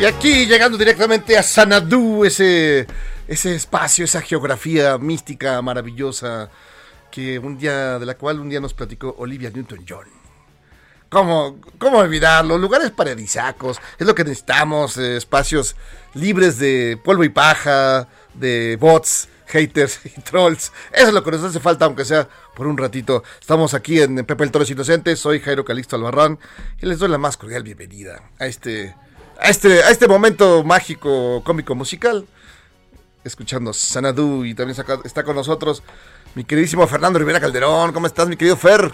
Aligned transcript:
Y 0.00 0.06
aquí 0.06 0.46
llegando 0.46 0.78
directamente 0.78 1.36
a 1.36 1.42
Sanadú, 1.42 2.24
ese, 2.24 2.86
ese 3.28 3.54
espacio, 3.54 4.06
esa 4.06 4.22
geografía 4.22 4.96
mística 4.96 5.60
maravillosa 5.60 6.48
que 7.10 7.38
un 7.38 7.58
día, 7.58 7.98
de 7.98 8.06
la 8.06 8.14
cual 8.14 8.40
un 8.40 8.48
día 8.48 8.60
nos 8.60 8.72
platicó 8.72 9.14
Olivia 9.18 9.50
Newton-John. 9.50 10.06
¿Cómo, 11.10 11.60
¿Cómo 11.76 11.98
olvidarlo? 11.98 12.56
Lugares 12.56 12.92
paradisacos, 12.92 13.78
es 13.98 14.06
lo 14.06 14.14
que 14.14 14.24
necesitamos, 14.24 14.96
eh, 14.96 15.18
espacios 15.18 15.76
libres 16.14 16.58
de 16.58 16.98
polvo 17.04 17.22
y 17.22 17.28
paja, 17.28 18.08
de 18.32 18.78
bots, 18.80 19.28
haters 19.48 20.00
y 20.06 20.18
trolls. 20.22 20.72
Eso 20.94 21.08
es 21.08 21.12
lo 21.12 21.22
que 21.22 21.32
nos 21.32 21.44
hace 21.44 21.60
falta, 21.60 21.84
aunque 21.84 22.06
sea 22.06 22.26
por 22.56 22.66
un 22.66 22.78
ratito. 22.78 23.22
Estamos 23.38 23.74
aquí 23.74 24.00
en 24.00 24.24
Pepe 24.24 24.44
el 24.44 24.50
Toro 24.50 24.62
es 24.62 24.70
Inocente, 24.70 25.14
soy 25.14 25.40
Jairo 25.40 25.62
Calixto 25.62 25.96
Albarrán 25.96 26.38
y 26.80 26.86
les 26.86 26.98
doy 26.98 27.10
la 27.10 27.18
más 27.18 27.36
cordial 27.36 27.64
bienvenida 27.64 28.22
a 28.38 28.46
este, 28.46 28.94
a 29.40 29.48
este, 29.48 29.82
a 29.82 29.90
este 29.90 30.06
momento 30.06 30.62
mágico, 30.64 31.42
cómico, 31.44 31.74
musical. 31.74 32.26
Escuchando 33.22 33.72
Sanadú 33.72 34.44
y 34.44 34.54
también 34.54 34.78
está 35.04 35.22
con 35.24 35.36
nosotros 35.36 35.82
mi 36.34 36.44
queridísimo 36.44 36.86
Fernando 36.86 37.18
Rivera 37.18 37.40
Calderón. 37.40 37.92
¿Cómo 37.92 38.06
estás, 38.06 38.28
mi 38.28 38.36
querido 38.36 38.56
Fer? 38.56 38.92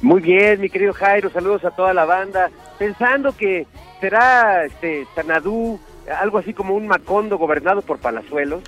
Muy 0.00 0.22
bien, 0.22 0.60
mi 0.60 0.70
querido 0.70 0.94
Jairo, 0.94 1.30
saludos 1.30 1.64
a 1.64 1.70
toda 1.70 1.92
la 1.92 2.04
banda. 2.04 2.50
Pensando 2.78 3.36
que 3.36 3.66
será 4.00 4.64
este 4.64 5.06
Sanadú 5.14 5.78
algo 6.18 6.38
así 6.38 6.54
como 6.54 6.74
un 6.74 6.86
Macondo 6.86 7.38
gobernado 7.38 7.82
por 7.82 7.98
Palazuelos. 7.98 8.62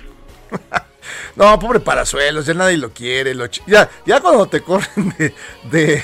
No, 1.35 1.59
pobre 1.59 1.79
Parazuelos, 1.79 2.45
ya 2.45 2.53
nadie 2.53 2.77
lo 2.77 2.91
quiere. 2.91 3.33
Lo 3.33 3.47
ya, 3.47 3.89
ya 4.05 4.21
cuando 4.21 4.45
te 4.45 4.61
corren 4.61 5.13
de, 5.17 5.33
de, 5.69 6.03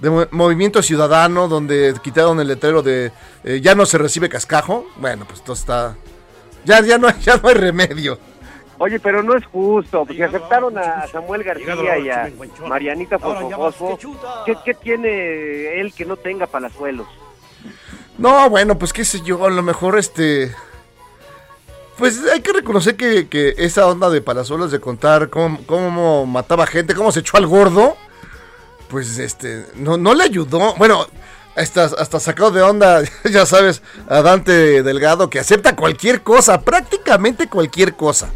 de 0.00 0.10
mo- 0.10 0.26
Movimiento 0.30 0.82
Ciudadano, 0.82 1.46
donde 1.48 1.94
quitaron 2.02 2.40
el 2.40 2.48
letrero 2.48 2.82
de 2.82 3.12
eh, 3.44 3.60
ya 3.62 3.74
no 3.74 3.86
se 3.86 3.98
recibe 3.98 4.28
cascajo, 4.28 4.86
bueno, 4.96 5.24
pues 5.28 5.42
todo 5.42 5.54
está. 5.54 5.96
Ya, 6.64 6.80
ya, 6.82 6.98
no, 6.98 7.08
hay- 7.08 7.14
ya 7.20 7.36
no 7.36 7.48
hay 7.48 7.54
remedio. 7.54 8.18
Oye, 8.78 8.98
pero 8.98 9.22
no 9.22 9.36
es 9.36 9.44
justo, 9.44 10.06
porque 10.06 10.24
aceptaron 10.24 10.78
a 10.78 11.06
Samuel 11.08 11.44
García 11.44 11.98
y 11.98 12.08
a 12.08 12.30
Marianita 12.66 13.18
Fosfofosfo. 13.18 13.98
¿Qué, 14.46 14.56
¿Qué 14.64 14.72
tiene 14.74 15.78
él 15.80 15.92
que 15.92 16.06
no 16.06 16.16
tenga 16.16 16.46
Palazuelos? 16.46 17.06
No, 18.16 18.48
bueno, 18.48 18.78
pues 18.78 18.94
qué 18.94 19.04
sé 19.04 19.20
yo, 19.20 19.44
a 19.44 19.50
lo 19.50 19.62
mejor 19.62 19.98
este. 19.98 20.54
Pues 21.98 22.18
hay 22.32 22.40
que 22.40 22.52
reconocer 22.54 22.96
que, 22.96 23.28
que 23.28 23.54
esa 23.58 23.86
onda 23.86 24.08
de 24.08 24.22
Palazuelos 24.22 24.70
de 24.70 24.80
contar 24.80 25.28
cómo, 25.28 25.58
cómo 25.66 26.24
mataba 26.24 26.66
gente, 26.66 26.94
cómo 26.94 27.12
se 27.12 27.20
echó 27.20 27.36
al 27.36 27.46
gordo, 27.46 27.96
pues 28.90 29.18
este, 29.18 29.64
no, 29.76 29.96
no 29.96 30.14
le 30.14 30.24
ayudó. 30.24 30.74
Bueno, 30.76 31.06
hasta, 31.56 31.84
hasta 31.84 32.20
sacado 32.20 32.50
de 32.50 32.62
onda, 32.62 33.02
ya 33.30 33.46
sabes, 33.46 33.82
a 34.08 34.20
Dante 34.22 34.82
Delgado 34.82 35.30
que 35.30 35.38
acepta 35.38 35.76
cualquier 35.76 36.22
cosa, 36.22 36.60
prácticamente 36.62 37.48
cualquier 37.48 37.94
cosa. 37.94 38.30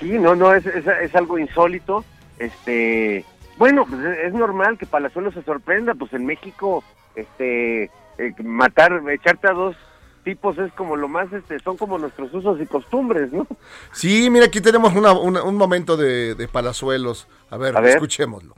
Sí, 0.00 0.10
no, 0.18 0.34
no, 0.34 0.54
es, 0.54 0.66
es, 0.66 0.86
es 0.86 1.14
algo 1.14 1.38
insólito. 1.38 2.04
Este, 2.38 3.24
bueno, 3.56 3.86
pues 3.88 4.00
es, 4.04 4.26
es 4.26 4.34
normal 4.34 4.76
que 4.78 4.86
Palazuelos 4.86 5.34
se 5.34 5.42
sorprenda, 5.42 5.94
pues 5.94 6.12
en 6.12 6.26
México, 6.26 6.84
este, 7.14 7.84
eh, 8.18 8.32
matar, 8.44 9.00
echarte 9.10 9.48
a 9.48 9.52
dos 9.52 9.74
tipos 10.22 10.58
es 10.58 10.72
como 10.72 10.96
lo 10.96 11.06
más, 11.08 11.32
este, 11.32 11.58
son 11.60 11.76
como 11.76 11.98
nuestros 11.98 12.34
usos 12.34 12.60
y 12.60 12.66
costumbres, 12.66 13.32
¿no? 13.32 13.46
Sí, 13.92 14.28
mira, 14.28 14.46
aquí 14.46 14.60
tenemos 14.60 14.92
una- 14.94 15.12
una- 15.12 15.44
un 15.44 15.56
momento 15.56 15.96
de, 15.96 16.34
de 16.34 16.48
Palazuelos. 16.48 17.28
A 17.48 17.56
ver, 17.56 17.76
A 17.76 17.80
ver. 17.80 17.92
escuchémoslo. 17.94 18.54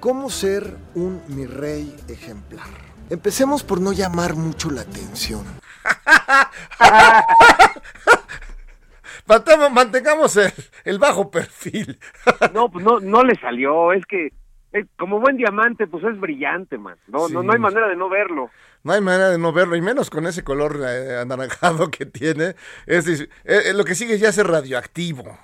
¿Cómo 0.00 0.30
ser 0.30 0.76
un 0.94 1.22
mi 1.28 1.46
rey 1.46 1.94
ejemplar? 2.08 2.66
Empecemos 3.10 3.62
por 3.64 3.80
no 3.80 3.92
llamar 3.92 4.34
mucho 4.34 4.70
la 4.70 4.82
atención. 4.82 5.44
Mantemos- 9.26 9.70
mantengamos 9.72 10.36
el, 10.36 10.52
el 10.84 10.98
bajo 10.98 11.30
perfil. 11.30 11.98
No, 12.54 12.70
pues 12.70 12.84
no, 12.84 13.00
no 13.00 13.22
le 13.24 13.34
salió, 13.40 13.92
es 13.92 14.04
que 14.06 14.32
eh, 14.72 14.84
como 14.98 15.20
buen 15.20 15.36
diamante, 15.36 15.86
pues 15.86 16.04
es 16.04 16.18
brillante, 16.20 16.78
man. 16.78 16.96
No, 17.06 17.28
Sí. 17.28 17.34
no, 17.34 17.42
no 17.42 17.52
hay 17.52 17.58
manera 17.58 17.88
de 17.88 17.96
no 17.96 18.08
verlo. 18.08 18.50
No 18.84 18.92
hay 18.92 19.00
manera 19.00 19.30
de 19.30 19.38
no 19.38 19.52
verlo, 19.52 19.76
y 19.76 19.80
menos 19.82 20.08
con 20.10 20.26
ese 20.26 20.44
color 20.44 20.78
eh, 20.86 21.18
anaranjado 21.20 21.90
que 21.90 22.06
tiene. 22.06 22.54
Es, 22.86 23.04
decir, 23.06 23.30
eh, 23.44 23.62
eh, 23.66 23.72
lo 23.74 23.84
que 23.84 23.94
sigue 23.94 24.18
ya 24.18 24.28
es 24.28 24.44
radioactivo. 24.46 25.38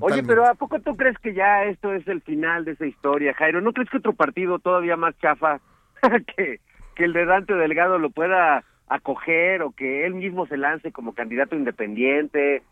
Oye, 0.00 0.22
pero 0.22 0.46
¿a 0.46 0.54
poco 0.54 0.80
tú 0.80 0.96
crees 0.96 1.18
que 1.18 1.34
ya 1.34 1.64
esto 1.64 1.92
es 1.92 2.06
el 2.08 2.20
final 2.20 2.64
de 2.64 2.72
esa 2.72 2.86
historia, 2.86 3.34
Jairo? 3.34 3.60
¿No 3.60 3.72
crees 3.72 3.90
que 3.90 3.98
otro 3.98 4.12
partido 4.12 4.58
todavía 4.58 4.96
más 4.96 5.18
chafa 5.18 5.60
que, 6.36 6.60
que 6.94 7.04
el 7.04 7.12
de 7.12 7.24
Dante 7.24 7.54
Delgado 7.54 7.98
lo 7.98 8.10
pueda 8.10 8.64
acoger 8.88 9.62
o 9.62 9.70
que 9.72 10.06
él 10.06 10.14
mismo 10.14 10.46
se 10.46 10.56
lance 10.56 10.92
como 10.92 11.14
candidato 11.14 11.56
independiente, 11.56 12.62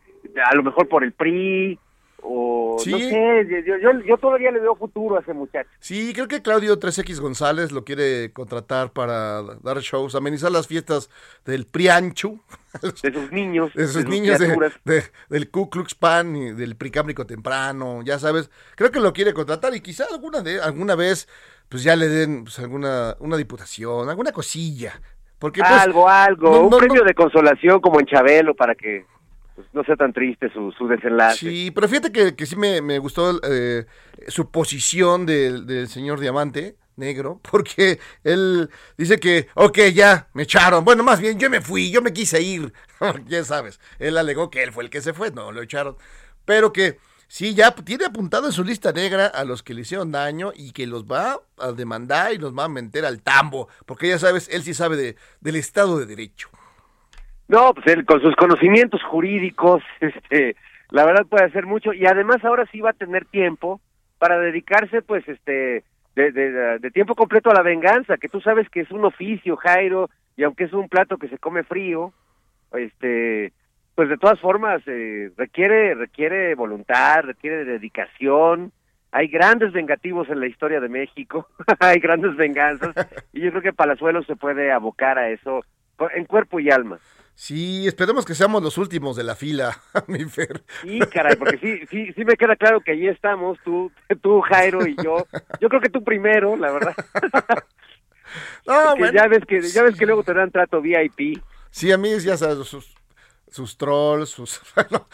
a 0.45 0.55
lo 0.55 0.63
mejor 0.63 0.89
por 0.89 1.05
el 1.05 1.13
PRI, 1.13 1.79
o 2.29 2.77
Sí. 2.79 2.91
no 2.91 2.99
sé, 2.99 3.47
yo, 3.67 3.77
yo, 3.79 3.91
yo 4.07 4.17
todavía 4.19 4.51
le 4.51 4.61
veo 4.61 4.75
futuro 4.77 5.17
a 5.17 5.21
ese 5.21 5.33
muchacho. 5.33 5.69
Sí, 5.79 6.13
creo 6.13 6.29
que 6.29 6.43
Claudio 6.43 6.79
3X 6.79 7.21
González 7.21 7.73
lo 7.73 7.85
quiere 7.85 8.33
contratar 8.33 8.93
para 8.93 9.43
dar 9.63 9.79
shows, 9.79 10.15
amenizar 10.15 10.51
las 10.53 10.67
fiestas 10.67 11.09
del 11.45 11.67
Prianchu, 11.67 12.41
De 13.03 13.13
sus 13.13 13.33
niños, 13.33 13.73
de 13.75 13.87
sus 13.87 14.05
niños 14.05 14.39
de- 14.39 15.03
del 15.31 15.51
Ku 15.51 15.71
Klux 15.71 15.95
Pan 15.95 16.37
y 16.37 16.53
del 16.53 16.77
Pricámbrico 16.77 17.25
temprano, 17.27 18.03
ya 18.05 18.19
sabes. 18.19 18.51
Creo 18.75 18.91
que 18.91 19.01
lo 19.01 19.13
quiere 19.15 19.33
contratar 19.33 19.75
y 19.75 19.81
quizá 19.81 20.05
alguna 20.13 20.43
de 20.43 20.61
alguna 20.61 20.95
vez 20.95 21.27
pues 21.71 21.83
ya 21.83 21.97
le 21.97 22.09
den 22.09 22.45
pues, 22.45 22.59
alguna 22.59 23.17
una 23.21 23.37
diputación, 23.39 24.09
alguna 24.09 24.33
cosilla. 24.33 25.01
Porque 25.39 25.61
pues, 25.61 25.71
algo, 25.73 26.09
algo, 26.09 26.51
no, 26.51 26.61
un 26.65 26.71
no, 26.71 26.79
premio 26.79 27.01
no. 27.03 27.07
de 27.07 27.15
consolación 27.15 27.81
como 27.81 27.99
en 28.01 28.07
Chabelo 28.07 28.55
para 28.55 28.75
que 28.75 29.05
pues, 29.57 29.67
no 29.73 29.83
sea 29.85 29.97
tan 29.97 30.13
triste 30.13 30.53
su, 30.53 30.71
su 30.73 30.87
desenlace. 30.87 31.39
Sí, 31.39 31.71
pero 31.75 31.89
fíjate 31.89 32.13
que, 32.13 32.37
que 32.37 32.45
sí 32.45 32.57
me, 32.57 32.83
me 32.83 32.99
gustó 32.99 33.41
eh, 33.43 33.87
su 34.29 34.51
posición 34.51 35.25
del, 35.25 35.67
del 35.67 35.89
señor 35.89 36.21
Diamante 36.21 36.77
Negro, 36.97 37.41
porque 37.51 37.99
él 38.23 38.69
dice 38.99 39.19
que, 39.19 39.49
ok, 39.55 39.79
ya, 39.95 40.29
me 40.35 40.43
echaron. 40.43 40.85
Bueno, 40.85 41.03
más 41.03 41.21
bien, 41.21 41.39
yo 41.39 41.49
me 41.49 41.63
fui, 41.63 41.91
yo 41.91 42.03
me 42.03 42.13
quise 42.13 42.43
ir. 42.43 42.73
ya 43.27 43.45
sabes, 43.45 43.81
él 43.99 44.19
alegó 44.19 44.51
que 44.51 44.63
él 44.63 44.73
fue 44.73 44.85
el 44.85 44.91
que 44.91 45.01
se 45.01 45.15
fue, 45.15 45.31
no, 45.31 45.51
lo 45.53 45.63
echaron. 45.63 45.97
Pero 46.45 46.71
que 46.71 46.99
sí, 47.27 47.55
ya 47.55 47.75
tiene 47.75 48.05
apuntado 48.05 48.47
en 48.47 48.53
su 48.53 48.63
lista 48.63 48.93
negra 48.93 49.27
a 49.27 49.45
los 49.45 49.63
que 49.63 49.73
le 49.73 49.81
hicieron 49.81 50.13
daño 50.13 50.53
y 50.55 50.73
que 50.73 50.87
los 50.87 51.05
va 51.07 51.41
a 51.57 51.73
demandar 51.73 52.35
y 52.35 52.39
los 52.39 52.55
va 52.55 52.65
a 52.65 52.69
meter 52.69 53.07
al 53.07 53.23
tambo, 53.23 53.69
porque 53.87 54.09
ya 54.09 54.19
sabes, 54.19 54.51
él 54.53 54.63
sí 54.63 54.75
sabe 54.75 54.97
de, 54.97 55.17
del 55.41 55.57
Estado 55.57 55.99
de 55.99 56.05
Derecho. 56.05 56.51
No, 57.49 57.75
pues 57.75 57.87
él 57.89 58.05
con 58.05 58.21
sus 58.21 58.35
conocimientos 58.37 59.03
jurídicos, 59.05 59.83
este, 60.01 60.57
la 60.91 61.05
verdad 61.05 61.27
puede 61.27 61.45
hacer 61.45 61.67
mucho 61.67 61.93
y 61.93 62.07
además 62.07 62.45
ahora 62.45 62.67
sí 62.73 62.81
va 62.81 62.91
a 62.91 62.95
tener 62.95 63.25
tiempo 63.27 63.81
para 64.19 64.39
dedicarse, 64.39 65.03
pues, 65.03 65.29
este, 65.29 65.85
de, 66.15 66.33
de, 66.33 66.79
de 66.79 66.91
tiempo 66.91 67.15
completo 67.15 67.51
a 67.51 67.55
la 67.55 67.63
venganza, 67.63 68.17
que 68.17 68.29
tú 68.29 68.41
sabes 68.41 68.69
que 68.71 68.81
es 68.81 68.91
un 68.91 69.05
oficio, 69.05 69.57
Jairo, 69.57 70.09
y 70.37 70.43
aunque 70.43 70.65
es 70.65 70.73
un 70.73 70.89
plato 70.89 71.19
que 71.19 71.29
se 71.29 71.39
come 71.39 71.65
frío, 71.65 72.13
este, 72.73 73.53
pues 73.95 74.09
de 74.09 74.19
todas 74.19 74.39
formas 74.41 74.83
eh, 74.87 75.31
requiere 75.37 75.95
requiere 75.95 76.55
voluntad, 76.55 77.23
requiere 77.23 77.65
dedicación. 77.65 78.73
Hay 79.11 79.29
grandes 79.29 79.73
vengativos 79.73 80.29
en 80.29 80.41
la 80.41 80.47
historia 80.47 80.81
de 80.81 80.91
México, 80.91 81.49
hay 81.81 81.99
grandes 81.99 82.37
venganzas 82.37 82.95
y 83.33 83.41
yo 83.41 83.51
creo 83.51 83.63
que 83.63 83.73
Palazuelos 83.73 84.27
se 84.27 84.37
puede 84.37 84.71
abocar 84.71 85.19
a 85.19 85.31
eso 85.31 85.65
en 86.15 86.27
cuerpo 86.27 86.61
y 86.61 86.71
alma. 86.71 86.99
Sí, 87.39 87.87
esperemos 87.87 88.25
que 88.25 88.35
seamos 88.35 88.63
los 88.63 88.79
últimos 88.79 89.15
de 89.15 89.23
la 89.23 89.37
fila, 89.37 89.79
mi 90.07 90.25
Fer. 90.25 90.65
Sí, 90.81 90.99
caray, 91.13 91.37
porque 91.37 91.59
sí, 91.59 91.87
sí, 91.91 92.11
sí 92.15 92.25
me 92.25 92.35
queda 92.35 92.57
claro 92.57 92.81
que 92.81 92.93
allí 92.93 93.09
estamos, 93.09 93.59
tú, 93.63 93.93
tú, 94.23 94.41
Jairo 94.41 94.87
y 94.87 94.97
yo. 94.97 95.27
Yo 95.61 95.69
creo 95.69 95.83
que 95.83 95.91
tú 95.91 96.03
primero, 96.03 96.57
la 96.57 96.73
verdad. 96.73 96.95
No, 98.67 98.97
bueno, 98.97 99.13
ya 99.13 99.29
ves 99.29 99.45
que, 99.47 99.63
ya 99.63 99.83
ves 99.85 99.97
que 99.97 100.05
luego 100.05 100.25
te 100.25 100.35
dan 100.35 100.51
trato 100.51 100.81
VIP. 100.83 101.41
Sí, 101.71 101.93
a 101.93 101.97
mí 101.97 102.19
ya 102.19 102.37
sabes, 102.37 102.67
sus, 102.67 102.95
sus 103.49 103.79
trolls, 103.79 104.31
sus... 104.31 104.61
bueno, 104.75 105.07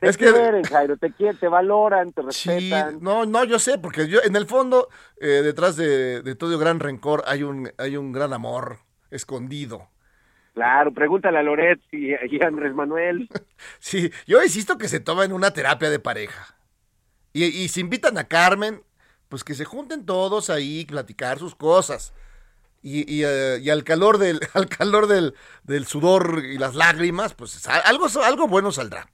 Te 0.00 0.08
es 0.10 0.16
que... 0.18 0.30
quieren, 0.30 0.62
Jairo, 0.64 0.96
te 0.98 1.10
quieren, 1.12 1.38
te 1.38 1.48
valoran, 1.48 2.12
te 2.12 2.22
Sí, 2.30 2.50
respetan. 2.50 2.98
no, 3.00 3.24
no, 3.24 3.44
yo 3.44 3.58
sé, 3.58 3.78
porque 3.78 4.06
yo 4.06 4.20
en 4.22 4.36
el 4.36 4.46
fondo, 4.46 4.88
eh, 5.20 5.40
detrás 5.42 5.76
de, 5.76 6.20
de 6.22 6.34
todo 6.34 6.58
gran 6.58 6.78
rencor, 6.78 7.24
hay 7.26 7.42
un, 7.42 7.72
hay 7.78 7.96
un 7.96 8.12
gran 8.12 8.32
amor 8.34 8.80
escondido. 9.10 9.88
Claro, 10.58 10.92
pregúntale 10.92 11.38
a 11.38 11.42
Loret 11.44 11.78
y, 11.92 12.10
y 12.10 12.42
a 12.42 12.48
Andrés 12.48 12.74
Manuel. 12.74 13.28
Sí, 13.78 14.10
yo 14.26 14.42
insisto 14.42 14.76
que 14.76 14.88
se 14.88 14.98
tomen 14.98 15.32
una 15.32 15.52
terapia 15.52 15.88
de 15.88 16.00
pareja. 16.00 16.56
Y, 17.32 17.44
y 17.44 17.68
si 17.68 17.80
invitan 17.80 18.18
a 18.18 18.24
Carmen, 18.24 18.80
pues 19.28 19.44
que 19.44 19.54
se 19.54 19.64
junten 19.64 20.04
todos 20.04 20.50
ahí, 20.50 20.84
platicar 20.84 21.38
sus 21.38 21.54
cosas. 21.54 22.12
Y, 22.82 23.02
y, 23.08 23.22
eh, 23.24 23.58
y 23.60 23.70
al 23.70 23.84
calor 23.84 24.18
del, 24.18 24.40
al 24.54 24.68
calor 24.68 25.06
del, 25.06 25.34
del 25.62 25.86
sudor 25.86 26.42
y 26.44 26.58
las 26.58 26.74
lágrimas, 26.74 27.34
pues 27.34 27.64
algo, 27.68 28.06
algo 28.24 28.48
bueno 28.48 28.72
saldrá. 28.72 29.06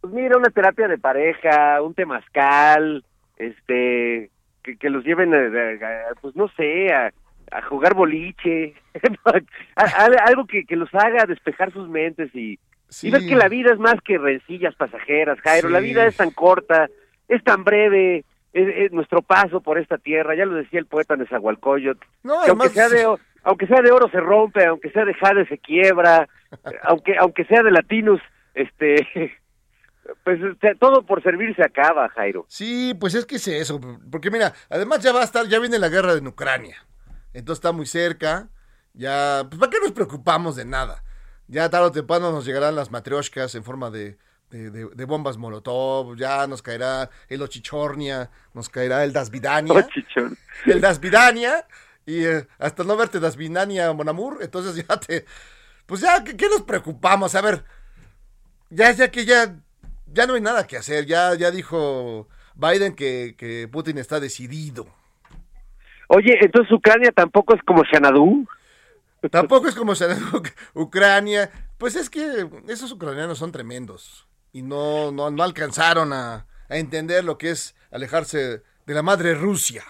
Pues 0.00 0.14
mira, 0.14 0.38
una 0.38 0.48
terapia 0.48 0.88
de 0.88 0.96
pareja, 0.96 1.82
un 1.82 1.92
temazcal, 1.92 3.04
este, 3.36 4.30
que, 4.62 4.78
que 4.78 4.88
los 4.88 5.04
lleven, 5.04 5.34
a, 5.34 6.14
pues 6.22 6.34
no 6.34 6.48
sé, 6.56 6.90
a, 6.90 7.12
a 7.54 7.62
jugar 7.62 7.94
boliche, 7.94 8.74
algo 10.26 10.46
que, 10.46 10.64
que 10.64 10.76
los 10.76 10.92
haga 10.94 11.24
despejar 11.26 11.72
sus 11.72 11.88
mentes 11.88 12.34
y, 12.34 12.58
Sí. 12.88 13.08
y 13.08 13.10
ver 13.10 13.26
que 13.26 13.34
la 13.34 13.48
vida 13.48 13.72
es 13.72 13.78
más 13.78 13.96
que 14.04 14.18
rencillas 14.18 14.74
pasajeras, 14.76 15.40
Jairo. 15.40 15.68
La 15.68 15.80
vida 15.80 16.06
es 16.06 16.16
tan 16.16 16.30
corta, 16.30 16.88
es 17.28 17.42
tan 17.42 17.64
breve, 17.64 18.24
es, 18.52 18.68
es 18.76 18.92
nuestro 18.92 19.22
paso 19.22 19.60
por 19.60 19.78
esta 19.78 19.98
tierra. 19.98 20.36
Ya 20.36 20.44
lo 20.44 20.54
decía 20.54 20.78
el 20.78 20.86
poeta 20.86 21.16
Nezahualcóyotl. 21.16 22.04
No, 22.22 22.42
que 22.44 22.50
aunque 22.50 22.68
sea 22.68 22.88
de 22.88 23.16
aunque 23.42 23.66
sea 23.66 23.82
de 23.82 23.90
oro 23.90 24.08
se 24.10 24.20
rompe, 24.20 24.64
aunque 24.64 24.90
sea 24.90 25.04
de 25.04 25.14
jade 25.14 25.46
se 25.48 25.58
quiebra, 25.58 26.28
aunque 26.82 27.16
aunque 27.18 27.44
sea 27.46 27.62
de 27.62 27.70
latinos, 27.72 28.20
este, 28.54 28.96
pues 30.24 30.40
este, 30.42 30.74
todo 30.76 31.02
por 31.02 31.22
servir 31.22 31.54
se 31.56 31.62
acaba, 31.62 32.08
Jairo. 32.10 32.44
Sí, 32.48 32.94
pues 32.98 33.14
es 33.14 33.26
que 33.26 33.36
es 33.36 33.48
eso, 33.48 33.80
porque 34.10 34.30
mira, 34.30 34.52
además 34.70 35.00
ya 35.00 35.12
va 35.12 35.22
a 35.22 35.24
estar, 35.24 35.46
ya 35.46 35.58
viene 35.58 35.78
la 35.78 35.88
guerra 35.88 36.12
en 36.12 36.26
Ucrania, 36.26 36.76
entonces 37.34 37.58
está 37.58 37.72
muy 37.72 37.86
cerca, 37.86 38.48
ya, 38.94 39.44
pues 39.48 39.60
¿para 39.60 39.70
qué 39.70 39.78
nos 39.82 39.92
preocupamos 39.92 40.56
de 40.56 40.64
nada? 40.64 41.04
Ya 41.48 41.68
tarde 41.68 41.86
o 41.88 41.92
temprano 41.92 42.32
nos 42.32 42.46
llegarán 42.46 42.74
las 42.76 42.90
matrioshkas 42.90 43.54
en 43.54 43.64
forma 43.64 43.90
de, 43.90 44.16
de, 44.50 44.70
de- 44.70 44.88
de 44.94 45.04
bombas 45.04 45.36
molotov, 45.36 46.16
ya 46.16 46.46
nos 46.46 46.62
caerá 46.62 47.10
el 47.28 47.42
Ochichornia, 47.42 48.30
nos 48.54 48.68
caerá 48.70 49.04
el 49.04 49.12
Dasvidania, 49.12 49.74
el 50.66 50.80
Dasvidania, 50.80 51.66
y 52.06 52.24
eh, 52.24 52.46
hasta 52.58 52.84
no 52.84 52.96
verte 52.96 53.20
Dasvidania, 53.20 53.92
Monamur, 53.92 54.38
entonces 54.40 54.76
ya 54.86 54.96
te, 54.98 55.26
pues 55.86 56.00
ya, 56.00 56.24
¿qué, 56.24 56.36
qué 56.36 56.48
nos 56.48 56.62
preocupamos? 56.62 57.34
A 57.34 57.42
ver, 57.42 57.64
ya, 58.70 58.90
ya 58.92 59.10
que 59.10 59.24
ya, 59.24 59.56
ya 60.06 60.26
no 60.26 60.34
hay 60.34 60.40
nada 60.40 60.66
que 60.66 60.76
hacer. 60.76 61.06
Ya, 61.06 61.34
ya 61.34 61.50
dijo 61.50 62.28
Biden 62.54 62.94
que, 62.94 63.34
que 63.38 63.68
Putin 63.70 63.98
está 63.98 64.20
decidido. 64.20 64.86
Oye, 66.14 66.38
entonces 66.40 66.70
Ucrania 66.72 67.10
tampoco 67.12 67.54
es 67.54 67.62
como 67.62 67.82
Xanadu. 67.84 68.46
Tampoco 69.30 69.68
es 69.68 69.74
como 69.74 69.92
Uc- 69.92 70.54
Ucrania. 70.74 71.50
Pues 71.78 71.96
es 71.96 72.10
que 72.10 72.46
esos 72.68 72.92
ucranianos 72.92 73.38
son 73.38 73.52
tremendos. 73.52 74.26
Y 74.52 74.62
no, 74.62 75.10
no, 75.10 75.30
no 75.30 75.42
alcanzaron 75.42 76.12
a, 76.12 76.46
a 76.68 76.76
entender 76.76 77.24
lo 77.24 77.38
que 77.38 77.50
es 77.50 77.74
alejarse 77.90 78.62
de 78.86 78.94
la 78.94 79.02
madre 79.02 79.34
Rusia. 79.34 79.82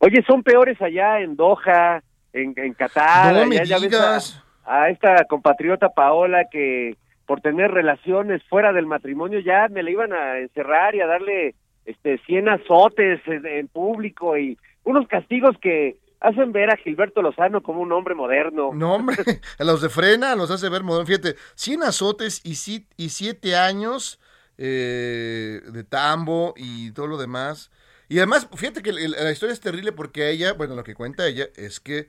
Oye, 0.00 0.22
son 0.26 0.42
peores 0.42 0.80
allá 0.80 1.20
en 1.20 1.34
Doha, 1.36 2.02
en, 2.32 2.54
en 2.56 2.74
Qatar. 2.74 3.32
No 3.32 3.40
allá 3.40 3.46
me 3.46 3.56
ya 3.66 3.78
ves. 3.78 4.40
A, 4.64 4.82
a 4.82 4.90
esta 4.90 5.24
compatriota 5.24 5.88
Paola 5.88 6.44
que 6.50 6.96
por 7.26 7.40
tener 7.40 7.70
relaciones 7.72 8.42
fuera 8.48 8.72
del 8.72 8.86
matrimonio 8.86 9.40
ya 9.40 9.66
me 9.68 9.82
la 9.82 9.90
iban 9.90 10.12
a 10.12 10.38
encerrar 10.38 10.94
y 10.94 11.00
a 11.00 11.06
darle 11.06 11.54
este 11.84 12.18
100 12.26 12.48
azotes 12.48 13.20
en, 13.26 13.44
en 13.46 13.68
público 13.68 14.38
y 14.38 14.56
unos 14.88 15.06
castigos 15.08 15.56
que 15.60 15.98
hacen 16.20 16.50
ver 16.52 16.70
a 16.70 16.76
Gilberto 16.76 17.22
Lozano 17.22 17.62
como 17.62 17.80
un 17.80 17.92
hombre 17.92 18.14
moderno. 18.14 18.70
No, 18.74 18.94
hombre, 18.94 19.16
a 19.58 19.64
los 19.64 19.80
de 19.82 19.88
frena 19.88 20.34
los 20.34 20.50
hace 20.50 20.68
ver 20.68 20.82
modernos. 20.82 21.08
Fíjate, 21.08 21.36
100 21.54 21.82
azotes 21.84 22.40
y, 22.44 22.86
y 22.96 23.08
7 23.10 23.56
años 23.56 24.18
eh, 24.56 25.60
de 25.72 25.84
tambo 25.84 26.54
y 26.56 26.90
todo 26.92 27.06
lo 27.06 27.18
demás. 27.18 27.70
Y 28.08 28.16
además, 28.18 28.48
fíjate 28.56 28.82
que 28.82 28.92
la 28.92 29.30
historia 29.30 29.52
es 29.52 29.60
terrible 29.60 29.92
porque 29.92 30.30
ella, 30.30 30.54
bueno, 30.54 30.74
lo 30.74 30.82
que 30.82 30.94
cuenta 30.94 31.26
ella 31.26 31.46
es 31.56 31.78
que 31.78 32.06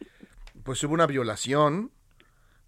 pues 0.64 0.82
hubo 0.84 0.94
una 0.94 1.06
violación 1.08 1.92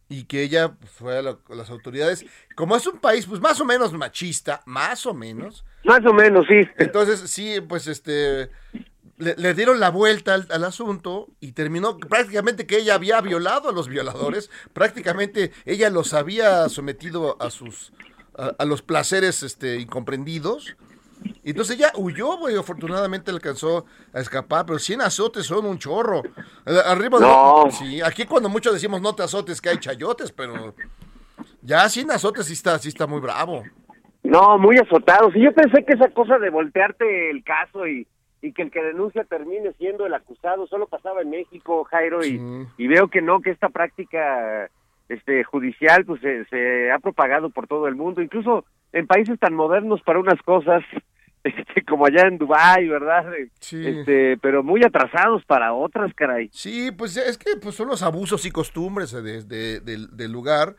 y 0.10 0.26
que 0.26 0.44
ella 0.44 0.76
fue 0.98 1.18
a, 1.20 1.22
la- 1.22 1.38
a 1.50 1.56
las 1.56 1.70
autoridades. 1.70 2.26
Como 2.56 2.76
es 2.76 2.86
un 2.86 3.00
país 3.00 3.26
pues 3.26 3.40
más 3.40 3.62
o 3.62 3.66
menos 3.66 3.94
machista, 3.94 4.62
más 4.66 5.06
o 5.06 5.14
menos, 5.14 5.64
Más 5.86 6.06
o 6.06 6.14
menos, 6.14 6.46
sí. 6.48 6.62
entonces, 6.78 7.22
sí, 7.32 7.62
pues 7.62 7.88
este. 7.88 8.50
Le, 9.22 9.36
le 9.38 9.54
dieron 9.54 9.80
la 9.80 9.90
vuelta 9.92 10.34
al, 10.34 10.48
al 10.50 10.64
asunto 10.64 11.28
y 11.40 11.52
terminó 11.52 11.98
prácticamente 11.98 12.66
que 12.66 12.78
ella 12.78 12.96
había 12.96 13.22
violado 13.22 13.70
a 13.70 13.72
los 13.72 13.88
violadores, 13.88 14.50
prácticamente 14.74 15.52
ella 15.66 15.90
los 15.90 16.14
había 16.14 16.68
sometido 16.70 17.38
a 17.40 17.50
sus 17.52 17.94
a, 18.38 18.52
a 18.58 18.66
los 18.66 18.82
placeres 18.82 19.44
este 19.44 19.80
incomprendidos. 19.80 20.76
Y 21.44 21.52
entonces 21.52 21.76
ella 21.78 21.92
huyó, 21.96 22.38
güey, 22.38 22.56
afortunadamente 22.58 23.30
alcanzó 23.30 23.86
a 24.12 24.20
escapar, 24.22 24.66
pero 24.66 24.80
100 24.80 25.02
azotes 25.02 25.46
son 25.46 25.68
un 25.68 25.78
chorro. 25.78 26.24
Eh, 26.66 26.80
Arriba 26.84 27.20
de- 27.20 27.26
No. 27.26 27.66
Sí, 27.70 28.02
aquí 28.02 28.26
cuando 28.26 28.50
muchos 28.50 28.74
decimos 28.74 29.02
no 29.02 29.14
te 29.14 29.22
azotes 29.22 29.62
que 29.62 29.70
hay 29.70 29.78
chayotes, 29.78 30.32
pero 30.32 30.74
ya 31.62 31.88
100 31.88 32.10
azotes 32.12 32.48
sí 32.48 32.54
está, 32.54 32.80
sí 32.80 32.90
está 32.90 33.06
muy 33.06 33.20
bravo. 33.20 33.64
No, 34.24 34.58
muy 34.58 34.78
azotados. 34.78 35.36
Y 35.36 35.44
yo 35.44 35.54
pensé 35.54 35.84
que 35.86 35.94
esa 35.94 36.10
cosa 36.10 36.40
de 36.40 36.50
voltearte 36.50 37.30
el 37.32 37.44
caso 37.44 37.88
y, 37.88 38.08
y 38.42 38.54
que 38.54 38.64
el 38.64 38.72
que 38.72 38.82
denuncia 38.82 39.24
termine 39.24 39.72
siendo 39.74 40.06
el 40.06 40.14
acusado 40.14 40.66
solo 40.68 40.88
pasaba 40.88 41.22
en 41.22 41.30
México, 41.30 41.84
Jairo, 41.86 42.24
y, 42.26 42.38
Sí. 42.40 42.66
y 42.78 42.88
veo 42.88 43.08
que 43.08 43.22
no, 43.22 43.42
que 43.42 43.52
esta 43.52 43.70
práctica 43.70 44.70
este 45.10 45.44
judicial 45.44 46.06
pues 46.06 46.22
se, 46.22 46.46
se 46.46 46.92
ha 46.92 46.98
propagado 47.00 47.50
por 47.50 47.68
todo 47.68 47.88
el 47.88 47.96
mundo. 47.96 48.22
Incluso 48.22 48.66
en 48.94 49.08
países 49.08 49.38
tan 49.40 49.54
modernos 49.54 50.02
para 50.04 50.20
unas 50.20 50.42
cosas, 50.44 50.84
este, 51.44 51.84
como 51.84 52.06
allá 52.06 52.28
en 52.28 52.38
Dubái, 52.38 52.88
¿verdad? 52.88 53.26
Sí. 53.60 53.86
Este, 53.86 54.38
pero 54.42 54.64
muy 54.64 54.82
atrasados 54.84 55.44
para 55.46 55.74
otras, 55.74 56.14
caray. 56.14 56.50
Sí, 56.54 56.92
pues 56.92 57.18
es 57.18 57.38
que 57.38 57.58
pues, 57.62 57.76
son 57.76 57.88
los 57.90 58.04
abusos 58.04 58.46
y 58.46 58.52
costumbres 58.52 59.12
de- 59.12 59.44
de- 59.44 59.80
del- 59.82 60.16
del 60.16 60.32
lugar 60.32 60.76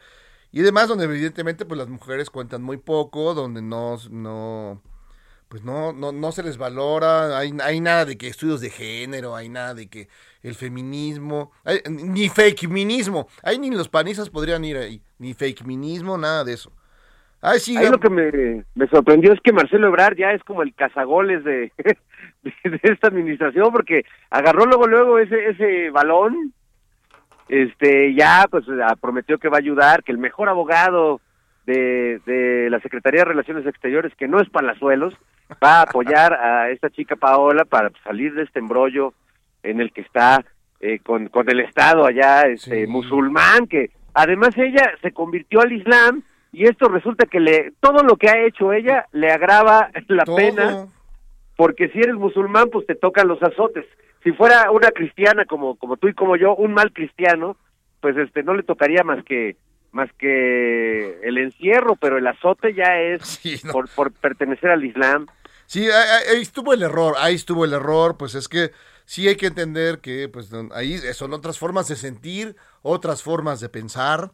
y 0.50 0.60
demás 0.62 0.88
donde 0.88 1.04
evidentemente 1.04 1.64
pues 1.64 1.78
las 1.78 1.88
mujeres 1.88 2.28
cuentan 2.30 2.62
muy 2.62 2.76
poco, 2.78 3.34
donde 3.34 3.60
no, 3.62 3.96
no 4.10 4.80
pues 5.52 5.64
no, 5.64 5.92
no, 5.92 6.12
no 6.12 6.32
se 6.32 6.42
les 6.42 6.56
valora, 6.56 7.36
hay, 7.36 7.52
hay 7.62 7.78
nada 7.78 8.06
de 8.06 8.16
que 8.16 8.26
estudios 8.26 8.62
de 8.62 8.70
género, 8.70 9.36
hay 9.36 9.50
nada 9.50 9.74
de 9.74 9.86
que 9.86 10.08
el 10.42 10.54
feminismo, 10.54 11.52
hay- 11.62 11.82
ni 11.90 12.30
fake 12.30 12.70
minismo, 12.70 13.28
ahí 13.42 13.58
ni 13.58 13.70
los 13.70 13.90
panistas 13.90 14.30
podrían 14.30 14.64
ir 14.64 14.78
ahí, 14.78 15.02
ni 15.18 15.34
fake 15.34 15.66
minismo, 15.66 16.16
nada 16.16 16.42
de 16.42 16.54
eso. 16.54 16.72
Ay, 17.42 17.58
sí, 17.60 17.76
Ahí 17.76 17.90
lo 17.90 18.00
que 18.00 18.08
me, 18.08 18.64
me 18.74 18.88
sorprendió 18.88 19.30
es 19.34 19.40
que 19.44 19.52
Marcelo 19.52 19.88
Ebrard 19.88 20.16
ya 20.16 20.32
es 20.32 20.42
como 20.42 20.62
el 20.62 20.72
cazagoles 20.74 21.44
de, 21.44 21.70
de, 22.42 22.70
de 22.70 22.80
esta 22.84 23.08
administración, 23.08 23.70
porque 23.72 24.06
agarró 24.30 24.64
luego 24.64 24.86
luego 24.86 25.18
ese 25.18 25.50
ese 25.50 25.90
balón, 25.90 26.54
este 27.50 28.14
ya 28.14 28.46
pues 28.50 28.64
ah, 28.82 28.96
prometió 28.98 29.36
que 29.38 29.50
va 29.50 29.58
a 29.58 29.60
ayudar, 29.60 30.02
que 30.02 30.12
el 30.12 30.18
mejor 30.18 30.48
abogado 30.48 31.20
de, 31.66 32.20
de 32.26 32.68
la 32.70 32.80
Secretaría 32.80 33.20
de 33.20 33.26
Relaciones 33.30 33.66
Exteriores, 33.66 34.12
que 34.16 34.28
no 34.28 34.40
es 34.40 34.48
Palazuelos, 34.50 35.14
va 35.62 35.78
a 35.80 35.82
apoyar 35.82 36.32
a 36.34 36.70
esta 36.70 36.90
chica 36.90 37.16
Paola 37.16 37.64
para 37.64 37.90
salir 38.04 38.34
de 38.34 38.42
este 38.42 38.58
embrollo 38.58 39.14
en 39.62 39.80
el 39.80 39.92
que 39.92 40.00
está 40.00 40.44
eh, 40.80 40.98
con, 41.00 41.28
con 41.28 41.48
el 41.50 41.60
Estado 41.60 42.04
allá 42.04 42.42
este 42.42 42.82
Sí. 42.82 42.86
musulmán, 42.90 43.66
que 43.68 43.90
además 44.14 44.56
ella 44.56 44.92
se 45.00 45.12
convirtió 45.12 45.60
al 45.60 45.72
Islam 45.72 46.22
y 46.52 46.64
esto 46.64 46.88
resulta 46.88 47.26
que 47.26 47.38
le 47.40 47.72
todo 47.80 48.02
lo 48.02 48.16
que 48.16 48.28
ha 48.28 48.44
hecho 48.44 48.72
ella 48.72 49.06
le 49.12 49.30
agrava 49.30 49.90
la 50.08 50.24
todo. 50.24 50.36
pena 50.36 50.86
porque 51.56 51.88
si 51.90 51.98
eres 52.00 52.14
musulmán 52.16 52.68
pues 52.70 52.86
te 52.86 52.94
tocan 52.94 53.26
los 53.28 53.42
azotes 53.42 53.86
si 54.22 54.32
fuera 54.32 54.70
una 54.70 54.90
cristiana 54.90 55.44
como 55.46 55.76
como 55.76 55.96
tú 55.96 56.08
y 56.08 56.14
como 56.14 56.36
yo 56.36 56.54
un 56.54 56.74
mal 56.74 56.92
cristiano 56.92 57.56
pues 58.00 58.16
este 58.18 58.42
no 58.42 58.52
le 58.54 58.64
tocaría 58.64 59.02
más 59.02 59.24
que 59.24 59.56
más 59.92 60.10
que 60.18 61.20
el 61.22 61.38
encierro 61.38 61.96
pero 61.96 62.18
el 62.18 62.26
azote 62.26 62.74
ya 62.74 62.98
es 62.98 63.22
Sí, 63.42 63.60
no. 63.64 63.72
por 63.72 63.88
por 63.90 64.12
pertenecer 64.12 64.70
al 64.70 64.84
Islam 64.84 65.26
Sí, 65.66 65.88
ahí, 65.90 66.42
estuvo 66.42 66.74
el 66.74 66.82
error, 66.82 67.14
ahí 67.18 67.34
estuvo 67.34 67.64
el 67.64 67.72
error, 67.72 68.18
pues 68.18 68.34
es 68.34 68.46
que 68.46 68.72
sí 69.06 69.26
hay 69.26 69.36
que 69.36 69.46
entender 69.46 70.00
que 70.00 70.28
pues 70.28 70.50
ahí 70.74 70.98
son 71.14 71.32
otras 71.32 71.58
formas 71.58 71.88
de 71.88 71.96
sentir, 71.96 72.56
otras 72.82 73.22
formas 73.22 73.60
de 73.60 73.70
pensar 73.70 74.32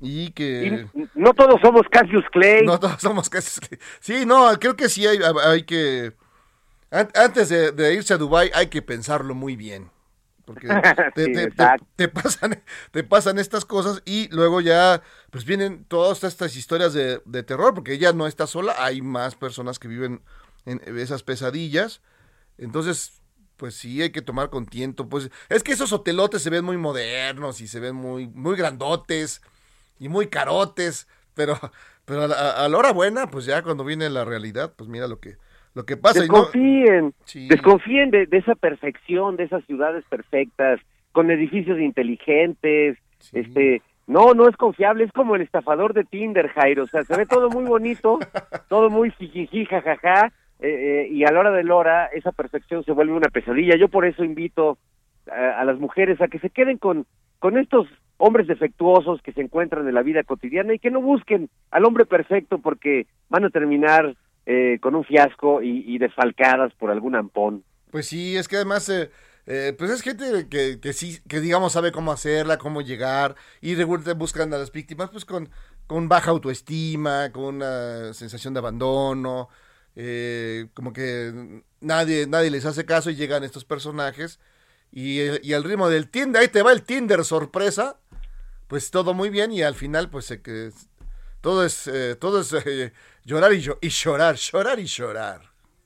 y 0.00 0.30
que 0.32 0.86
y 0.94 1.08
no 1.14 1.32
todos 1.32 1.58
somos 1.62 1.82
Cassius 1.90 2.24
Clay 2.30 2.66
no 2.66 2.78
todos 2.78 3.00
somos 3.00 3.30
casi... 3.30 3.60
Sí, 4.00 4.26
no, 4.26 4.50
creo 4.60 4.76
que 4.76 4.88
sí 4.90 5.06
hay, 5.06 5.18
hay 5.44 5.62
que... 5.62 6.12
an- 6.90 7.08
Antes 7.14 7.48
de, 7.48 7.72
de 7.72 7.94
irse 7.94 8.12
a 8.14 8.18
Dubai 8.18 8.50
hay 8.54 8.66
que 8.66 8.82
pensarlo 8.82 9.34
muy 9.34 9.56
bien. 9.56 9.90
Porque 10.48 10.68
te, 11.14 11.24
Sí, 11.26 11.32
te- 11.34 11.50
te- 11.96 12.08
pasan, 12.08 12.62
te 12.90 13.04
pasan 13.04 13.38
estas 13.38 13.64
cosas 13.66 14.02
y 14.06 14.28
luego 14.34 14.60
ya 14.62 15.02
pues 15.30 15.44
vienen 15.44 15.84
todas 15.84 16.24
estas 16.24 16.56
historias 16.56 16.94
de, 16.94 17.20
de 17.26 17.42
terror, 17.42 17.74
porque 17.74 17.92
ella 17.92 18.12
no 18.14 18.26
está 18.26 18.46
sola, 18.46 18.74
hay 18.78 19.02
más 19.02 19.34
personas 19.34 19.78
que 19.78 19.88
viven 19.88 20.22
en 20.64 20.80
esas 20.98 21.22
pesadillas. 21.22 22.00
Entonces, 22.58 23.20
pues 23.56 23.74
sí 23.74 24.00
hay 24.02 24.10
que 24.10 24.22
tomar 24.22 24.50
con 24.50 24.66
tiento. 24.66 25.08
Pues 25.08 25.30
es 25.48 25.62
que 25.62 25.72
esos 25.72 25.92
hotelotes 25.92 26.42
se 26.42 26.50
ven 26.50 26.64
muy 26.64 26.76
modernos 26.78 27.60
y 27.60 27.68
se 27.68 27.80
ven 27.80 27.94
muy, 27.94 28.26
muy 28.28 28.56
grandotes 28.56 29.42
y 29.98 30.08
muy 30.08 30.28
carotes, 30.28 31.08
pero, 31.34 31.58
pero 32.04 32.24
a 32.24 32.68
la 32.68 32.78
hora 32.78 32.92
buena, 32.92 33.30
pues 33.30 33.44
ya 33.44 33.62
cuando 33.62 33.84
viene 33.84 34.10
la 34.10 34.24
realidad, 34.24 34.72
pues 34.76 34.88
mira 34.88 35.08
lo 35.08 35.20
que, 35.20 35.36
lo 35.78 35.84
que 35.84 35.96
pasa. 35.96 36.24
y 36.24 36.28
no- 36.28 36.34
desconfíen 36.34 37.14
Sí. 37.24 37.48
desconfíen 37.48 38.10
de, 38.10 38.26
de 38.26 38.36
esa 38.38 38.54
perfección 38.54 39.36
de 39.36 39.44
esas 39.44 39.64
ciudades 39.64 40.04
perfectas 40.08 40.80
con 41.12 41.30
edificios 41.30 41.78
inteligentes 41.78 42.98
Sí. 43.20 43.38
este 43.40 43.82
no 44.06 44.32
no 44.34 44.48
es 44.48 44.56
confiable 44.56 45.04
es 45.04 45.12
como 45.12 45.34
el 45.36 45.42
estafador 45.42 45.92
de 45.94 46.04
Tinder 46.04 46.48
Jairo 46.48 46.84
o 46.84 46.86
sea 46.86 47.02
se 47.04 47.16
ve 47.16 47.26
todo 47.26 47.48
muy 47.50 47.64
bonito 47.64 48.18
todo 48.68 48.90
muy 48.90 49.10
jijiji 49.12 49.64
jajaja 49.66 50.32
eh, 50.60 50.68
eh, 50.68 51.08
y 51.12 51.24
a 51.24 51.30
la 51.30 51.40
hora 51.40 51.50
de 51.52 51.62
la 51.64 51.74
hora 51.74 52.06
esa 52.06 52.32
perfección 52.32 52.82
se 52.84 52.92
vuelve 52.92 53.12
una 53.12 53.28
pesadilla 53.28 53.76
yo 53.76 53.88
por 53.88 54.04
eso 54.04 54.24
invito 54.24 54.78
a, 55.30 55.60
a 55.60 55.64
las 55.64 55.78
mujeres 55.78 56.20
a 56.20 56.28
que 56.28 56.38
se 56.40 56.50
queden 56.50 56.78
con 56.78 57.06
con 57.38 57.56
estos 57.56 57.86
hombres 58.16 58.48
defectuosos 58.48 59.22
que 59.22 59.32
se 59.32 59.42
encuentran 59.42 59.86
en 59.86 59.94
la 59.94 60.02
vida 60.02 60.24
cotidiana 60.24 60.74
y 60.74 60.80
que 60.80 60.90
no 60.90 61.00
busquen 61.00 61.48
al 61.70 61.84
hombre 61.84 62.04
perfecto 62.04 62.58
porque 62.58 63.06
van 63.28 63.44
a 63.44 63.50
terminar 63.50 64.14
eh, 64.50 64.78
con 64.80 64.94
un 64.94 65.04
fiasco 65.04 65.60
y, 65.62 65.98
desfalcadas 65.98 66.72
por 66.78 66.90
algún 66.90 67.14
ampón. 67.14 67.64
Pues 67.90 68.06
sí, 68.06 68.34
es 68.34 68.48
que 68.48 68.56
además, 68.56 68.88
eh, 68.88 69.10
eh, 69.46 69.74
pues 69.76 69.90
es 69.90 70.00
gente 70.00 70.48
que, 70.48 70.80
que 70.80 70.92
sí, 70.94 71.18
que 71.28 71.40
digamos 71.40 71.74
sabe 71.74 71.92
cómo 71.92 72.12
hacerla, 72.12 72.56
cómo 72.56 72.80
llegar, 72.80 73.34
y 73.60 73.74
regularmente 73.74 74.14
buscan 74.14 74.54
a 74.54 74.56
las 74.56 74.72
víctimas 74.72 75.10
pues 75.10 75.26
con, 75.26 75.50
con 75.86 76.08
baja 76.08 76.30
autoestima, 76.30 77.30
con 77.30 77.56
una 77.56 78.14
sensación 78.14 78.54
de 78.54 78.60
abandono, 78.60 79.50
eh, 79.96 80.68
como 80.72 80.94
que 80.94 81.62
nadie, 81.82 82.26
nadie 82.26 82.50
les 82.50 82.64
hace 82.64 82.86
caso 82.86 83.10
y 83.10 83.16
llegan 83.16 83.44
estos 83.44 83.66
personajes, 83.66 84.40
y, 84.90 85.20
eh, 85.20 85.54
al 85.54 85.64
ritmo 85.64 85.90
del 85.90 86.08
Tinder, 86.08 86.40
ahí 86.40 86.48
te 86.48 86.62
va 86.62 86.72
el 86.72 86.84
Tinder 86.84 87.22
sorpresa, 87.22 87.98
pues 88.66 88.90
todo 88.90 89.12
muy 89.12 89.28
bien, 89.28 89.52
y 89.52 89.60
al 89.60 89.74
final 89.74 90.08
pues 90.08 90.24
se 90.24 90.40
que 90.40 90.70
todo 91.40 91.64
es, 91.64 91.86
eh, 91.86 92.16
todo 92.16 92.40
es 92.40 92.52
eh, 92.52 92.92
llorar 93.28 93.52
y, 93.52 93.64
y 93.82 93.88
llorar, 93.90 94.34
llorar 94.36 94.78
y 94.80 94.86
llorar. 94.86 95.40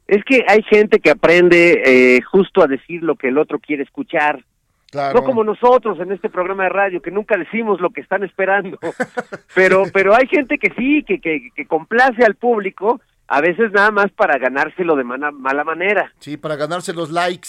Es 0.07 0.25
que 0.25 0.45
hay 0.47 0.63
gente 0.63 1.01
que 1.01 1.11
aprende 1.11 1.83
eh, 1.85 2.23
justo 2.23 2.63
a 2.63 2.67
decir 2.67 3.03
lo 3.03 3.17
que 3.17 3.29
el 3.29 3.39
otro 3.39 3.59
quiere 3.59 3.83
escuchar. 3.83 4.45
Claro. 4.91 5.21
No 5.21 5.25
como 5.25 5.43
nosotros 5.43 5.99
en 6.01 6.13
este 6.13 6.29
programa 6.29 6.65
de 6.65 6.69
radio, 6.69 7.03
que 7.03 7.11
nunca 7.11 7.37
decimos 7.37 7.81
lo 7.81 7.91
que 7.91 8.03
están 8.03 8.23
esperando. 8.23 8.79
pero, 9.55 9.85
pero 9.93 10.15
hay 10.15 10.27
gente 10.29 10.59
que 10.59 10.73
sí, 10.77 11.03
que, 11.07 11.21
que, 11.21 11.49
que 11.55 11.67
complace 11.67 12.25
al 12.25 12.35
público, 12.37 13.01
a 13.27 13.41
veces 13.41 13.73
nada 13.73 13.91
más 13.91 14.13
para 14.13 14.39
ganárselo 14.39 14.95
de 14.95 15.05
mana- 15.05 15.31
mala 15.31 15.65
manera. 15.65 16.13
Sí, 16.21 16.37
para 16.37 16.57
ganarse 16.57 16.93
los 16.93 17.11
likes. 17.11 17.49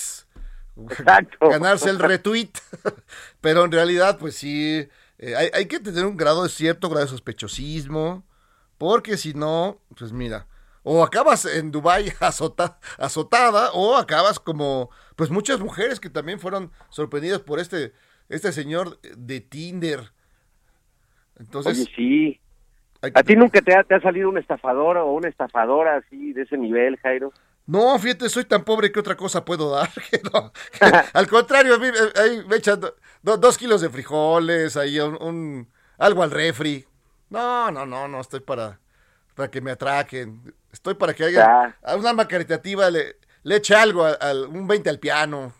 Exacto. 0.90 1.50
Ganarse 1.50 1.90
el 1.90 2.00
retweet. 2.00 2.52
Pero 3.42 3.66
en 3.66 3.72
realidad, 3.72 4.18
pues 4.18 4.36
sí, 4.36 4.88
eh, 5.20 5.36
hay, 5.36 5.50
hay 5.54 5.66
que 5.68 5.80
tener 5.80 6.06
un 6.06 6.18
grado 6.18 6.44
de 6.44 6.50
cierto 6.50 6.90
grado 6.90 7.06
de 7.06 7.12
sospechosismo. 7.12 8.24
Porque 8.84 9.16
si 9.16 9.34
no, 9.34 9.80
pues 9.98 10.12
mira, 10.12 10.46
o 10.84 11.06
acabas 11.06 11.46
en 11.46 11.72
Dubai 11.72 12.10
azota- 12.20 12.80
azotada, 12.98 13.72
o 13.72 13.96
acabas 13.96 14.40
como, 14.42 14.90
pues 15.16 15.30
muchas 15.30 15.62
mujeres 15.62 16.02
que 16.02 16.10
también 16.10 16.38
fueron 16.38 16.70
sorprendidas 16.90 17.40
por 17.40 17.62
este, 17.62 17.94
este 18.28 18.52
señor 18.52 19.00
de 19.16 19.40
Tinder. 19.40 20.12
Entonces, 21.40 21.78
Oye, 21.78 21.92
sí. 21.96 22.42
que- 23.02 23.12
¿A 23.16 23.24
ti 23.24 23.38
nunca 23.38 23.62
te 23.62 23.74
ha, 23.74 23.86
te 23.86 23.96
ha 23.96 24.02
salido 24.02 24.28
un 24.28 24.38
estafador 24.38 24.98
o 24.98 25.14
una 25.14 25.30
estafadora 25.30 25.96
así 25.96 26.34
de 26.34 26.42
ese 26.42 26.58
nivel, 26.58 26.98
Jairo? 26.98 27.32
No, 27.66 27.98
fíjate, 27.98 28.28
soy 28.28 28.44
tan 28.44 28.66
pobre 28.66 28.92
que 28.92 29.00
otra 29.00 29.16
cosa 29.16 29.46
puedo 29.46 29.72
dar. 29.72 29.90
que 30.12 30.20
no, 30.34 30.52
que 30.78 30.86
al 31.14 31.28
contrario, 31.30 31.76
a 31.76 31.78
mí 31.78 31.88
eh, 31.88 32.20
ahí 32.22 32.44
me 32.50 32.58
echan 32.58 32.82
do- 32.82 32.96
do- 33.22 33.38
dos 33.38 33.58
kilos 33.58 33.80
de 33.80 33.90
frijoles, 33.90 34.76
ahí 34.76 35.00
un, 35.00 35.16
un- 35.24 35.70
algo 35.98 36.22
al 36.22 36.32
refri. 36.32 36.86
No, 37.34 37.72
no, 37.72 37.86
no, 37.86 38.08
no, 38.08 38.22
estoy 38.22 38.42
para, 38.42 38.78
para 39.36 39.50
que 39.50 39.60
me 39.60 39.72
atraquen. 39.72 40.54
Estoy 40.72 40.94
para 40.94 41.14
que 41.14 41.24
haya 41.26 41.40
Ya. 41.40 41.76
a 41.84 41.96
una 41.96 42.12
alma 42.12 42.28
caritativa 42.28 42.90
le, 42.92 43.16
le 43.44 43.56
eche 43.56 43.76
algo, 43.76 44.06
al, 44.06 44.18
al- 44.22 44.46
un 44.48 44.68
20 44.68 44.90
al 44.90 45.00
piano. 45.00 45.52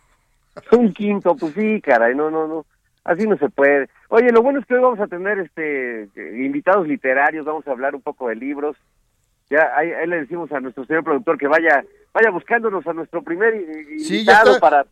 Un 0.70 0.92
quinto, 0.94 1.34
pues 1.34 1.52
sí, 1.54 1.80
caray, 1.80 2.14
no, 2.14 2.30
no, 2.30 2.46
no. 2.46 2.64
Así 3.02 3.26
no 3.26 3.36
se 3.38 3.48
puede. 3.50 3.88
Oye, 4.08 4.30
lo 4.30 4.40
bueno 4.40 4.60
es 4.60 4.66
que 4.66 4.74
hoy 4.74 4.80
vamos 4.82 5.00
a 5.00 5.08
tener 5.08 5.38
este 5.40 6.04
eh, 6.04 6.44
invitados 6.46 6.86
literarios, 6.86 7.44
vamos 7.44 7.66
a 7.66 7.72
hablar 7.72 7.94
un 7.96 8.00
poco 8.02 8.28
de 8.28 8.36
libros. 8.36 8.76
Ya 9.50 9.72
ahí, 9.76 9.90
ahí 9.92 10.06
le 10.06 10.20
decimos 10.20 10.50
a 10.52 10.60
nuestro 10.60 10.86
señor 10.86 11.02
productor 11.04 11.36
que 11.36 11.48
vaya 11.48 11.84
vaya 12.14 12.30
buscándonos 12.30 12.86
a 12.86 12.92
nuestro 12.94 13.22
primer 13.22 13.52
ya 13.52 14.14
invitado 14.16 14.52
está. 14.52 14.60
para 14.60 14.84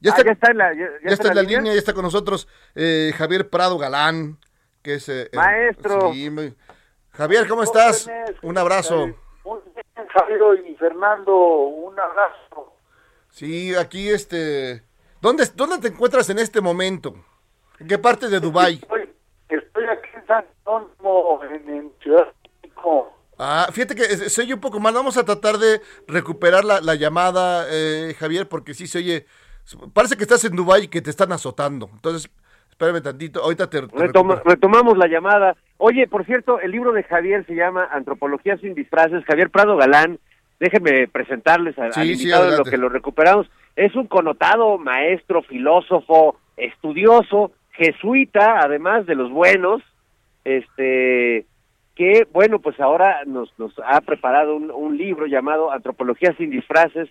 Ya 0.00 0.12
Ah, 0.12 0.16
está, 0.16 0.24
ya 0.24 0.30
está 0.32 0.50
en 0.52 0.56
la 0.56 0.72
ya, 0.72 0.86
ya 1.04 1.10
está 1.10 1.28
en 1.28 1.34
la 1.34 1.42
línea, 1.42 1.72
ya 1.74 1.78
está 1.78 1.92
con 1.92 2.04
nosotros 2.04 2.48
eh, 2.74 3.12
Javier 3.18 3.50
Prado 3.50 3.76
Galán, 3.76 4.38
que 4.82 4.94
es... 4.94 5.08
eh, 5.08 5.28
eh, 5.32 5.36
Maestro. 5.36 6.12
sí, 6.12 6.30
Javier, 7.10 7.48
¿cómo 7.48 7.62
estás? 7.62 8.08
Un 8.42 8.56
abrazo. 8.56 9.08
Muy 9.44 9.60
bien, 9.74 10.08
Jairo 10.08 10.54
y 10.54 10.74
Fernando, 10.76 11.36
un 11.36 11.98
abrazo. 11.98 12.74
Sí, 13.30 13.74
aquí 13.74 14.08
este... 14.08 14.82
¿Dónde, 15.20 15.44
¿Dónde 15.54 15.78
te 15.78 15.88
encuentras 15.88 16.30
en 16.30 16.38
este 16.38 16.60
momento? 16.60 17.14
¿En 17.78 17.86
qué 17.86 17.98
parte 17.98 18.28
de 18.28 18.40
Dubai? 18.40 18.74
Estoy, 18.74 19.12
estoy 19.48 19.84
aquí 19.84 20.08
en 20.14 20.26
San 20.26 20.44
Antonio, 20.66 21.42
en, 21.44 21.68
en 21.68 21.92
Ciudad 22.02 22.26
de 22.26 22.50
México. 22.62 23.12
Ah, 23.38 23.68
fíjate 23.72 23.94
que 23.94 24.04
se 24.04 24.30
se 24.30 24.42
oye 24.42 24.54
un 24.54 24.60
poco 24.60 24.80
mal. 24.80 24.94
Vamos 24.94 25.16
a 25.16 25.24
tratar 25.24 25.58
de 25.58 25.80
recuperar 26.06 26.64
la, 26.64 26.80
la 26.80 26.94
llamada, 26.94 27.66
eh, 27.70 28.14
Javier, 28.18 28.48
porque 28.48 28.74
sí 28.74 28.86
se 28.86 28.98
oye... 28.98 29.26
Parece 29.92 30.16
que 30.16 30.22
estás 30.24 30.44
en 30.44 30.56
Dubai 30.56 30.84
y 30.84 30.88
que 30.88 31.02
te 31.02 31.10
están 31.10 31.32
azotando. 31.32 31.90
Entonces, 31.92 32.30
Espérame 32.80 33.02
tantito, 33.02 33.42
ahorita 33.42 33.68
te... 33.68 33.82
te 33.82 33.86
Retoma- 33.94 34.40
retomamos 34.42 34.96
la 34.96 35.06
llamada. 35.06 35.54
Oye, 35.76 36.06
por 36.08 36.24
cierto, 36.24 36.60
el 36.60 36.70
libro 36.70 36.92
de 36.92 37.02
Javier 37.02 37.44
se 37.44 37.54
llama 37.54 37.86
Antropología 37.92 38.56
sin 38.56 38.74
disfraces. 38.74 39.22
Javier 39.26 39.50
Prado 39.50 39.76
Galán, 39.76 40.18
déjenme 40.58 41.06
presentarles 41.08 41.78
a- 41.78 41.92
Sí, 41.92 42.00
al 42.00 42.06
sí, 42.06 42.12
invitado 42.14 42.50
en 42.50 42.56
lo 42.56 42.64
que 42.64 42.78
lo 42.78 42.88
recuperamos. 42.88 43.50
Es 43.76 43.94
un 43.96 44.06
connotado 44.06 44.78
maestro, 44.78 45.42
filósofo, 45.42 46.38
estudioso, 46.56 47.52
jesuita, 47.72 48.60
además 48.60 49.04
de 49.04 49.14
los 49.14 49.30
buenos, 49.30 49.82
este 50.44 51.44
que, 51.96 52.26
bueno, 52.32 52.60
pues 52.60 52.80
ahora 52.80 53.24
nos, 53.26 53.52
nos 53.58 53.74
ha 53.84 54.00
preparado 54.00 54.56
un, 54.56 54.70
un 54.70 54.96
libro 54.96 55.26
llamado 55.26 55.70
Antropología 55.70 56.34
sin 56.38 56.48
disfraces, 56.48 57.10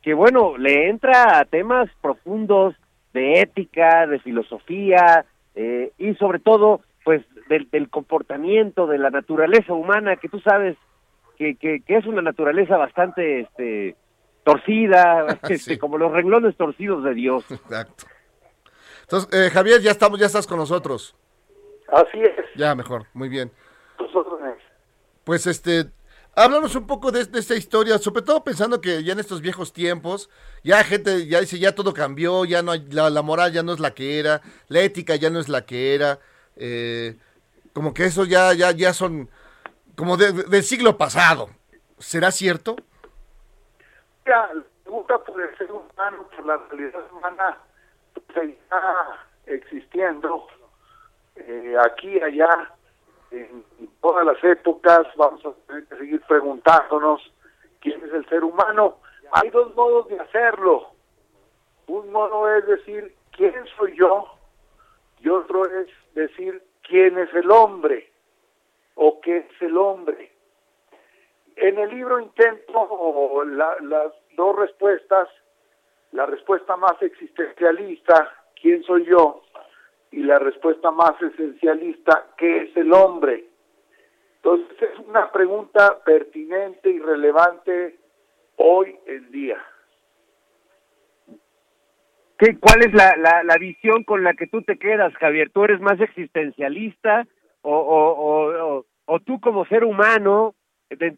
que, 0.00 0.14
bueno, 0.14 0.56
le 0.56 0.88
entra 0.88 1.40
a 1.40 1.44
temas 1.44 1.90
profundos 2.00 2.76
de 3.12 3.40
ética, 3.40 4.06
de 4.06 4.18
filosofía 4.20 5.24
eh, 5.54 5.92
y 5.98 6.14
sobre 6.14 6.38
todo, 6.38 6.80
pues, 7.04 7.22
del, 7.48 7.68
del 7.70 7.88
comportamiento, 7.90 8.86
de 8.86 8.98
la 8.98 9.10
naturaleza 9.10 9.72
humana, 9.72 10.16
que 10.16 10.28
tú 10.28 10.40
sabes 10.40 10.76
que, 11.36 11.54
que, 11.56 11.80
que 11.80 11.96
es 11.96 12.06
una 12.06 12.22
naturaleza 12.22 12.76
bastante 12.76 13.40
este, 13.40 13.96
torcida, 14.44 15.26
este, 15.42 15.58
Sí. 15.58 15.78
como 15.78 15.98
los 15.98 16.12
renglones 16.12 16.56
torcidos 16.56 17.04
de 17.04 17.14
Dios. 17.14 17.50
Exacto. 17.50 18.04
Entonces, 19.02 19.46
eh, 19.46 19.50
Javier, 19.50 19.80
ya 19.80 19.90
estamos, 19.90 20.18
ya 20.20 20.26
estás 20.26 20.46
con 20.46 20.58
nosotros. 20.58 21.16
Así 21.88 22.20
es. 22.20 22.44
Ya, 22.56 22.74
mejor, 22.74 23.06
muy 23.14 23.28
bien. 23.30 23.50
Nosotros 23.98 24.38
Pues 25.24 25.46
este, 25.46 25.86
háblanos 26.38 26.74
un 26.76 26.86
poco 26.86 27.10
de, 27.10 27.20
esta 27.20 27.54
historia, 27.54 27.98
sobre 27.98 28.22
todo 28.22 28.44
pensando 28.44 28.80
que 28.80 29.02
ya 29.02 29.12
en 29.12 29.18
estos 29.18 29.40
viejos 29.40 29.72
tiempos, 29.72 30.30
ya 30.62 30.82
gente 30.84 31.26
ya 31.26 31.40
dice, 31.40 31.58
ya 31.58 31.74
todo 31.74 31.92
cambió, 31.92 32.44
ya 32.44 32.62
no 32.62 32.72
hay, 32.72 32.86
la, 32.90 33.10
la 33.10 33.22
moral 33.22 33.52
ya 33.52 33.62
no 33.62 33.72
es 33.72 33.80
la 33.80 33.92
que 33.94 34.18
era, 34.18 34.40
la 34.68 34.80
ética 34.80 35.16
ya 35.16 35.30
no 35.30 35.40
es 35.40 35.48
la 35.48 35.66
que 35.66 35.94
era, 35.94 36.18
eh, 36.56 37.16
como 37.72 37.92
que 37.92 38.04
eso 38.06 38.24
ya, 38.24 38.52
ya, 38.54 38.70
ya 38.72 38.92
son 38.92 39.28
como 39.96 40.16
de- 40.16 40.32
de- 40.32 40.44
del 40.44 40.62
siglo 40.62 40.96
pasado. 40.96 41.50
¿Será 41.98 42.30
cierto? 42.30 42.76
Mira, 44.24 44.50
pregunta 44.84 45.18
por 45.18 45.40
el 45.42 45.56
ser 45.58 45.70
humano, 45.72 46.28
por 46.36 46.46
la 46.46 46.56
realidad 46.70 47.12
humana, 47.12 47.58
seguirá 48.32 49.26
existiendo 49.46 50.46
eh, 51.36 51.74
aquí, 51.84 52.20
allá, 52.20 52.72
en 53.30 53.64
todas 54.00 54.24
las 54.24 54.42
épocas. 54.44 55.06
Vamos 55.16 55.44
a 55.44 55.52
tener 55.66 55.86
que 55.86 55.96
seguir 55.96 56.20
preguntándonos 56.22 57.20
quién 57.80 58.02
es 58.04 58.12
el 58.12 58.26
ser 58.28 58.44
humano. 58.44 58.98
Hay 59.32 59.50
dos 59.50 59.74
modos 59.74 60.08
de 60.08 60.18
hacerlo. 60.18 60.88
Un 61.86 62.10
modo 62.12 62.52
es 62.54 62.66
decir 62.66 63.14
quién 63.32 63.54
soy 63.76 63.96
yo 63.96 64.26
y 65.20 65.28
otro 65.28 65.64
es 65.66 65.88
decir 66.14 66.62
quién 66.82 67.18
es 67.18 67.32
el 67.34 67.50
hombre 67.50 68.10
o 68.94 69.20
qué 69.20 69.38
es 69.38 69.62
el 69.62 69.76
hombre. 69.76 70.32
En 71.56 71.78
el 71.78 71.90
libro 71.90 72.20
intento 72.20 73.44
la- 73.44 73.76
las 73.80 74.12
dos 74.36 74.56
respuestas, 74.56 75.28
la 76.12 76.26
respuesta 76.26 76.76
más 76.76 77.00
existencialista, 77.02 78.32
¿quién 78.60 78.82
soy 78.84 79.04
yo? 79.06 79.42
Y 80.10 80.22
la 80.22 80.38
respuesta 80.38 80.90
más 80.90 81.20
esencialista, 81.20 82.26
¿qué 82.38 82.62
es 82.62 82.76
el 82.76 82.92
hombre? 82.92 83.44
Entonces 84.36 84.82
es 84.82 84.98
una 85.00 85.30
pregunta 85.30 85.98
pertinente 86.04 86.88
y 86.90 86.98
relevante 86.98 87.98
hoy 88.56 88.96
en 89.06 89.30
día. 89.30 89.58
¿Qué, 92.38 92.56
¿Cuál 92.58 92.84
es 92.86 92.94
la, 92.94 93.16
la, 93.16 93.42
la 93.42 93.56
visión 93.58 94.04
con 94.04 94.22
la 94.22 94.32
que 94.34 94.46
tú 94.46 94.62
te 94.62 94.78
quedas, 94.78 95.12
Javier? 95.16 95.50
¿Tú 95.50 95.64
eres 95.64 95.80
más 95.80 96.00
existencialista 96.00 97.26
o, 97.62 97.76
o, 97.76 98.84
o, 99.06 99.20
tú 99.20 99.40
como 99.40 99.66
ser 99.66 99.84
humano, 99.84 100.54
de- 100.88 101.16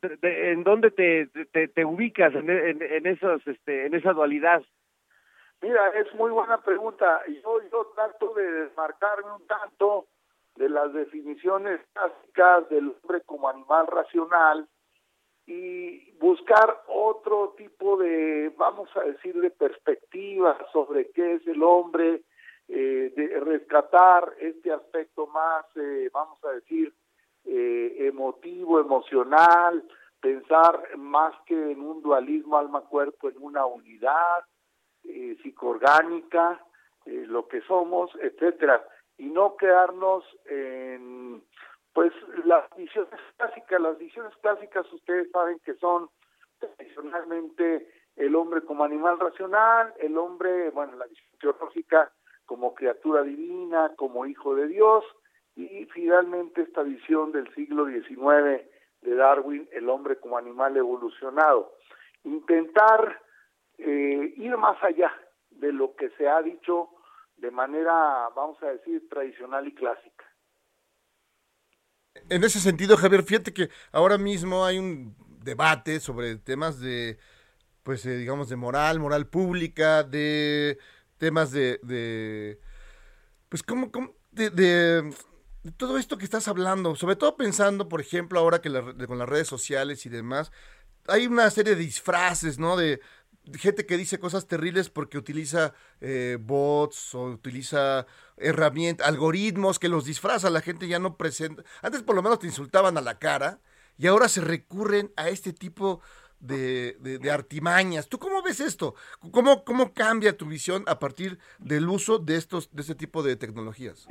en 0.53 0.65
dónde 0.65 0.91
te, 0.91 1.27
te, 1.53 1.69
te 1.69 1.85
ubicas 1.85 2.35
en, 2.35 2.49
en, 2.49 2.83
en, 2.83 3.07
esos, 3.07 3.47
este, 3.47 3.87
en 3.87 3.95
esa 3.95 4.15
dualidad? 4.15 4.63
Mira, 5.63 5.89
es 5.91 6.13
muy 6.15 6.31
buena 6.31 6.59
pregunta. 6.63 7.23
Yo, 7.27 7.61
yo 7.71 7.93
trato 7.95 8.33
de 8.35 8.51
desmarcarme 8.51 9.33
un 9.33 9.47
tanto 9.47 10.07
de 10.57 10.69
las 10.71 10.93
definiciones 10.93 11.81
clásicas 11.93 12.69
del 12.71 12.89
hombre 12.89 13.21
como 13.27 13.49
animal 13.49 13.87
racional 13.87 14.67
y 15.47 16.13
buscar 16.13 16.83
otro 16.89 17.55
tipo 17.59 17.99
de, 17.99 18.55
vamos 18.57 18.89
a 18.97 19.01
decir, 19.01 19.39
de 19.39 19.51
perspectiva 19.51 20.57
sobre 20.73 21.11
qué 21.11 21.35
es 21.35 21.47
el 21.47 21.63
hombre, 21.63 22.23
eh, 22.69 23.13
de 23.15 23.41
rescatar 23.41 24.33
este 24.39 24.73
aspecto 24.73 25.27
más, 25.27 25.65
eh, 25.77 26.09
vamos 26.13 26.43
a 26.45 26.53
decir, 26.53 26.95
eh, 27.45 27.97
emotivo, 27.99 28.81
emocional, 28.81 29.85
pensar 30.21 30.97
más 30.97 31.35
que 31.47 31.73
en 31.73 31.81
un 31.81 32.01
dualismo 32.01 32.57
alma-cuerpo, 32.57 33.29
en 33.29 33.43
una 33.43 33.67
unidad 33.67 34.45
eh, 35.05 35.37
psicoorgánica, 35.43 36.65
eh, 37.07 37.25
lo 37.27 37.49
que 37.49 37.61
somos, 37.63 38.11
etcétera, 38.21 38.85
y 39.19 39.27
no 39.27 39.57
quedarnos 39.57 40.25
en 40.47 41.43
pues 41.93 42.13
las 42.45 42.65
visiones 42.77 43.21
clásicas, 43.37 43.81
las 43.81 43.99
visiones 43.99 44.35
clásicas 44.37 44.91
ustedes 44.93 45.31
saben 45.33 45.59
que 45.65 45.75
son 45.75 46.09
tradicionalmente 46.59 47.89
el 48.17 48.37
hombre 48.37 48.63
como 48.63 48.85
animal 48.85 49.19
racional, 49.19 49.93
el 49.99 50.17
hombre, 50.17 50.71
bueno, 50.71 50.97
la 50.97 51.07
visión 51.07 51.31
teológica 51.41 52.13
como 52.47 52.75
criatura 52.75 53.23
divina, 53.23 53.93
como 53.97 54.27
hijo 54.27 54.55
de 54.55 54.69
Dios, 54.69 55.05
y 55.57 55.85
finalmente 55.87 56.63
esta 56.63 56.83
visión 56.83 57.33
del 57.33 57.53
siglo 57.55 57.87
XIX 57.87 58.67
de 59.03 59.15
Darwin, 59.15 59.69
el 59.73 59.89
hombre 59.89 60.17
como 60.17 60.37
animal 60.37 60.77
evolucionado. 60.77 61.75
Intentar 62.25 63.21
eh, 63.81 64.35
ir 64.37 64.57
más 64.57 64.83
allá 64.83 65.13
de 65.51 65.73
lo 65.73 65.95
que 65.97 66.11
se 66.11 66.29
ha 66.29 66.43
dicho 66.43 66.91
de 67.37 67.51
manera, 67.51 68.29
vamos 68.37 68.63
a 68.63 68.69
decir, 68.69 69.09
tradicional 69.09 69.67
y 69.67 69.75
clásica. 69.75 70.25
En 72.29 72.45
ese 72.45 72.61
sentido, 72.61 72.97
Javier, 72.97 73.23
fíjate 73.23 73.53
que 73.53 73.71
ahora 73.93 74.19
mismo 74.19 74.65
hay 74.65 74.79
un 74.79 75.17
debate 75.45 76.01
sobre 76.01 76.37
temas 76.37 76.81
de, 76.81 77.19
pues, 77.85 78.07
eh, 78.07 78.17
digamos, 78.19 78.49
de 78.49 78.57
moral, 78.57 79.01
moral 79.01 79.29
pública, 79.29 80.05
de 80.05 80.79
temas 81.19 81.53
de, 81.53 81.81
de 81.83 82.61
pues, 83.49 83.63
¿cómo, 83.63 83.91
cómo- 83.93 84.15
de, 84.33 85.13
todo 85.77 85.99
esto 85.99 86.19
que 86.19 86.25
estás 86.25 86.49
hablando, 86.49 86.97
sobre 86.97 87.17
todo 87.17 87.37
pensando, 87.37 87.89
por 87.89 88.01
ejemplo, 88.01 88.41
ahora 88.41 88.61
que 88.63 88.71
con 89.07 89.19
las 89.19 89.29
redes 89.29 89.49
sociales 89.49 90.07
y 90.07 90.11
demás, 90.11 90.53
hay 91.09 91.27
una 91.27 91.51
serie 91.51 91.75
de 91.75 91.83
disfraces, 91.83 92.59
¿no? 92.59 92.77
De 92.77 93.01
gente 93.59 93.87
que 93.87 93.97
dice 93.97 94.19
cosas 94.19 94.47
terribles 94.47 94.91
porque 94.91 95.19
utiliza 95.19 95.75
eh, 96.01 96.39
bots 96.41 97.15
o 97.15 97.25
utiliza 97.25 98.07
herramientas, 98.37 99.07
algoritmos 99.07 99.79
que 99.79 99.89
los 99.89 100.05
disfraza, 100.05 100.51
la 100.51 100.61
gente 100.61 100.89
ya 100.89 100.99
no 100.99 101.17
presenta. 101.17 101.63
Antes 101.83 102.03
por 102.03 102.15
lo 102.15 102.23
menos 102.23 102.39
te 102.39 102.47
insultaban 102.47 102.97
a 102.97 103.01
la 103.01 103.19
cara 103.19 103.61
y 103.99 104.07
ahora 104.07 104.29
se 104.29 104.41
recurren 104.41 105.13
a 105.17 105.29
este 105.29 105.53
tipo 105.53 106.01
de 106.41 107.31
artimañas. 107.31 108.09
¿Tú 108.09 108.19
cómo 108.19 108.43
ves 108.43 108.61
esto? 108.61 108.95
¿Cómo, 109.31 109.63
¿Cómo 109.63 109.93
cambia 109.93 110.37
tu 110.37 110.47
visión 110.47 110.85
a 110.87 110.99
partir 110.99 111.39
del 111.59 111.87
uso 111.89 112.19
de 112.19 112.37
estos 112.37 112.75
de 112.75 112.81
este 112.81 112.95
tipo 112.95 113.23
de 113.23 113.37
tecnologías? 113.37 114.09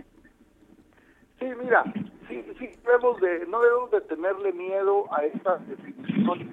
Sí, 1.40 1.46
mira, 1.64 1.84
sí, 2.28 2.44
sí, 2.60 2.70
debemos 2.84 3.20
de, 3.22 3.46
no 3.48 3.62
debemos 3.62 3.92
de 3.92 4.02
tenerle 4.02 4.52
miedo 4.52 5.12
a 5.14 5.24
estas 5.24 5.66
definiciones 5.70 6.48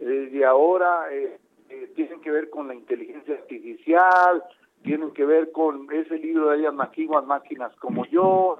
eh, 0.00 0.30
de 0.32 0.44
ahora, 0.44 1.12
eh, 1.12 1.38
eh, 1.72 1.92
tienen 1.96 2.20
que 2.20 2.30
ver 2.30 2.50
con 2.50 2.68
la 2.68 2.74
inteligencia 2.74 3.34
artificial, 3.34 4.42
tienen 4.82 5.12
que 5.12 5.24
ver 5.24 5.52
con 5.52 5.90
ese 5.92 6.18
libro 6.18 6.50
de 6.50 6.58
ellas 6.58 6.74
maquinan 6.74 7.26
máquinas 7.26 7.74
como 7.76 8.04
yo. 8.06 8.58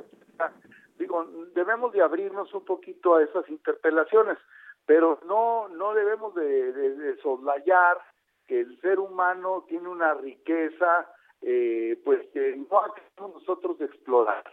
Digo, 0.99 1.25
debemos 1.55 1.93
de 1.93 2.03
abrirnos 2.03 2.53
un 2.55 2.65
poquito 2.65 3.17
a 3.17 3.23
esas 3.23 3.49
interpelaciones, 3.51 4.39
pero 4.87 5.19
no, 5.27 5.69
no 5.69 5.95
debemos 5.95 6.35
de, 6.35 6.73
de- 6.73 6.97
de 6.97 7.17
soslayar 7.23 7.99
que 8.47 8.61
el 8.61 8.81
ser 8.81 8.99
humano 8.99 9.65
tiene 9.69 9.89
una 9.89 10.15
riqueza, 10.15 11.09
eh, 11.43 12.01
pues 12.05 12.21
que 12.33 12.57
no 12.71 12.79
acabamos 12.79 13.35
nosotros 13.41 13.79
de 13.79 13.87
explorar 13.87 14.45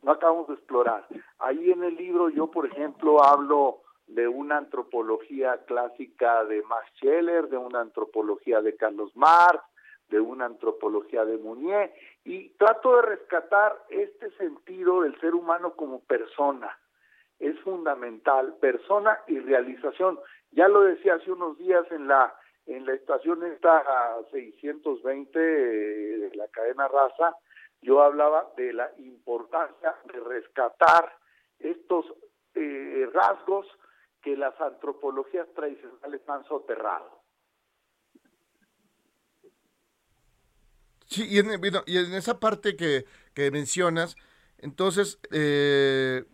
no 0.00 0.12
acabamos 0.12 0.46
de 0.46 0.54
explorar. 0.54 1.04
Ahí 1.40 1.72
en 1.72 1.82
el 1.82 1.96
libro 1.96 2.28
yo, 2.28 2.46
por 2.48 2.66
ejemplo, 2.66 3.20
hablo 3.24 3.80
de 4.08 4.26
una 4.26 4.56
antropología 4.56 5.58
clásica 5.66 6.44
de 6.44 6.62
Max 6.62 6.90
Scheller, 6.96 7.48
de 7.48 7.56
una 7.56 7.80
antropología 7.80 8.60
de 8.60 8.76
Carlos 8.76 9.14
Marx, 9.14 9.62
de 10.08 10.20
una 10.20 10.46
antropología 10.46 11.24
de 11.24 11.36
Mounier, 11.36 11.92
y 12.24 12.48
trato 12.50 12.96
de 12.96 13.02
rescatar 13.02 13.76
este 13.90 14.30
sentido 14.32 15.02
del 15.02 15.18
ser 15.20 15.34
humano 15.34 15.74
como 15.74 16.00
persona. 16.00 16.76
Es 17.38 17.58
fundamental, 17.60 18.56
persona 18.60 19.18
y 19.26 19.38
realización. 19.38 20.18
Ya 20.50 20.66
lo 20.68 20.80
decía 20.80 21.14
hace 21.14 21.30
unos 21.30 21.58
días 21.58 21.84
en 21.92 22.08
la 22.08 22.34
en 22.68 22.84
la 22.84 22.92
estación 22.92 23.42
esta 23.44 23.82
620 24.30 25.38
de 25.38 26.30
la 26.34 26.48
cadena 26.48 26.86
Raza, 26.86 27.34
yo 27.80 28.02
hablaba 28.02 28.52
de 28.58 28.74
la 28.74 28.90
importancia 28.98 29.94
de 30.12 30.20
rescatar 30.20 31.10
estos 31.58 32.04
eh, 32.54 33.08
rasgos 33.12 33.66
que 34.28 34.36
las 34.36 34.60
antropologías 34.60 35.46
tradicionales 35.54 36.20
han 36.28 36.44
soterrado. 36.44 37.22
Sí, 41.06 41.26
y 41.26 41.38
en, 41.38 42.14
esa 42.14 42.38
parte 42.38 42.76
que, 42.76 43.06
que 43.32 43.50
mencionas, 43.50 44.16
entonces, 44.58 45.18
eh, 45.32 46.24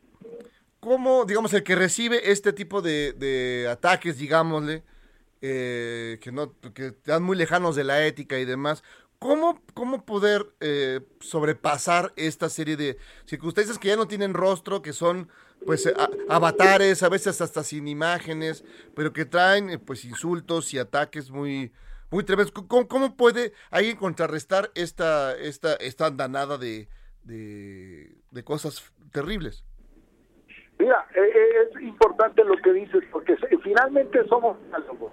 ¿cómo, 0.81 1.25
digamos, 1.25 1.55
el 1.55 1.63
que 1.63 1.77
recibe 1.77 2.33
este 2.33 2.53
tipo 2.53 2.83
de, 2.83 3.13
de 3.13 3.69
ataques, 3.69 4.19
digámosle, 4.19 4.83
eh, 5.41 6.19
que 6.21 6.33
no 6.33 6.59
que 6.75 6.87
están 6.87 7.23
muy 7.23 7.37
lejanos 7.37 7.77
de 7.77 7.85
la 7.85 8.05
ética 8.05 8.39
y 8.41 8.45
demás, 8.45 8.83
¿cómo, 9.25 9.59
cómo 9.73 10.05
poder 10.05 10.45
eh, 10.61 11.01
sobrepasar 11.21 12.13
esta 12.15 12.51
serie 12.51 12.77
de 12.77 12.99
circunstancias 13.25 13.79
que 13.79 13.89
ya 13.89 13.97
no 13.97 14.07
tienen 14.07 14.35
rostro, 14.35 14.83
que 14.83 14.93
son 14.93 15.31
pues 15.65 15.87
a- 15.87 16.11
avatares, 16.29 17.03
a 17.03 17.09
veces 17.09 17.41
hasta 17.41 17.63
sin 17.63 17.89
imágenes, 17.89 18.67
pero 18.95 19.15
que 19.15 19.25
traen 19.25 19.71
eh, 19.71 19.79
pues 19.79 20.05
insultos 20.05 20.75
y 20.75 20.79
ataques 20.79 21.31
muy 21.31 21.73
muy 22.11 22.23
tremendos. 22.23 22.53
¿Cómo, 22.53 22.87
cómo 22.87 23.17
puede 23.17 23.55
alguien 23.71 23.97
contrarrestar 23.97 24.71
esta 24.75 25.35
esta 25.39 25.73
esta 25.77 26.05
andanada 26.05 26.59
de, 26.59 26.91
de, 27.23 28.45
cosas 28.45 28.93
terribles? 29.11 29.65
Mira, 30.79 31.07
eh, 31.15 31.21
eh, 31.21 31.71
es 31.73 31.81
importante 31.83 32.45
lo 32.45 32.57
que 32.59 32.75
dices, 32.75 33.03
porque 33.11 33.39
finalmente 33.63 34.23
somos 34.29 34.59
diálogo, 34.69 35.11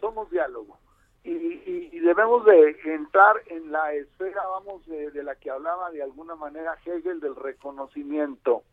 somos 0.00 0.30
diálogo. 0.30 0.78
Y, 1.24 1.30
y- 1.30 2.00
debemos 2.00 2.44
de 2.44 2.76
entrar 2.84 3.36
en 3.46 3.70
la 3.70 3.92
esfera, 3.94 4.42
vamos, 4.48 4.84
de, 4.86 5.10
de 5.12 5.22
la 5.22 5.36
que 5.36 5.50
hablaba 5.50 5.90
de 5.90 6.02
alguna 6.02 6.34
manera 6.34 6.76
Hegel 6.84 7.20
del 7.20 7.36
reconocimiento, 7.36 8.64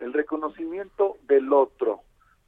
el 0.00 0.12
reconocimiento 0.12 1.16
del 1.22 1.52
otro. 1.52 2.02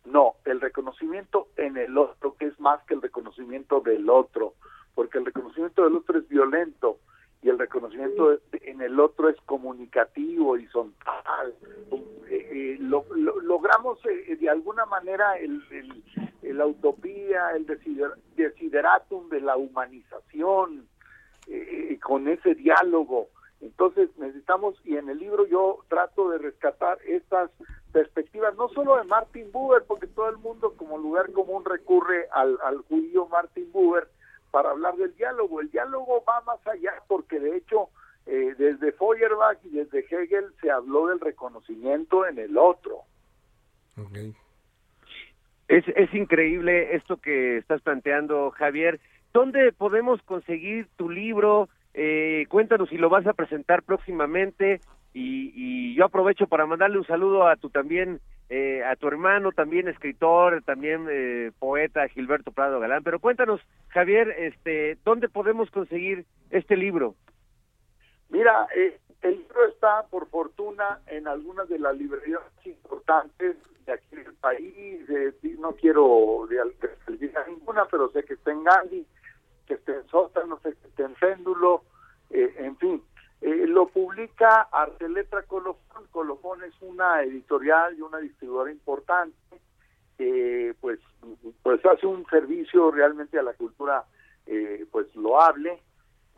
No, 0.05 0.35
el 0.45 0.61
reconocimiento 0.61 1.49
en 1.57 1.77
el 1.79 1.97
otro, 1.99 2.37
que 2.37 2.47
es 2.47 2.61
más 2.61 2.83
que 2.85 2.95
el 2.95 3.03
reconocimiento 3.03 3.81
del 3.81 4.09
otro, 4.09 4.55
porque 4.95 5.19
el 5.19 5.25
reconocimiento 5.25 5.83
del 5.85 5.97
otro 5.97 6.19
es 6.19 6.29
violento 6.29 6.99
y 7.47 7.49
el 7.49 7.59
reconocimiento 7.61 8.39
en 8.53 8.81
el 8.81 8.99
otro 8.99 9.29
es 9.29 9.37
comunicativo, 9.43 10.51
horizontal. 10.51 11.55
Eh, 12.29 12.49
eh, 12.51 12.77
lo- 12.81 13.07
lo- 13.15 13.41
logramos 13.41 14.01
eh, 14.07 14.35
de 14.35 14.51
alguna 14.51 14.85
manera 14.87 15.39
el, 15.39 15.63
el- 15.71 16.03
el- 16.43 16.61
utopía, 16.63 17.51
el 17.55 17.65
desider- 17.65 18.17
desideratum 18.35 19.29
de 19.29 19.41
la 19.43 19.57
humanización, 19.57 20.89
eh, 21.47 21.97
con 22.03 22.27
ese 22.27 22.57
diálogo. 22.57 23.29
Entonces 23.61 24.11
necesitamos, 24.19 24.81
y 24.85 24.97
en 24.97 25.09
el 25.09 25.19
libro 25.19 25.47
yo 25.47 25.79
trato 25.89 26.31
de 26.31 26.39
rescatar 26.39 26.99
estas 27.07 27.51
perspectivas, 27.93 28.57
no 28.57 28.69
solo 28.71 28.97
de 28.97 29.05
Martin 29.05 29.53
Buber, 29.53 29.85
porque 29.87 30.09
todo 30.09 30.29
el 30.31 30.39
mundo 30.39 30.75
como 30.77 30.99
lugar 30.99 31.31
común 31.33 31.65
recurre 31.65 32.27
al, 32.33 32.59
al 32.65 32.79
judío 32.89 33.27
Martin 33.29 33.71
Buber 33.71 34.09
para 34.51 34.71
hablar 34.71 34.97
del 34.97 35.15
diálogo. 35.17 35.61
El 35.61 35.71
diálogo 35.71 36.23
va 36.27 36.41
más 36.43 36.65
allá, 36.67 36.95
porque 37.09 37.39
de 37.41 37.57
hecho 37.57 37.89
eh, 38.27 38.55
desde 38.59 38.93
Feuerbach 38.93 39.59
y 39.65 39.71
desde 39.71 40.06
Hegel 40.17 40.47
se 40.61 40.71
habló 40.71 41.09
del 41.09 41.21
reconocimiento 41.21 42.27
en 42.27 42.39
el 42.39 42.57
otro. 42.57 43.03
Es, 45.69 45.85
es 45.89 46.15
increíble 46.15 46.95
esto 46.95 47.17
que 47.17 47.59
estás 47.59 47.83
planteando, 47.83 48.51
Javier. 48.51 49.01
¿Dónde 49.33 49.73
podemos 49.73 50.23
conseguir 50.23 50.89
tu 50.97 51.11
libro? 51.11 51.69
Eh, 51.95 52.47
cuéntanos 52.49 52.89
si 52.89 52.99
lo 52.99 53.09
vas 53.09 53.27
a 53.27 53.33
presentar 53.33 53.83
próximamente. 53.83 54.81
Y, 55.13 55.53
y 55.55 55.95
yo 55.95 56.05
aprovecho 56.05 56.47
para 56.47 56.67
mandarle 56.67 56.99
un 56.99 57.07
saludo 57.07 57.49
a 57.49 57.57
tu 57.57 57.71
también, 57.71 58.21
eh, 58.51 58.85
a 58.85 58.97
tu 58.97 59.09
hermano, 59.09 59.51
también 59.51 59.89
escritor, 59.89 60.63
también 60.63 61.07
eh, 61.11 61.53
poeta, 61.59 62.07
Gilberto 62.09 62.53
Prado 62.53 62.81
Galán. 62.81 63.03
Pero 63.03 63.19
cuéntanos, 63.19 63.61
Javier, 63.89 64.29
este, 64.39 64.99
¿dónde 65.05 65.31
podemos 65.31 65.71
conseguir 65.71 66.27
este 66.51 66.77
libro? 66.77 67.15
Mira, 68.29 68.67
eh, 68.77 68.99
el 69.29 69.39
libro 69.39 69.67
está, 69.67 70.07
por 70.09 70.29
fortuna, 70.29 71.01
en 71.07 71.27
algunas 71.29 71.69
de 71.69 71.79
las 71.79 71.97
librerías 71.97 72.43
importantes 72.65 73.57
de 73.85 73.93
aquí 73.93 74.17
del 74.17 74.35
país. 74.35 75.09
eh, 75.11 75.33
no 75.59 75.73
quiero 75.73 76.47
de, 76.49 76.57
de, 77.17 77.37
a 77.37 77.47
ninguna, 77.49 77.87
pero 77.87 78.11
sé 78.11 78.25
que 78.25 78.35
está 78.35 78.53
en 78.53 78.65
Gandhi, 78.65 79.07
que 79.67 79.75
está 79.75 79.93
en 79.95 80.07
Sótano, 80.09 80.59
sé 80.63 80.75
que 80.75 80.89
está 80.89 81.05
en 81.05 81.15
Péndulo, 81.15 81.83
eh, 82.31 82.55
en 82.59 82.77
fin. 82.77 83.03
Eh, 83.41 83.67
lo 83.67 83.89
publica 83.89 84.63
Arteletra 84.73 85.43
Colofón. 85.43 86.07
Colofón 86.11 86.65
es 86.65 86.75
una 86.81 87.23
editorial 87.23 87.97
y 87.97 88.01
una 88.03 88.19
distribuidora 88.19 88.71
importante. 88.71 89.37
eh, 90.19 90.75
pues, 90.81 90.99
pues 91.63 91.85
hace 91.85 92.07
un 92.07 92.25
servicio 92.27 92.91
realmente 92.91 93.39
a 93.39 93.43
la 93.43 93.53
cultura 93.53 94.05
eh, 94.47 94.87
pues 94.91 95.15
loable. 95.15 95.83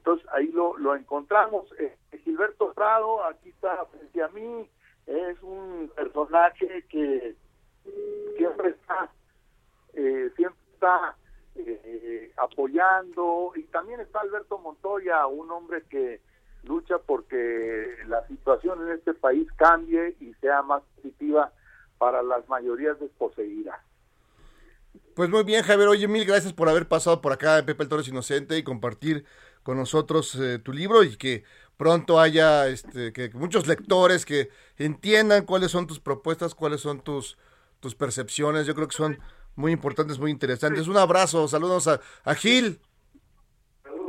Entonces 0.09 0.27
ahí 0.33 0.47
lo, 0.53 0.97
encontramos. 0.97 1.67
Eh, 1.79 1.95
Gilberto 2.25 2.73
Prado, 2.73 3.23
aquí 3.25 3.51
está 3.51 3.85
frente 3.85 4.23
a 4.23 4.29
mí, 4.29 4.67
es 5.07 5.43
un 5.43 5.93
personaje 5.95 6.87
que 6.89 7.37
siempre 8.39 8.71
está, 8.71 9.11
eh, 9.93 10.31
siempre 10.35 10.63
está 10.73 11.15
eh, 11.57 12.33
apoyando 12.39 13.53
y 13.55 13.65
también 13.65 14.01
está 14.01 14.21
Alberto 14.21 14.57
Montoya, 14.57 15.27
un 15.27 15.51
hombre 15.51 15.83
que 15.91 16.23
lucha 16.63 16.97
porque 17.05 17.99
la 18.07 18.27
situación 18.29 18.89
en 18.89 18.95
este 18.95 19.13
país 19.13 19.47
cambie 19.57 20.17
y 20.21 20.33
sea 20.41 20.63
más 20.63 20.83
positiva 20.97 21.53
para 21.99 22.23
las 22.23 22.49
mayorías 22.49 22.99
desposeídas. 22.99 23.79
Pues 25.15 25.29
muy 25.29 25.45
bien, 25.45 25.63
Javier. 25.65 25.89
Oye, 25.89 26.09
mil 26.09 26.25
gracias 26.25 26.55
por 26.55 26.69
haber 26.71 26.89
pasado 26.89 27.21
por 27.21 27.33
acá 27.33 27.59
en 27.59 27.67
Pepe 27.67 27.83
el 27.83 27.89
Toro 27.91 28.01
es 28.01 28.09
Inocente 28.09 28.57
y 28.57 28.63
compartir 28.63 29.27
con 29.69 29.77
nosotros 29.77 30.35
eh, 30.37 30.59
tu 30.59 30.73
libro 30.73 31.03
y 31.03 31.15
que 31.19 31.45
pronto 31.77 32.19
haya 32.19 32.69
este, 32.69 33.13
que 33.13 33.29
muchos 33.35 33.67
lectores 33.67 34.25
que 34.25 34.49
entiendan 34.79 35.45
cuáles 35.45 35.73
son 35.73 35.87
tus 35.87 36.01
propuestas, 36.01 36.55
cuáles 36.55 36.81
son 36.81 37.03
tus, 37.03 37.37
tus 37.79 37.95
percepciones. 37.95 38.65
Yo 38.67 38.75
creo 38.75 38.89
que 38.89 38.97
son 38.97 39.19
muy 39.57 39.73
importantes, 39.73 40.19
muy 40.19 40.31
interesantes. 40.31 40.89
Un 40.89 40.97
abrazo, 40.97 41.47
saludos 41.49 41.87
a, 41.87 42.01
a 42.25 42.35
Gil. 42.35 42.81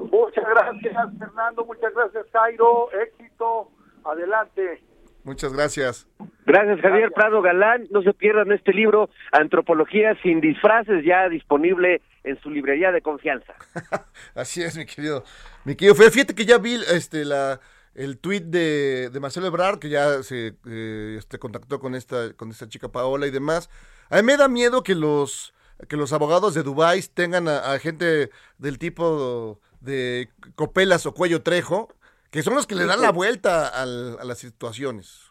Muchas 0.09 0.45
gracias, 0.45 0.95
Fernando. 1.19 1.65
Muchas 1.65 1.93
gracias, 1.93 2.25
Cairo. 2.31 2.89
Éxito. 2.93 3.69
Adelante. 4.05 4.81
Muchas 5.23 5.53
gracias. 5.53 6.07
Gracias, 6.45 6.79
Javier 6.81 7.11
Prado 7.11 7.41
Galán. 7.41 7.87
No 7.91 8.01
se 8.01 8.13
pierdan 8.13 8.51
este 8.51 8.73
libro, 8.73 9.09
Antropología 9.31 10.17
sin 10.23 10.41
disfraces, 10.41 11.03
ya 11.05 11.29
disponible 11.29 12.01
en 12.23 12.39
su 12.41 12.49
librería 12.49 12.91
de 12.91 13.01
confianza. 13.01 13.53
Así 14.35 14.63
es, 14.63 14.77
mi 14.77 14.85
querido. 14.85 15.23
Mi 15.65 15.75
querido 15.75 15.95
fíjate 15.95 16.33
que 16.33 16.45
ya 16.45 16.57
vi 16.57 16.75
este 16.91 17.25
la 17.25 17.59
el 17.95 18.17
tweet 18.17 18.41
de, 18.41 19.09
de 19.11 19.19
Marcelo 19.19 19.47
Ebrard, 19.47 19.79
que 19.79 19.89
ya 19.89 20.23
se 20.23 20.55
eh, 20.67 21.15
este, 21.17 21.37
contactó 21.37 21.79
con 21.79 21.95
esta, 21.95 22.33
con 22.33 22.49
esta 22.49 22.69
chica 22.69 22.87
Paola 22.87 23.27
y 23.27 23.31
demás. 23.31 23.69
A 24.09 24.17
mí 24.17 24.23
me 24.23 24.37
da 24.37 24.47
miedo 24.47 24.83
que 24.83 24.95
los, 24.95 25.53
que 25.87 25.97
los 25.97 26.13
abogados 26.13 26.53
de 26.53 26.63
Dubái 26.63 27.01
tengan 27.13 27.47
a, 27.47 27.73
a 27.73 27.79
gente 27.79 28.29
del 28.57 28.79
tipo 28.79 29.59
de 29.81 30.29
Copelas 30.55 31.05
o 31.05 31.13
Cuello 31.13 31.41
Trejo, 31.41 31.89
que 32.31 32.43
son 32.43 32.55
los 32.55 32.67
que 32.67 32.75
le 32.75 32.85
dan 32.85 33.01
la 33.01 33.11
vuelta 33.11 33.67
al- 33.67 34.17
a 34.19 34.23
las 34.23 34.37
situaciones. 34.39 35.25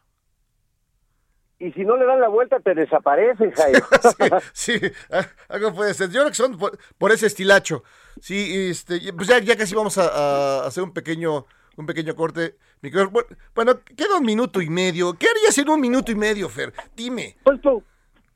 Y 1.61 1.73
si 1.73 1.81
no 1.85 1.97
le 1.97 2.07
dan 2.07 2.21
la 2.21 2.29
vuelta, 2.29 2.61
te 2.61 2.73
desaparecen, 2.75 3.51
Jairo. 3.51 3.85
Sí, 4.53 4.81
ah, 5.11 5.27
algo 5.49 5.75
puede 5.75 5.93
ser. 5.93 6.09
Yo 6.11 6.21
creo 6.21 6.29
que 6.29 6.35
son 6.35 6.57
por, 6.57 6.79
por 6.99 7.11
ese 7.11 7.27
estilacho. 7.27 7.83
Sí, 8.21 8.69
este, 8.71 9.13
pues 9.13 9.27
ya, 9.27 9.41
ya 9.41 9.57
casi 9.57 9.75
vamos 9.75 9.99
a, 9.99 10.07
a 10.63 10.67
hacer 10.67 10.85
un 10.85 10.93
pequeño, 10.93 11.47
un 11.77 11.87
pequeño 11.87 12.15
corte. 12.15 12.57
Bueno, 13.57 13.81
queda 13.97 14.19
un 14.19 14.25
minuto 14.25 14.61
y 14.63 14.71
medio. 14.71 15.15
¿Qué 15.15 15.27
harías 15.29 15.59
en 15.59 15.69
un 15.69 15.81
minuto 15.81 16.13
y 16.13 16.15
medio, 16.15 16.49
Fer? 16.49 16.73
Dime. 16.95 17.37
Pues 17.43 17.61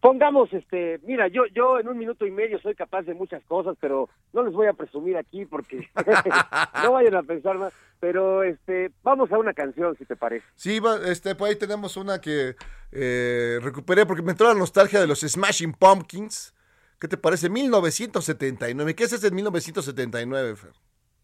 pongamos, 0.03 0.53
este, 0.53 0.99
mira, 1.05 1.29
yo, 1.29 1.47
yo 1.55 1.79
en 1.79 1.87
un 1.87 1.97
minuto 1.97 2.27
y 2.27 2.33
medio 2.33 2.59
soy 2.59 2.75
capaz 2.75 3.03
de 3.03 3.15
muchas 3.15 3.43
cosas, 3.45 3.77
pero 3.81 4.11
no 4.33 4.43
les 4.43 4.53
voy 4.53 4.67
a 4.67 4.73
presumir 4.73 5.17
aquí 5.17 5.47
porque 5.47 5.89
no 6.83 6.93
vayan 6.93 7.15
a 7.15 7.23
pensar 7.23 7.57
más. 7.57 7.73
Pero, 8.01 8.43
este, 8.43 8.91
vamos 9.05 9.31
a 9.31 9.39
una 9.39 9.55
canción, 9.55 9.97
si 9.97 10.05
te 10.05 10.17
parece. 10.17 10.45
Sí, 10.57 10.81
este, 11.07 11.37
pues 11.37 11.53
ahí 11.53 11.59
tenemos 11.59 11.97
una 11.97 12.21
que 12.21 12.57
eh, 12.91 13.61
recuperé 13.63 14.05
porque 14.05 14.23
me 14.23 14.33
entró 14.33 14.49
la 14.49 14.59
nostalgia 14.59 15.01
de 15.01 15.07
los 15.07 15.21
Smashing 15.21 15.73
Pumpkins. 15.73 16.53
¿Qué 16.99 17.07
te 17.07 17.17
parece? 17.17 17.49
1979. 17.49 18.97
¿Qué 18.97 19.05
es 19.05 19.13
ese 19.13 19.29
en 19.29 19.37
1979, 19.37 20.57
Fer? 20.57 20.73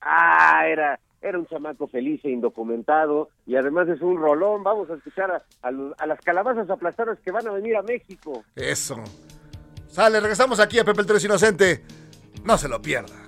Ah, 0.00 0.62
era, 0.68 1.00
era 1.28 1.38
un 1.38 1.46
chamaco 1.46 1.86
feliz 1.86 2.24
e 2.24 2.30
indocumentado 2.30 3.28
y 3.46 3.56
además 3.56 3.88
es 3.88 4.00
un 4.00 4.16
rolón. 4.16 4.62
Vamos 4.62 4.90
a 4.90 4.94
escuchar 4.94 5.42
a, 5.62 5.70
las 6.06 6.20
calabazas 6.20 6.68
aplastadas 6.70 7.18
que 7.20 7.30
van 7.30 7.46
a 7.46 7.52
venir 7.52 7.76
a 7.76 7.82
México. 7.82 8.44
Eso. 8.54 8.96
Sale, 9.88 10.20
regresamos 10.20 10.60
aquí 10.60 10.78
a 10.78 10.84
Pepe 10.84 11.00
el 11.00 11.06
Tres 11.06 11.24
Inocente. 11.24 11.82
No 12.44 12.56
se 12.56 12.68
lo 12.68 12.80
pierda. 12.80 13.27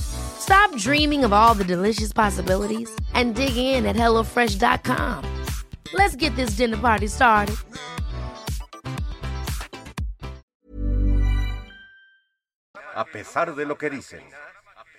Stop 0.00 0.74
dreaming 0.76 1.24
of 1.24 1.32
all 1.32 1.54
the 1.54 1.64
delicious 1.64 2.12
possibilities 2.12 2.90
and 3.14 3.34
dig 3.34 3.56
in 3.56 3.86
at 3.86 3.96
HelloFresh.com. 3.96 5.24
Let's 5.92 6.16
get 6.16 6.34
this 6.36 6.56
dinner 6.56 6.76
party 6.76 7.06
started. 7.06 7.56
a 13.00 13.04
pesar 13.04 13.54
de 13.54 13.64
lo 13.64 13.76
que 13.76 13.88
dicen. 13.88 14.20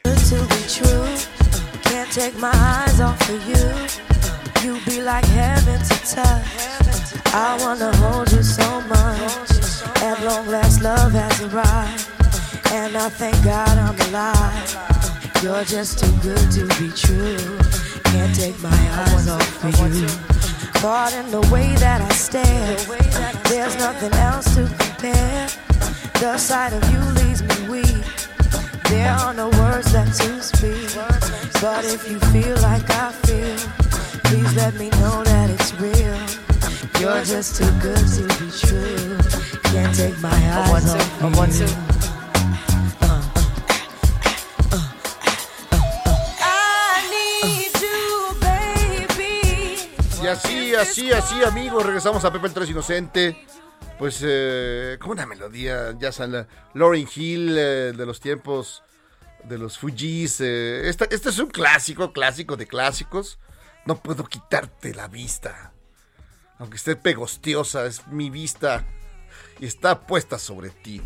to 0.03 0.39
be 0.47 0.63
true. 0.67 1.05
Uh, 1.53 1.77
can't 1.83 2.11
take 2.11 2.35
my 2.39 2.51
eyes 2.53 2.99
off 2.99 3.29
of 3.29 3.47
you. 3.47 3.55
Uh, 3.55 4.63
you 4.63 4.79
be 4.85 5.01
like 5.01 5.25
heaven 5.25 5.79
to 5.79 5.97
touch. 6.15 6.47
Uh, 6.85 7.21
I 7.33 7.57
wanna 7.61 7.95
hold 7.97 8.31
you 8.31 8.41
so 8.41 8.81
much. 8.81 9.51
At 10.01 10.23
long 10.23 10.47
last, 10.47 10.81
love 10.81 11.11
has 11.11 11.41
arrived. 11.43 12.10
And 12.73 12.95
I 12.95 13.09
thank 13.09 13.35
God 13.43 13.77
I'm 13.77 13.99
alive. 14.07 15.43
You're 15.43 15.65
just 15.65 15.99
too 15.99 16.11
good 16.21 16.51
to 16.51 16.65
be 16.79 16.89
true. 16.95 17.57
Can't 18.05 18.33
take 18.33 18.57
my 18.61 18.69
eyes 18.69 19.27
off 19.27 19.63
of 19.65 19.93
you. 19.93 20.07
Caught 20.79 21.13
in 21.13 21.29
the 21.31 21.41
way 21.51 21.75
that 21.75 21.99
I 21.99 22.09
stare. 22.13 22.77
There's 23.49 23.75
nothing 23.77 24.13
else 24.13 24.55
to 24.55 24.63
compare. 24.79 25.49
The 26.21 26.37
sight 26.37 26.71
of 26.71 26.83
you 26.93 26.99
leaves 27.21 27.43
me 27.43 27.67
weak. 27.67 28.05
There 28.89 29.11
are 29.11 29.33
no 29.33 29.49
words 29.49 29.93
left 29.93 30.17
to 30.21 30.41
speak. 30.41 30.95
But 31.59 31.83
if 31.83 32.09
you 32.09 32.19
feel 32.31 32.55
like 32.61 32.89
I 32.89 33.11
feel, 33.11 33.57
please 34.23 34.55
let 34.55 34.75
me 34.75 34.89
know 34.91 35.23
that 35.25 35.49
it's 35.49 35.73
real. 35.75 36.17
You're 37.01 37.23
just 37.25 37.57
too 37.57 37.71
good 37.81 38.07
to 38.15 38.23
be 38.39 38.49
true. 38.49 39.17
Can't 39.71 39.93
take 39.93 40.17
my 40.21 40.29
eyes 40.29 40.89
off 40.89 41.23
of 41.23 41.59
you. 41.59 41.90
Así, 50.31 50.75
así, 50.75 51.11
así, 51.11 51.43
amigos, 51.43 51.85
regresamos 51.85 52.23
a 52.25 52.31
Pepe 52.31 52.47
el 52.47 52.53
Tres 52.53 52.69
Inocente. 52.69 53.37
Pues, 53.97 54.21
eh, 54.25 54.97
como 54.99 55.13
una 55.13 55.25
melodía, 55.25 55.93
ya 55.99 56.11
saben, 56.11 56.47
Lauryn 56.73 57.07
Hill 57.13 57.55
eh, 57.57 57.93
de 57.95 58.05
los 58.05 58.19
tiempos 58.19 58.83
de 59.43 59.57
los 59.57 59.77
Fujis. 59.77 60.39
eh, 60.41 60.87
esta- 60.89 61.05
este 61.05 61.29
es 61.29 61.39
un 61.39 61.47
clásico, 61.49 62.11
clásico 62.11 62.57
de 62.57 62.67
clásicos. 62.67 63.39
No 63.85 63.95
puedo 63.97 64.23
quitarte 64.25 64.93
la 64.93 65.07
vista. 65.07 65.73
Aunque 66.59 66.77
esté 66.77 66.95
pegostiosa, 66.95 67.85
es 67.85 68.07
mi 68.07 68.29
vista 68.29 68.83
y 69.59 69.65
está 69.65 69.99
puesta 70.01 70.37
sobre 70.37 70.69
ti. 70.69 71.01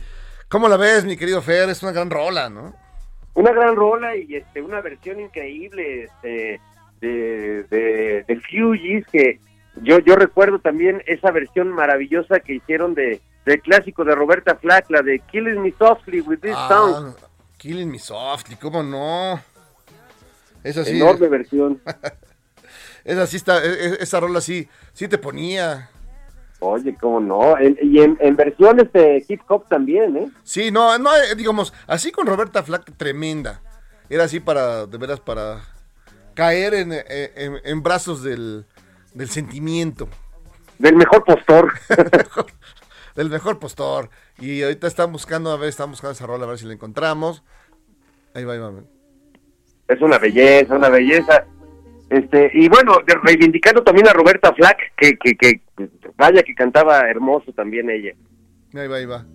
¿Cómo 0.50 0.68
la 0.68 0.78
ves, 0.78 1.06
mi 1.06 1.16
querido 1.18 1.42
Fer? 1.42 1.70
Es 1.70 1.82
una 1.84 1.92
gran 1.94 2.10
rola, 2.10 2.50
¿no? 2.50 2.76
Una 3.34 3.52
gran 3.52 3.76
rola 3.76 4.16
y 4.16 4.36
este 4.36 4.62
una 4.62 4.80
versión 4.82 5.20
increíble 5.20 6.04
este, 6.06 6.62
de, 7.02 7.64
de, 7.70 8.24
de 8.28 8.42
Fugees 8.42 9.06
que 9.12 9.40
yo 9.82 10.00
yo 10.00 10.16
recuerdo 10.16 10.60
también 10.60 11.02
esa 11.06 11.32
versión 11.32 11.70
maravillosa 11.70 12.40
que 12.40 12.56
hicieron 12.56 12.94
de 12.96 13.22
del 13.46 13.62
clásico 13.62 14.04
de 14.04 14.16
Roberta 14.16 14.56
Flack, 14.56 14.90
la 14.90 15.02
de 15.04 15.20
Killing 15.20 15.62
Me 15.62 15.72
Softly 15.78 16.22
with 16.22 16.40
This 16.40 16.56
Song. 16.68 17.14
Ah, 17.16 17.28
Killing 17.58 17.92
Me 17.92 18.00
Softly, 18.00 18.56
¿cómo 18.56 18.82
no? 18.82 19.40
Esa 20.64 20.84
sí, 20.84 20.96
Enorme 20.96 21.28
versión. 21.28 21.80
esa 23.04 23.28
sí 23.28 23.38
está, 23.38 23.64
e- 23.64 23.70
e- 23.90 23.98
esa 24.00 24.20
rola 24.20 24.42
sí, 24.42 24.68
sí 24.94 25.08
te 25.08 25.20
ponía. 25.20 25.90
Oye, 26.60 26.96
cómo 27.00 27.20
no. 27.20 27.56
En- 27.60 27.78
y 27.84 28.02
en, 28.02 28.18
en 28.20 28.36
versiones 28.36 28.92
de 28.94 29.24
hip 29.28 29.42
hop 29.48 29.68
también, 29.68 30.18
¿eh? 30.18 30.28
Sí, 30.44 30.72
no, 30.72 30.98
no, 30.98 31.16
eh, 31.16 31.36
digamos, 31.38 31.72
así 31.86 32.12
con 32.12 32.26
Roberta 32.26 32.64
Flack, 32.64 32.98
tremenda. 32.98 33.62
Era 34.10 34.24
así 34.24 34.40
para, 34.40 34.88
de 34.88 34.98
veras, 34.98 35.20
para 35.20 35.62
caer 36.36 36.74
en, 36.76 36.92
eh, 36.94 37.04
en- 37.36 37.60
en 37.64 37.82
brazos 37.84 38.22
del, 38.24 38.66
del 39.14 39.30
sentimiento, 39.30 40.08
Del 40.78 40.96
mejor 40.96 41.24
postor. 41.24 41.74
del 43.16 43.30
mejor 43.30 43.60
postor. 43.60 44.10
Y 44.40 44.62
ahorita 44.64 44.88
están 44.88 45.12
buscando, 45.12 45.52
a 45.52 45.58
ver, 45.58 45.70
están 45.70 45.90
buscando 45.90 46.12
esa 46.12 46.28
rola, 46.28 46.44
a 46.46 46.50
ver 46.50 46.58
si 46.58 46.66
la 46.66 46.74
encontramos. 46.74 47.44
Ahí 48.34 48.44
va, 48.44 48.54
ahí 48.54 48.60
va. 48.60 48.74
es 49.88 50.02
una 50.02 50.18
belleza, 50.18 50.76
una 50.76 50.90
belleza. 50.90 51.46
Este, 52.10 52.52
y 52.54 52.68
bueno, 52.70 52.98
reivindicando 53.24 53.84
también 53.84 54.08
a 54.10 54.14
Roberta 54.14 54.54
Flack, 54.54 54.78
que, 54.98 55.18
que, 55.18 55.36
que 55.38 55.62
vaya 56.18 56.44
que 56.44 56.54
cantaba 56.54 57.10
hermoso 57.10 57.52
también 57.54 57.90
ella. 57.90 58.12
Ahí 58.76 58.88
va, 58.88 58.98
ahí 58.98 59.06
va. 59.06 59.26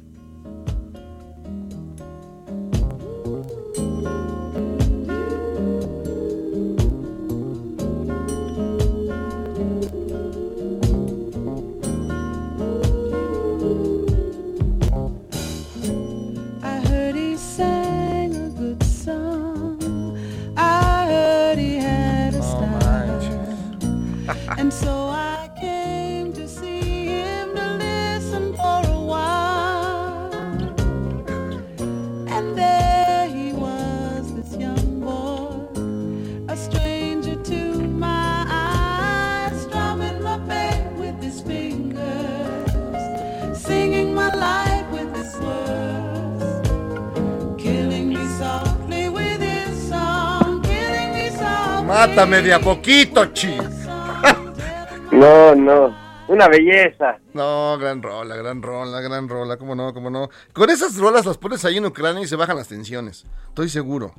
Mátame 52.01 52.41
de 52.41 52.55
a 52.55 52.59
poquito, 52.59 53.27
chi. 53.27 53.59
No, 55.13 55.55
no, 55.55 55.95
una 56.29 56.49
belleza. 56.49 57.19
No, 57.35 57.77
gran 57.79 58.01
rola, 58.03 58.37
gran 58.37 58.63
rola, 58.63 59.03
gran 59.03 59.29
rola, 59.29 59.59
cómo 59.59 59.75
no, 59.75 59.93
cómo 59.93 60.09
no. 60.09 60.31
Con 60.55 60.71
esas 60.71 60.97
rolas 60.97 61.27
las 61.27 61.37
pones 61.37 61.63
ahí 61.67 61.77
en 61.77 61.85
Ucrania 61.85 62.23
y 62.23 62.27
se 62.27 62.37
bajan 62.37 62.57
las 62.57 62.69
tensiones. 62.69 63.27
Estoy 63.49 63.69
seguro. 63.69 64.15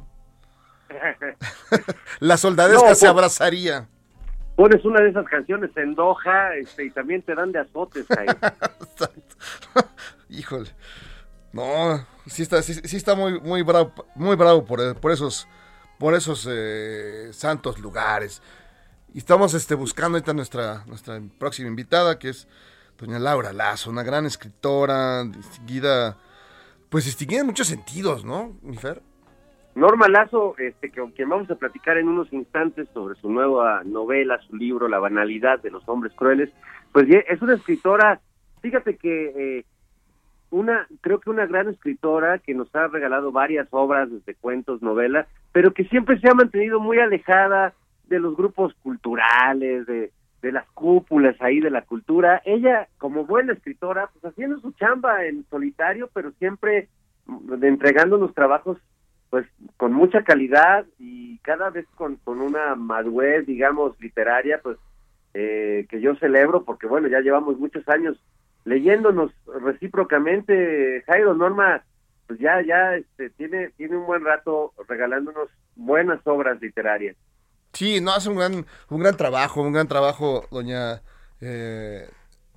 La 2.20 2.38
soldadesca 2.38 2.89
No, 2.89 2.94
se 2.94 3.06
pues- 3.06 3.10
abrazaría. 3.10 3.88
Pones 4.56 4.86
una 4.86 5.02
de 5.02 5.10
esas 5.10 5.26
canciones 5.26 5.72
en 5.76 5.96
Doha 5.96 6.54
este, 6.62 6.86
y 6.86 6.91
también 6.91 7.24
te 7.24 7.34
dan 7.34 7.52
de 7.52 7.62
azotes 7.62 8.06
ahí. 8.12 8.28
Híjole. 10.30 10.70
No, 11.52 12.06
sí 12.28 12.44
está, 12.44 12.62
sí, 12.62 12.76
sí 12.76 12.98
está 12.98 13.15
muy, 13.15 13.39
muy 13.39 13.63
bravo, 13.63 13.91
muy 14.13 14.36
bravo 14.36 14.65
por, 14.65 14.96
por 14.98 15.12
esos, 15.12 15.48
por 16.02 16.16
esos 16.16 16.50
eh, 16.50 17.32
santos 17.32 17.78
lugares. 17.78 18.42
Y 19.14 19.20
estamos 19.20 19.54
este, 19.54 19.76
buscando 19.76 20.18
ahorita 20.18 20.34
nuestra, 20.34 20.84
nuestra 20.88 21.22
próxima 21.38 21.68
invitada, 21.68 22.18
que 22.18 22.30
es 22.30 22.48
doña 22.98 23.20
Laura 23.20 23.54
Lazo, 23.54 23.92
una 23.92 24.02
gran 24.02 24.26
escritora, 24.26 25.24
distinguida, 25.26 26.18
pues 26.90 27.06
distinguida 27.06 27.42
en 27.42 27.46
muchos 27.46 27.68
sentidos, 27.68 28.26
¿no, 28.26 28.58
mi 28.64 28.78
Fer? 28.78 29.04
Norma 29.76 30.08
Lazo, 30.08 30.56
este, 30.58 30.90
con 30.90 31.12
quien 31.12 31.30
vamos 31.30 31.52
a 31.52 31.56
platicar 31.56 32.00
en 32.00 32.08
unos 32.08 32.34
instantes 32.34 32.88
sobre 32.96 33.14
su 33.22 33.30
nueva 33.30 33.84
novela, 33.84 34.40
su 34.50 34.56
libro, 34.56 34.88
La 34.88 34.98
banalidad 34.98 35.60
de 35.62 35.70
los 35.70 35.88
hombres 35.88 36.14
crueles, 36.16 36.50
pues 36.92 37.06
es 37.30 37.42
una 37.44 37.54
escritora, 37.54 38.20
fíjate 38.64 38.98
que 38.98 39.60
eh, 39.60 39.66
una, 40.50 40.88
creo 41.02 41.20
que 41.20 41.30
una 41.30 41.46
gran 41.46 41.70
escritora 41.70 42.40
que 42.40 42.56
nos 42.56 42.74
ha 42.76 42.88
regalado 42.88 43.32
varias 43.32 43.68
obras, 43.70 44.10
desde 44.10 44.34
cuentos, 44.34 44.82
novelas, 44.82 45.28
pero 45.52 45.74
que 45.74 45.86
siempre 45.86 46.20
se 46.20 46.30
ha 46.30 46.34
mantenido 46.34 46.80
muy 46.80 47.00
alejada 47.00 47.74
de 48.08 48.20
los 48.20 48.36
grupos 48.36 48.74
culturales, 48.84 49.86
de, 49.86 50.12
de 50.42 50.52
las 50.52 50.68
cúpulas 50.72 51.36
ahí 51.42 51.60
de 51.60 51.70
la 51.70 51.84
cultura. 51.84 52.42
Ella, 52.46 52.88
como 52.98 53.26
buena 53.26 53.54
escritora, 53.54 54.10
pues 54.12 54.34
haciendo 54.34 54.60
su 54.60 54.72
chamba 54.74 55.26
en 55.26 55.46
solitario, 55.50 56.10
pero 56.14 56.32
siempre 56.34 56.90
mm, 57.26 57.54
de 57.56 57.68
entregándonos 57.68 58.34
trabajos 58.34 58.78
pues 59.30 59.48
con 59.78 59.94
mucha 59.94 60.24
calidad 60.24 60.86
y 61.00 61.38
cada 61.40 61.70
vez 61.70 61.86
con, 61.96 62.18
con 62.18 62.42
una 62.42 62.76
madurez, 62.76 63.46
digamos, 63.46 63.98
literaria, 64.02 64.60
pues 64.62 64.78
eh, 65.34 65.86
que 65.90 66.02
yo 66.02 66.16
celebro, 66.18 66.66
porque 66.66 66.86
bueno, 66.86 67.08
ya 67.08 67.22
llevamos 67.22 67.58
muchos 67.58 67.88
años 67.88 68.22
leyéndonos 68.66 69.32
recíprocamente. 69.62 71.02
Jairo 71.08 71.34
Norma, 71.34 71.82
pues 72.32 72.39
ya, 72.39 72.62
ya 72.65 72.96
este, 72.96 73.30
tiene, 73.32 73.72
tiene 73.72 73.98
un 73.98 74.06
buen 74.06 74.24
rato 74.24 74.74
regalándonos 74.88 75.50
buenas 75.76 76.22
obras 76.24 76.62
literarias. 76.62 77.17
Sí, 77.74 78.00
no, 78.00 78.13
hace 78.13 78.30
un 78.30 78.38
gran, 78.38 78.65
un 78.88 79.00
gran 79.02 79.17
trabajo, 79.17 79.62
un 79.62 79.74
gran 79.74 79.89
trabajo, 79.89 80.48
doña 80.50 81.02
eh, 81.41 82.10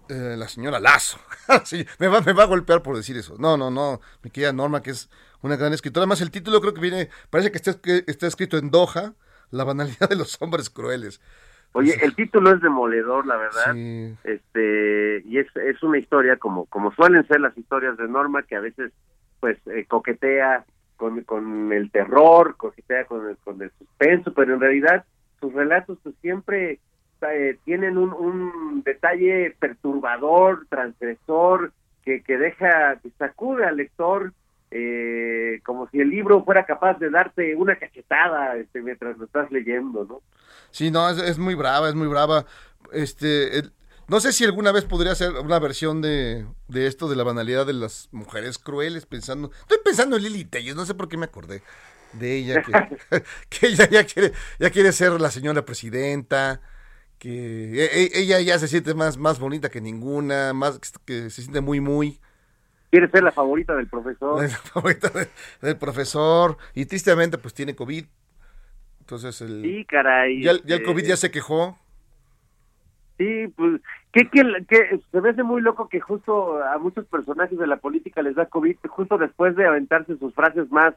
eh, 0.08 0.34
la 0.38 0.46
señora 0.46 0.78
Lazo. 0.78 1.18
Sí, 1.64 1.84
me, 1.98 2.06
va, 2.06 2.20
me 2.20 2.32
va 2.32 2.44
a 2.44 2.46
golpear 2.46 2.84
por 2.84 2.94
decir 2.94 3.16
eso. 3.16 3.34
No, 3.36 3.56
no, 3.56 3.72
no, 3.72 4.00
mi 4.22 4.30
querida 4.30 4.52
Norma, 4.52 4.80
que 4.80 4.92
es 4.92 5.10
una 5.42 5.56
gran 5.56 5.72
escritora. 5.72 6.02
Además, 6.02 6.20
el 6.20 6.30
título 6.30 6.60
creo 6.60 6.72
que 6.72 6.80
viene, 6.80 7.08
parece 7.30 7.50
que 7.50 7.58
está, 7.58 7.74
que 7.80 8.04
está 8.06 8.28
escrito 8.28 8.56
en 8.56 8.70
Doha, 8.70 9.14
La 9.50 9.64
banalidad 9.64 10.08
de 10.08 10.14
los 10.14 10.40
hombres 10.40 10.70
crueles. 10.70 11.20
Oye, 11.72 11.96
el 12.00 12.14
título 12.14 12.52
es 12.52 12.60
demoledor, 12.60 13.26
la 13.26 13.36
verdad. 13.36 13.74
Sí. 13.74 14.14
Este, 14.22 15.24
y 15.26 15.38
es, 15.38 15.48
es 15.56 15.82
una 15.82 15.98
historia 15.98 16.36
como, 16.36 16.66
como 16.66 16.94
suelen 16.94 17.26
ser 17.26 17.40
las 17.40 17.58
historias 17.58 17.96
de 17.96 18.06
Norma, 18.06 18.44
que 18.44 18.54
a 18.54 18.60
veces 18.60 18.92
pues 19.44 19.58
eh, 19.66 19.84
coquetea 19.86 20.64
con, 20.96 21.22
con 21.24 21.70
el 21.70 21.90
terror, 21.90 22.56
coquetea 22.56 23.04
con 23.04 23.28
el, 23.28 23.36
con 23.36 23.60
el 23.60 23.70
suspenso, 23.78 24.32
pero 24.32 24.54
en 24.54 24.60
realidad 24.60 25.04
sus 25.38 25.52
relatos 25.52 25.98
pues 26.02 26.14
siempre 26.22 26.80
eh, 27.30 27.58
tienen 27.66 27.98
un, 27.98 28.14
un 28.14 28.82
detalle 28.82 29.54
perturbador, 29.58 30.66
transgresor, 30.70 31.74
que, 32.02 32.22
que 32.22 32.38
deja, 32.38 32.96
que 33.02 33.10
sacude 33.18 33.66
al 33.66 33.76
lector 33.76 34.32
eh, 34.70 35.60
como 35.62 35.90
si 35.90 36.00
el 36.00 36.08
libro 36.08 36.42
fuera 36.42 36.64
capaz 36.64 36.98
de 36.98 37.10
darte 37.10 37.54
una 37.54 37.76
cachetada 37.76 38.56
este, 38.56 38.80
mientras 38.80 39.18
lo 39.18 39.26
estás 39.26 39.52
leyendo, 39.52 40.06
¿no? 40.06 40.22
Sí, 40.70 40.90
no, 40.90 41.10
es, 41.10 41.18
es 41.18 41.38
muy 41.38 41.54
brava, 41.54 41.90
es 41.90 41.94
muy 41.94 42.08
brava. 42.08 42.46
Este, 42.94 43.58
no 44.08 44.20
sé 44.20 44.32
si 44.32 44.44
alguna 44.44 44.72
vez 44.72 44.84
podría 44.84 45.14
ser 45.14 45.32
una 45.32 45.58
versión 45.58 46.02
de, 46.02 46.46
de 46.68 46.86
esto 46.86 47.08
de 47.08 47.16
la 47.16 47.24
banalidad 47.24 47.66
de 47.66 47.72
las 47.72 48.08
mujeres 48.12 48.58
crueles, 48.58 49.06
pensando, 49.06 49.50
estoy 49.60 49.78
pensando 49.84 50.16
en 50.16 50.22
Lili 50.24 50.44
Telles, 50.44 50.74
no 50.76 50.84
sé 50.86 50.94
por 50.94 51.08
qué 51.08 51.16
me 51.16 51.24
acordé 51.26 51.62
de 52.12 52.36
ella, 52.36 52.62
que, 52.62 53.22
que 53.48 53.66
ella 53.68 53.88
ya 53.90 54.04
quiere, 54.04 54.32
ya 54.58 54.70
quiere 54.70 54.92
ser 54.92 55.12
la 55.20 55.30
señora 55.30 55.64
presidenta, 55.64 56.60
que 57.18 57.82
e- 57.84 58.02
e- 58.04 58.10
ella 58.20 58.40
ya 58.40 58.58
se 58.58 58.68
siente 58.68 58.94
más, 58.94 59.16
más 59.16 59.38
bonita 59.38 59.68
que 59.70 59.80
ninguna, 59.80 60.52
más 60.52 60.78
que 61.04 61.30
se 61.30 61.42
siente 61.42 61.60
muy, 61.60 61.80
muy. 61.80 62.20
Quiere 62.90 63.10
ser 63.10 63.24
la 63.24 63.32
favorita 63.32 63.74
del 63.74 63.88
profesor. 63.88 64.42
la 64.42 64.48
favorita 64.72 65.08
de- 65.10 65.28
del 65.62 65.76
profesor, 65.76 66.56
y 66.74 66.86
tristemente 66.86 67.38
pues 67.38 67.52
tiene 67.54 67.74
COVID. 67.74 68.04
Entonces 69.00 69.40
el, 69.40 69.62
Sí, 69.62 69.84
caray. 69.86 70.42
ya, 70.42 70.52
el- 70.52 70.62
ya 70.64 70.76
el 70.76 70.80
este, 70.82 70.84
COVID 70.84 71.04
ya 71.04 71.16
se 71.16 71.30
quejó. 71.30 71.78
Sí, 73.16 73.46
pues, 73.56 73.80
que, 74.12 74.28
que, 74.28 74.42
que 74.68 75.00
se 75.12 75.20
me 75.20 75.30
hace 75.30 75.42
muy 75.42 75.60
loco 75.62 75.88
que 75.88 76.00
justo 76.00 76.62
a 76.62 76.78
muchos 76.78 77.06
personajes 77.06 77.58
de 77.58 77.66
la 77.66 77.76
política 77.76 78.22
les 78.22 78.34
da 78.34 78.46
COVID 78.46 78.76
justo 78.88 79.18
después 79.18 79.54
de 79.54 79.66
aventarse 79.66 80.16
sus 80.16 80.34
frases 80.34 80.70
más, 80.72 80.94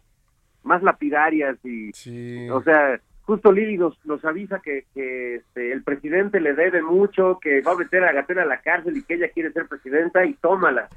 más 0.63 0.81
lapidarias 0.81 1.57
y, 1.63 1.91
Sí. 1.93 2.49
o 2.49 2.61
sea, 2.63 2.99
justo 3.21 3.51
Lili 3.51 3.77
nos, 3.77 4.03
nos 4.05 4.23
avisa 4.25 4.59
que, 4.59 4.85
que 4.93 5.35
este, 5.35 5.71
el 5.71 5.83
presidente 5.83 6.39
le 6.39 6.53
debe 6.53 6.81
mucho, 6.81 7.37
que 7.39 7.61
va 7.61 7.73
a 7.73 7.77
meter 7.77 8.03
a 8.03 8.13
Gatela 8.13 8.43
a 8.43 8.45
la 8.45 8.61
cárcel 8.61 8.97
y 8.97 9.03
que 9.03 9.15
ella 9.15 9.29
quiere 9.29 9.51
ser 9.51 9.67
presidenta 9.67 10.25
y 10.25 10.33
tómala. 10.35 10.89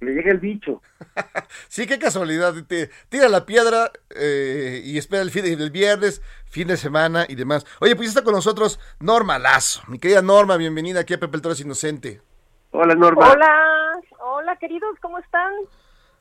Le 0.00 0.12
llega 0.12 0.30
el 0.30 0.38
bicho. 0.38 0.82
Sí, 1.68 1.86
qué 1.86 1.98
casualidad. 1.98 2.54
Te, 2.66 2.90
tira 3.08 3.28
la 3.28 3.44
piedra 3.46 3.90
eh, 4.14 4.80
y 4.84 4.98
espera 4.98 5.22
el 5.22 5.30
fin 5.30 5.44
de- 5.44 5.52
el 5.52 5.70
viernes, 5.70 6.22
fin 6.46 6.68
de 6.68 6.76
semana 6.76 7.24
y 7.28 7.34
demás. 7.34 7.66
Oye, 7.80 7.94
pues 7.96 8.08
está 8.08 8.22
con 8.24 8.34
nosotros 8.34 8.80
Norma 9.00 9.38
Lazo. 9.38 9.82
Mi 9.88 9.98
querida 9.98 10.22
Norma, 10.22 10.56
bienvenida 10.56 11.00
aquí 11.00 11.14
a 11.14 11.20
Pepe 11.20 11.36
el 11.36 11.42
Toro 11.42 11.52
es 11.52 11.60
Inocente. 11.60 12.20
Hola, 12.70 12.94
Norma. 12.94 13.30
Hola, 13.30 13.92
hola 14.20 14.56
queridos, 14.56 14.96
¿cómo 15.00 15.18
están? 15.18 15.52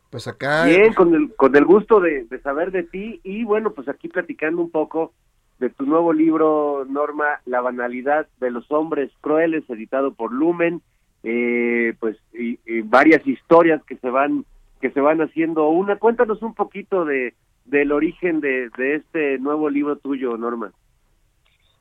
Pues 0.09 0.27
acá. 0.27 0.65
Bien, 0.65 0.93
con 0.93 1.13
el, 1.13 1.33
con 1.35 1.55
el 1.55 1.65
gusto 1.65 1.99
de, 1.99 2.25
de 2.25 2.41
saber 2.41 2.71
de 2.71 2.83
ti 2.83 3.19
y 3.23 3.43
bueno, 3.43 3.71
pues 3.73 3.87
aquí 3.89 4.07
platicando 4.07 4.61
un 4.61 4.71
poco 4.71 5.13
de 5.59 5.69
tu 5.69 5.85
nuevo 5.85 6.11
libro, 6.13 6.85
Norma, 6.87 7.41
La 7.45 7.61
banalidad 7.61 8.27
de 8.39 8.51
los 8.51 8.69
hombres 8.71 9.11
crueles, 9.21 9.63
editado 9.69 10.13
por 10.13 10.31
Lumen, 10.33 10.81
eh, 11.27 11.95
pues 11.99 12.17
y, 12.33 12.59
varias 12.81 13.25
historias 13.25 13.83
que 13.85 13.97
se 13.97 14.09
van 14.09 14.45
que 14.79 14.91
se 14.91 15.01
van 15.01 15.21
haciendo 15.21 15.67
una. 15.69 15.97
Cuéntanos 15.97 16.41
un 16.43 16.53
poquito 16.53 17.03
de 17.03 17.33
del 17.65 17.91
origen 17.91 18.41
de, 18.41 18.69
de 18.77 18.95
este 18.95 19.39
nuevo 19.39 19.69
libro 19.69 19.95
tuyo, 19.97 20.37
Norma. 20.37 20.71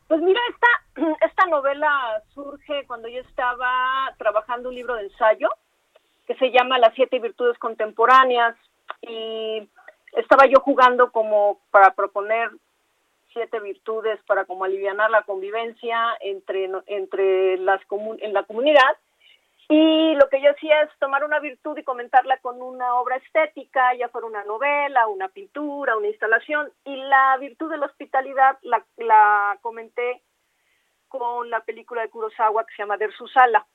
Pues 0.09 0.23
mira, 0.23 0.41
esta, 0.49 1.17
esta 1.27 1.47
novela 1.47 2.23
surge 2.33 2.85
cuando 2.87 3.07
yo 3.09 3.21
estaba 3.21 4.15
trabajando 4.17 4.71
un 4.71 4.75
libro 4.75 4.95
de 4.95 5.03
ensayo 5.05 5.49
que 6.27 6.35
se 6.37 6.51
llama 6.51 6.79
Las 6.79 6.95
siete 6.95 7.19
virtudes 7.19 7.59
contemporáneas 7.59 8.57
y 9.03 9.69
estaba 10.13 10.47
yo 10.47 10.61
jugando 10.61 11.13
como 11.13 11.59
para 11.71 11.91
proponer 11.91 12.51
siete 13.35 13.61
virtudes 13.61 14.19
para 14.27 14.47
como 14.47 14.65
alivianar 14.65 15.11
la 15.11 15.23
convivencia 15.23 15.99
entre 16.21 16.71
entre 16.87 17.59
las 17.59 17.83
comu- 17.89 18.19
en 18.23 18.33
la 18.33 18.45
comunidad 18.45 18.97
y 19.69 20.15
lo 20.17 20.29
que 20.29 20.43
yo 20.43 20.51
hacía 20.51 20.83
es 20.83 20.91
tomar 20.99 21.25
una 21.25 21.41
virtud 21.41 21.79
y 21.79 21.85
comentarla 21.85 22.37
con 22.39 22.61
una 22.61 22.97
obra 22.97 23.17
estética, 23.17 23.95
ya 23.95 24.09
fuera 24.11 24.27
una 24.27 24.45
novela, 24.45 25.07
una 25.07 25.29
pintura, 25.29 25.97
una 25.97 26.09
instalación. 26.09 26.71
Y 26.85 26.97
la 26.97 27.37
virtud 27.39 27.71
de 27.71 27.79
la 27.79 27.87
hospitalidad 27.87 28.59
la, 28.63 28.85
la 28.99 29.59
comenté 29.63 30.23
con 31.09 31.49
la 31.49 31.61
película 31.61 32.03
de 32.03 32.11
Kurosawa 32.11 32.67
que 32.67 32.75
se 32.75 32.83
llama 32.83 32.99
Der 32.99 33.13
Susala. 33.13 33.67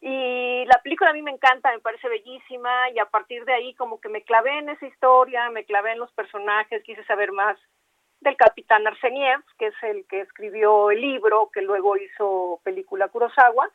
Y 0.00 0.64
la 0.64 0.80
película 0.82 1.10
a 1.10 1.12
mí 1.12 1.22
me 1.22 1.30
encanta, 1.30 1.70
me 1.70 1.78
parece 1.78 2.08
bellísima 2.08 2.90
y 2.90 2.98
a 2.98 3.06
partir 3.06 3.44
de 3.44 3.52
ahí 3.52 3.74
como 3.74 4.00
que 4.00 4.08
me 4.08 4.22
clavé 4.22 4.58
en 4.58 4.70
esa 4.70 4.86
historia, 4.86 5.48
me 5.50 5.64
clavé 5.64 5.92
en 5.92 5.98
los 5.98 6.10
personajes, 6.12 6.82
quise 6.82 7.04
saber 7.04 7.30
más 7.30 7.56
del 8.20 8.36
capitán 8.36 8.86
Arseniev, 8.86 9.40
que 9.58 9.66
es 9.66 9.74
el 9.82 10.06
que 10.06 10.22
escribió 10.22 10.90
el 10.90 11.00
libro, 11.00 11.50
que 11.52 11.62
luego 11.62 11.96
hizo 11.96 12.60
película 12.64 13.08
Kurosawa, 13.08 13.70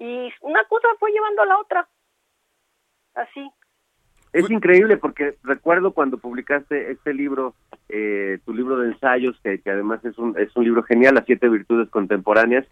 y 0.00 0.32
una 0.40 0.64
cosa 0.64 0.88
fue 0.98 1.12
llevando 1.12 1.42
a 1.42 1.46
la 1.46 1.58
otra. 1.58 1.88
Así. 3.14 3.48
Es 4.32 4.48
increíble 4.50 4.96
porque 4.96 5.34
recuerdo 5.42 5.92
cuando 5.92 6.18
publicaste 6.18 6.90
este 6.92 7.12
libro, 7.12 7.54
eh, 7.88 8.38
tu 8.44 8.54
libro 8.54 8.78
de 8.78 8.88
ensayos, 8.88 9.38
que, 9.42 9.60
que 9.60 9.70
además 9.70 10.04
es 10.04 10.16
un, 10.18 10.38
es 10.38 10.54
un 10.56 10.64
libro 10.64 10.82
genial, 10.84 11.14
Las 11.16 11.26
siete 11.26 11.48
virtudes 11.48 11.90
contemporáneas, 11.90 12.66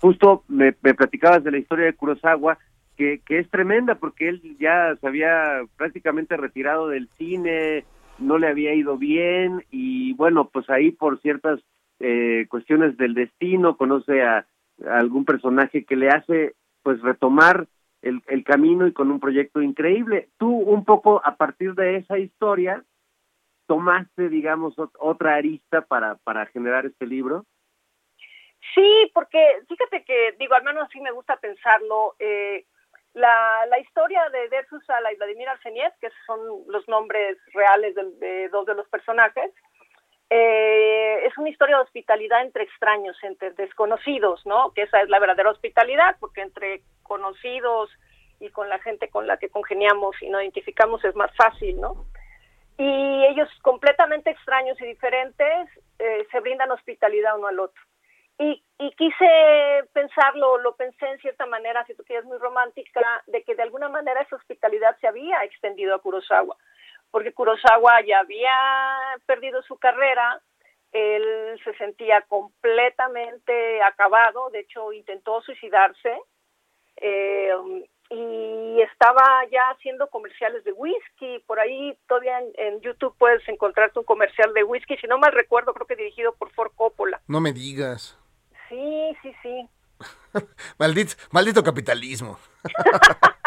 justo 0.00 0.44
me, 0.48 0.74
me 0.82 0.94
platicabas 0.94 1.42
de 1.42 1.52
la 1.52 1.58
historia 1.58 1.86
de 1.86 1.94
Kurosawa, 1.94 2.58
que, 2.96 3.20
que 3.24 3.38
es 3.38 3.48
tremenda 3.50 3.94
porque 3.94 4.28
él 4.28 4.56
ya 4.58 4.94
se 5.00 5.06
había 5.06 5.62
prácticamente 5.76 6.36
retirado 6.36 6.88
del 6.88 7.08
cine, 7.16 7.84
no 8.18 8.36
le 8.38 8.48
había 8.48 8.74
ido 8.74 8.98
bien 8.98 9.64
y 9.70 10.12
bueno, 10.14 10.50
pues 10.52 10.68
ahí 10.68 10.90
por 10.90 11.20
ciertas 11.20 11.60
eh, 12.00 12.46
cuestiones 12.48 12.96
del 12.96 13.14
destino 13.14 13.76
conoce 13.76 14.22
a, 14.22 14.46
a 14.86 14.98
algún 14.98 15.24
personaje 15.24 15.84
que 15.84 15.96
le 15.96 16.08
hace 16.08 16.54
pues 16.84 17.02
retomar 17.02 17.66
el, 18.02 18.22
el 18.28 18.44
camino 18.44 18.86
y 18.86 18.92
con 18.92 19.10
un 19.10 19.18
proyecto 19.18 19.60
increíble. 19.60 20.28
Tú 20.38 20.48
un 20.54 20.84
poco 20.84 21.20
a 21.24 21.34
partir 21.36 21.74
de 21.74 21.96
esa 21.96 22.18
historia 22.18 22.84
tomaste, 23.66 24.28
digamos, 24.28 24.76
ot- 24.76 24.94
otra 25.00 25.34
arista 25.34 25.80
para, 25.80 26.16
para 26.16 26.46
generar 26.46 26.86
este 26.86 27.06
libro. 27.06 27.46
Sí, 28.74 29.10
porque 29.14 29.62
fíjate 29.68 30.04
que, 30.04 30.36
digo, 30.38 30.54
al 30.54 30.62
menos 30.64 30.84
así 30.84 31.00
me 31.00 31.10
gusta 31.12 31.36
pensarlo. 31.36 32.14
eh, 32.18 32.66
la, 33.14 33.64
la 33.70 33.78
historia 33.78 34.28
de 34.30 34.48
Der 34.48 34.66
Susala 34.68 35.12
y 35.12 35.16
Vladimir 35.16 35.48
Arseniev, 35.48 35.92
que 36.00 36.10
son 36.26 36.38
los 36.66 36.86
nombres 36.88 37.38
reales 37.54 37.94
de, 37.94 38.10
de 38.18 38.48
dos 38.48 38.66
de 38.66 38.74
los 38.74 38.88
personajes, 38.88 39.52
eh, 40.30 41.26
es 41.26 41.36
una 41.38 41.50
historia 41.50 41.76
de 41.76 41.82
hospitalidad 41.82 42.42
entre 42.42 42.64
extraños, 42.64 43.16
entre 43.22 43.50
desconocidos, 43.52 44.44
¿no? 44.46 44.72
Que 44.72 44.82
esa 44.82 45.02
es 45.02 45.08
la 45.08 45.18
verdadera 45.18 45.50
hospitalidad, 45.50 46.16
porque 46.18 46.42
entre 46.42 46.82
conocidos 47.02 47.90
y 48.40 48.48
con 48.50 48.68
la 48.68 48.78
gente 48.78 49.08
con 49.08 49.26
la 49.26 49.36
que 49.36 49.48
congeniamos 49.48 50.20
y 50.22 50.28
nos 50.28 50.42
identificamos 50.42 51.04
es 51.04 51.14
más 51.14 51.30
fácil, 51.36 51.80
¿no? 51.80 52.06
Y 52.76 53.24
ellos 53.26 53.48
completamente 53.62 54.30
extraños 54.30 54.80
y 54.80 54.86
diferentes 54.86 55.68
eh, 55.98 56.26
se 56.30 56.40
brindan 56.40 56.70
hospitalidad 56.72 57.38
uno 57.38 57.46
al 57.46 57.60
otro. 57.60 57.80
Y, 58.36 58.64
y 58.78 58.90
quise 58.96 59.84
pensarlo, 59.92 60.58
lo 60.58 60.74
pensé 60.74 61.06
en 61.06 61.18
cierta 61.18 61.46
manera, 61.46 61.84
si 61.86 61.94
tú 61.94 62.02
quieres, 62.02 62.24
muy 62.24 62.38
romántica, 62.38 63.22
de 63.28 63.44
que 63.44 63.54
de 63.54 63.62
alguna 63.62 63.88
manera 63.88 64.22
esa 64.22 64.34
hospitalidad 64.34 64.96
se 65.00 65.06
había 65.06 65.44
extendido 65.44 65.94
a 65.94 66.00
Kurosawa, 66.00 66.56
porque 67.14 67.32
Kurosawa 67.32 68.00
ya 68.04 68.18
había 68.18 68.50
perdido 69.24 69.62
su 69.62 69.78
carrera, 69.78 70.42
él 70.90 71.60
se 71.62 71.72
sentía 71.74 72.22
completamente 72.22 73.80
acabado, 73.82 74.50
de 74.50 74.58
hecho 74.58 74.92
intentó 74.92 75.40
suicidarse, 75.42 76.12
eh, 76.96 77.52
y 78.10 78.80
estaba 78.82 79.44
ya 79.48 79.62
haciendo 79.70 80.08
comerciales 80.10 80.64
de 80.64 80.72
whisky. 80.72 81.38
Por 81.46 81.60
ahí 81.60 81.96
todavía 82.08 82.40
en, 82.40 82.50
en 82.56 82.80
YouTube 82.80 83.14
puedes 83.16 83.48
encontrarte 83.48 84.00
un 84.00 84.04
comercial 84.04 84.52
de 84.52 84.64
whisky, 84.64 84.96
si 84.96 85.06
no 85.06 85.16
mal 85.16 85.30
recuerdo, 85.30 85.72
creo 85.72 85.86
que 85.86 85.94
dirigido 85.94 86.34
por 86.34 86.50
Ford 86.50 86.72
Coppola. 86.74 87.20
No 87.28 87.40
me 87.40 87.52
digas. 87.52 88.18
Sí, 88.68 89.16
sí, 89.22 89.32
sí. 89.40 89.68
Maldito, 90.80 91.14
maldito 91.30 91.62
capitalismo. 91.62 92.40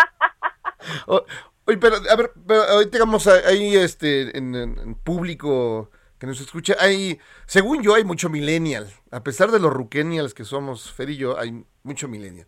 O- 1.07 1.25
Oye, 1.67 1.77
pero, 1.77 1.97
a 1.97 2.15
ver, 2.15 2.31
pero 2.47 2.63
ahorita 2.63 2.91
digamos 2.97 3.27
ahí 3.27 3.75
este, 3.75 4.37
en, 4.37 4.95
público 5.03 5.91
que 6.17 6.25
nos 6.25 6.39
escucha, 6.39 6.75
hay, 6.79 7.19
según 7.45 7.83
yo, 7.83 7.93
hay 7.93 8.05
mucho 8.05 8.29
millennial. 8.29 8.89
A 9.11 9.21
pesar 9.21 9.51
de 9.51 9.59
los 9.59 9.71
ruquenials 9.73 10.33
que 10.33 10.45
somos, 10.45 10.91
Fer 10.93 11.09
y 11.09 11.17
yo, 11.17 11.37
hay 11.37 11.65
mucho 11.83 12.07
millennial. 12.07 12.47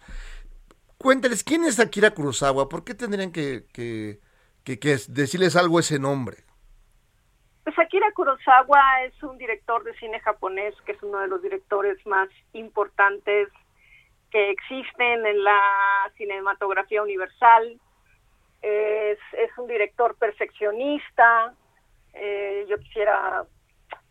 Cuéntales, 0.98 1.44
¿quién 1.44 1.66
es 1.66 1.80
Akira 1.80 2.12
Kurosawa? 2.12 2.70
¿Por 2.70 2.84
qué 2.84 2.94
tendrían 2.94 3.32
que, 3.32 3.66
que, 3.74 4.20
que- 4.64 4.80
que 4.80 4.98
decirles 5.10 5.56
algo 5.56 5.80
ese 5.80 6.00
nombre? 6.00 6.38
Pues 7.64 7.78
Akira 7.78 8.12
Kurosawa 8.14 9.04
es 9.06 9.22
un 9.24 9.38
director 9.38 9.84
de 9.84 9.94
cine 10.00 10.20
japonés 10.22 10.74
que 10.86 10.94
es 10.94 11.04
uno 11.04 11.20
de 11.20 11.28
los 11.28 11.42
directores 11.42 11.98
más 12.06 12.30
importantes 12.54 13.50
que 14.32 14.50
existen 14.52 15.26
en 15.26 15.44
la 15.44 15.60
cinematografía 16.18 17.04
universal. 17.04 17.80
Es, 18.62 19.20
es 19.34 19.58
un 19.58 19.68
director 19.68 20.16
perfeccionista. 20.16 21.54
Eh, 22.14 22.66
yo 22.70 22.78
quisiera, 22.78 23.46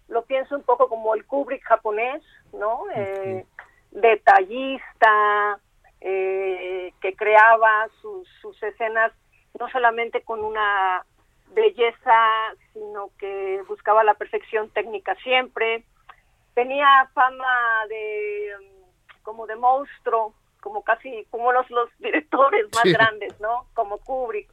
lo 0.09 0.25
pienso 0.25 0.57
un 0.57 0.63
poco 0.63 0.89
como 0.89 1.15
el 1.15 1.27
Kubrick 1.27 1.63
japonés, 1.65 2.23
¿no? 2.53 2.85
Eh, 2.95 3.45
detallista, 3.91 5.59
eh, 6.01 6.93
que 7.01 7.15
creaba 7.15 7.89
sus, 8.01 8.29
sus 8.41 8.63
escenas 8.63 9.13
no 9.59 9.69
solamente 9.71 10.23
con 10.23 10.45
una 10.45 11.05
belleza, 11.53 12.55
sino 12.73 13.11
que 13.19 13.63
buscaba 13.67 14.05
la 14.05 14.15
perfección 14.15 14.71
técnica 14.71 15.15
siempre. 15.17 15.85
Tenía 16.55 17.11
fama 17.15 17.87
de 17.89 18.53
mm, 18.61 19.23
como 19.23 19.47
de 19.47 19.57
monstruo, 19.57 20.35
como 20.61 20.83
casi 20.83 21.25
como 21.31 21.53
los, 21.53 21.69
los 21.71 21.89
directores 21.99 22.67
más 22.75 22.83
Sí. 22.85 22.93
grandes, 22.93 23.39
¿no? 23.41 23.67
Como 23.75 23.99
Kubrick, 23.99 24.51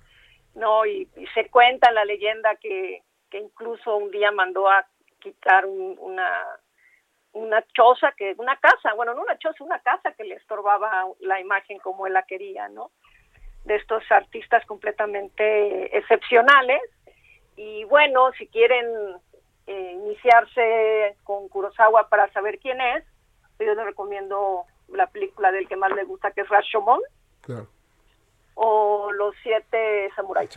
¿no? 0.56 0.86
Y, 0.86 1.08
y 1.18 1.28
se 1.34 1.50
cuenta 1.50 1.92
la 1.92 2.06
leyenda 2.06 2.56
que, 2.56 3.02
que 3.30 3.40
incluso 3.40 3.98
un 3.98 4.12
día 4.12 4.32
mandó 4.32 4.70
a 4.70 4.86
quitar 5.20 5.66
un- 5.66 5.98
una 6.00 6.30
una 7.34 7.62
choza 7.74 8.14
que 8.14 8.34
una 8.38 8.56
casa, 8.62 8.94
bueno, 8.94 9.14
no 9.14 9.22
una 9.22 9.38
choza, 9.38 9.62
una 9.62 9.80
casa 9.80 10.14
que 10.14 10.24
le 10.24 10.36
estorbaba 10.36 11.06
la 11.20 11.42
imagen 11.42 11.80
como 11.80 12.08
él 12.08 12.14
la 12.14 12.24
quería, 12.24 12.70
¿no? 12.70 12.92
De 13.66 13.76
estos 13.76 14.10
artistas 14.10 14.66
completamente 14.66 15.98
excepcionales 15.98 16.82
y 17.58 17.84
bueno, 17.86 18.32
si 18.38 18.48
quieren 18.48 18.88
eh, 19.68 19.92
iniciarse 19.96 21.18
con 21.26 21.50
Kurosawa 21.50 22.08
para 22.08 22.32
saber 22.32 22.58
quién 22.60 22.80
es, 22.80 23.04
pues 23.58 23.68
yo 23.68 23.76
les 23.76 23.86
recomiendo 23.86 24.64
la 24.94 25.08
película 25.08 25.52
del 25.52 25.68
que 25.68 25.76
más 25.76 25.92
le 25.96 26.04
gusta, 26.04 26.32
que 26.32 26.42
es 26.42 26.50
Rashomon, 26.50 27.00
Claro. 27.42 27.68
o 28.56 29.12
Los 29.12 29.36
Siete 29.44 30.10
Samuráis. 30.16 30.50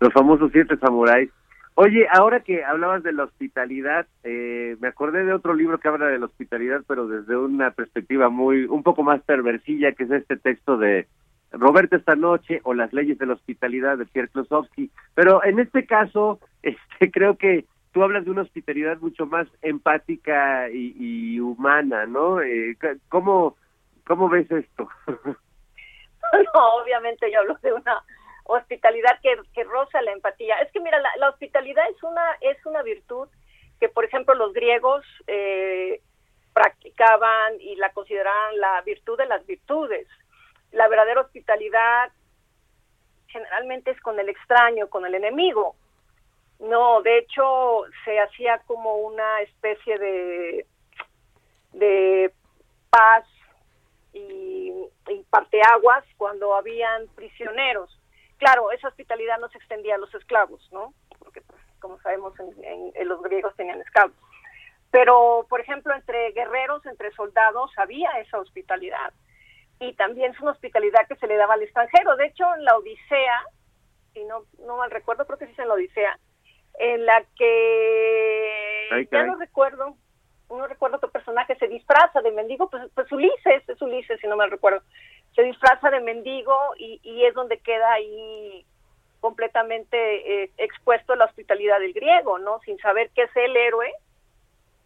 Los 0.00 0.12
famosos 0.12 0.50
siete 0.52 0.76
samuráis. 0.78 1.30
Oye, 1.74 2.06
ahora 2.12 2.40
que 2.40 2.64
hablabas 2.64 3.02
de 3.02 3.12
la 3.12 3.24
hospitalidad, 3.24 4.06
eh, 4.24 4.76
me 4.80 4.88
acordé 4.88 5.24
de 5.24 5.32
otro 5.32 5.54
libro 5.54 5.78
que 5.78 5.88
habla 5.88 6.06
de 6.06 6.18
la 6.18 6.26
hospitalidad, 6.26 6.82
pero 6.86 7.06
desde 7.06 7.36
una 7.36 7.70
perspectiva 7.70 8.28
muy, 8.28 8.64
un 8.64 8.82
poco 8.82 9.02
más 9.02 9.22
perversilla, 9.22 9.92
que 9.92 10.04
es 10.04 10.10
este 10.10 10.36
texto 10.36 10.76
de 10.76 11.06
Roberto 11.52 11.96
esta 11.96 12.16
noche 12.16 12.60
o 12.64 12.74
Las 12.74 12.92
leyes 12.92 13.18
de 13.18 13.26
la 13.26 13.34
hospitalidad 13.34 13.98
de 13.98 14.06
Pierre 14.06 14.28
Klosowski. 14.28 14.90
Pero 15.14 15.44
en 15.44 15.58
este 15.58 15.86
caso, 15.86 16.38
este, 16.62 17.10
creo 17.10 17.36
que 17.36 17.64
tú 17.92 18.02
hablas 18.02 18.24
de 18.24 18.30
una 18.30 18.42
hospitalidad 18.42 18.98
mucho 18.98 19.26
más 19.26 19.48
empática 19.62 20.68
y, 20.70 21.38
humana, 21.40 22.06
¿no? 22.06 22.40
Eh, 22.40 22.76
¿cómo, 23.08 23.56
¿Cómo 24.06 24.28
ves 24.28 24.50
esto? 24.50 24.88
No, 26.32 26.74
obviamente 26.76 27.28
yo 27.32 27.40
hablo 27.40 27.58
de 27.60 27.72
una 27.72 28.04
hospitalidad 28.44 29.18
que, 29.20 29.34
que 29.52 29.64
roza 29.64 30.00
la 30.02 30.12
empatía. 30.12 30.58
Es 30.58 30.70
que 30.70 30.78
mira, 30.78 31.00
la, 31.00 31.10
la 31.16 31.30
hospitalidad 31.30 31.84
es 31.90 32.00
una 32.04 32.22
es 32.40 32.64
una 32.66 32.82
virtud 32.82 33.28
que, 33.80 33.88
por 33.88 34.04
ejemplo, 34.04 34.34
los 34.34 34.52
griegos 34.52 35.04
eh, 35.26 36.00
practicaban 36.52 37.60
y 37.60 37.76
la 37.76 37.90
consideraban 37.92 38.60
la 38.60 38.80
virtud 38.82 39.18
de 39.18 39.26
las 39.26 39.44
virtudes. 39.46 40.06
La 40.72 40.86
verdadera 40.88 41.22
hospitalidad 41.22 42.12
generalmente 43.28 43.90
es 43.90 44.00
con 44.00 44.20
el 44.20 44.28
extraño, 44.28 44.88
con 44.88 45.06
el 45.06 45.14
enemigo. 45.14 45.74
No, 46.60 47.02
de 47.02 47.18
hecho 47.18 47.82
se 48.04 48.18
hacía 48.20 48.58
como 48.66 48.96
una 48.96 49.40
especie 49.42 49.98
de 49.98 50.66
de 51.72 52.32
paz 52.90 53.24
y, 54.12 54.72
parteaguas 55.30 56.04
cuando 56.16 56.54
habían 56.54 57.06
prisioneros. 57.14 57.96
Claro, 58.38 58.72
esa 58.72 58.88
hospitalidad 58.88 59.38
no 59.38 59.48
se 59.48 59.58
extendía 59.58 59.94
a 59.94 59.98
los 59.98 60.12
esclavos, 60.14 60.68
¿no? 60.72 60.92
Porque, 61.18 61.40
pues, 61.42 61.60
como 61.78 62.00
sabemos, 62.00 62.34
en 62.40 63.08
los 63.08 63.22
griegos 63.22 63.54
tenían 63.54 63.80
esclavos. 63.80 64.16
Pero, 64.90 65.46
por 65.48 65.60
ejemplo, 65.60 65.94
entre 65.94 66.32
guerreros, 66.32 66.84
entre 66.86 67.12
soldados, 67.12 67.70
había 67.76 68.10
esa 68.20 68.38
hospitalidad. 68.38 69.12
Y 69.78 69.94
también 69.94 70.32
es 70.32 70.40
una 70.40 70.50
hospitalidad 70.50 71.06
que 71.06 71.16
se 71.16 71.26
le 71.26 71.36
daba 71.36 71.54
al 71.54 71.62
extranjero. 71.62 72.16
De 72.16 72.26
hecho, 72.26 72.44
en 72.54 72.64
la 72.64 72.76
Odisea, 72.76 73.40
si 74.12 74.24
no, 74.24 74.44
no 74.66 74.76
mal 74.76 74.90
recuerdo, 74.90 75.26
creo 75.26 75.38
que 75.38 75.46
sí 75.46 75.52
es 75.52 75.58
en 75.60 75.68
la 75.68 75.74
Odisea, 75.74 76.18
en 76.80 77.04
la 77.04 77.22
que 77.36 78.88
Ay, 78.90 79.08
ya 79.12 79.22
no 79.24 79.36
recuerdo, 79.36 79.94
no 80.48 80.66
recuerdo 80.66 80.98
qué 80.98 81.08
personaje 81.08 81.54
se 81.56 81.68
disfraza 81.68 82.22
de 82.22 82.32
mendigo, 82.32 82.70
pues, 82.70 82.90
pues 82.94 83.12
Ulises, 83.12 83.68
es 83.68 83.82
Ulises, 83.82 84.18
si 84.18 84.26
no 84.26 84.36
mal 84.36 84.50
recuerdo, 84.50 84.82
se 85.34 85.42
disfraza 85.42 85.90
de 85.90 86.00
mendigo 86.00 86.56
y, 86.78 86.98
y 87.02 87.26
es 87.26 87.34
donde 87.34 87.58
queda 87.58 87.92
ahí 87.92 88.64
completamente 89.20 90.42
eh, 90.42 90.50
expuesto 90.56 91.12
a 91.12 91.16
la 91.16 91.26
hospitalidad 91.26 91.78
del 91.80 91.92
griego, 91.92 92.38
¿no? 92.38 92.60
Sin 92.60 92.78
saber 92.78 93.10
qué 93.14 93.24
es 93.24 93.36
el 93.36 93.54
héroe. 93.54 93.92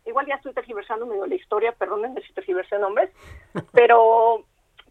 Igual 0.05 0.27
ya 0.27 0.35
estoy 0.35 0.53
tergiversando 0.53 1.07
medio 1.07 1.27
la 1.27 1.37
historia, 1.37 1.73
perdónenme 1.73 2.21
si 2.23 2.33
tergiversé 2.33 2.79
nombres, 2.79 3.11
pero 3.73 4.45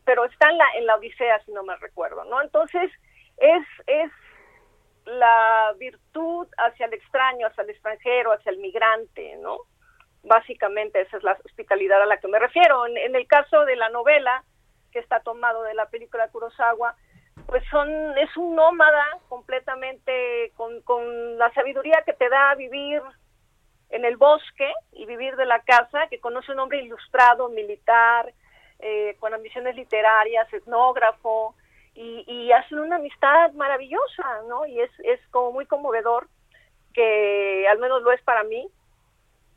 pero 0.06 0.26
está 0.26 0.50
en 0.50 0.58
la 0.58 0.66
en 0.78 0.86
la 0.86 0.96
Odisea, 0.96 1.44
si 1.46 1.52
no 1.52 1.64
me 1.64 1.76
recuerdo, 1.76 2.24
¿no? 2.26 2.42
Entonces, 2.42 2.90
es 3.38 3.66
es 3.88 4.12
la 5.06 5.74
virtud 5.78 6.48
hacia 6.58 6.86
el 6.86 6.94
extraño, 6.94 7.48
hacia 7.48 7.64
el 7.64 7.70
extranjero, 7.72 8.32
hacia 8.32 8.52
el 8.52 8.58
migrante, 8.58 9.36
¿no? 9.38 9.58
Básicamente 10.24 11.02
esa 11.02 11.18
es 11.18 11.24
la 11.24 11.38
hospitalidad 11.44 12.02
a 12.02 12.06
la 12.06 12.18
que 12.18 12.28
me 12.28 12.40
refiero. 12.40 12.86
En, 12.88 12.98
en 12.98 13.16
el 13.16 13.28
caso 13.28 13.66
de 13.66 13.76
la 13.76 13.90
novela, 13.90 14.44
que 14.92 15.00
está 15.00 15.20
tomado 15.20 15.64
de 15.64 15.74
la 15.74 15.88
película 15.88 16.30
Kurosawa, 16.30 16.96
pues 17.48 17.64
son 17.70 17.90
es 18.18 18.36
un 18.38 18.56
nómada 18.56 19.06
completamente 19.28 20.52
con, 20.56 20.82
con 20.82 21.38
la 21.38 21.52
sabiduría 21.54 22.04
que 22.06 22.14
te 22.14 22.30
da 22.30 22.56
vivir 22.56 23.02
en 23.90 24.06
el 24.06 24.18
bosque 24.18 24.72
y 24.92 25.06
vivir 25.06 25.36
de 25.36 25.46
la 25.46 25.60
casa, 25.60 26.08
que 26.10 26.20
conoce 26.20 26.52
un 26.52 26.60
hombre 26.60 26.82
ilustrado, 26.82 27.50
militar, 27.50 28.34
eh, 28.80 29.16
con 29.20 29.34
ambiciones 29.34 29.76
literarias, 29.76 30.52
etnógrafo, 30.52 31.56
y, 31.96 32.24
y 32.28 32.52
hacen 32.52 32.80
una 32.80 32.96
amistad 32.98 33.52
maravillosa, 33.54 34.42
¿no? 34.48 34.66
Y 34.66 34.80
es, 34.80 34.92
es 35.04 35.20
como 35.32 35.52
muy 35.52 35.66
conmovedor, 35.66 36.28
que 36.94 37.68
al 37.68 37.80
menos 37.80 38.02
lo 38.04 38.12
es 38.12 38.22
para 38.24 38.44
mí, 38.44 38.68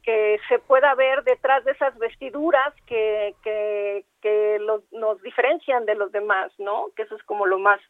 que 0.03 0.39
se 0.49 0.59
pueda 0.61 0.95
ver 0.95 1.25
detrás 1.25 1.65
de 1.65 1.73
esas 1.73 1.97
vestiduras 1.99 2.73
que, 2.87 3.35
que, 3.43 4.05
que 4.23 4.59
los- 4.61 4.91
nos 4.93 5.21
diferencian 5.23 5.85
de 5.85 5.95
los 5.97 6.13
demás, 6.13 6.53
¿no? 6.59 6.87
Que 6.95 7.03
eso 7.03 7.17
es 7.17 7.23
como 7.25 7.47
lo 7.47 7.59
más 7.59 7.81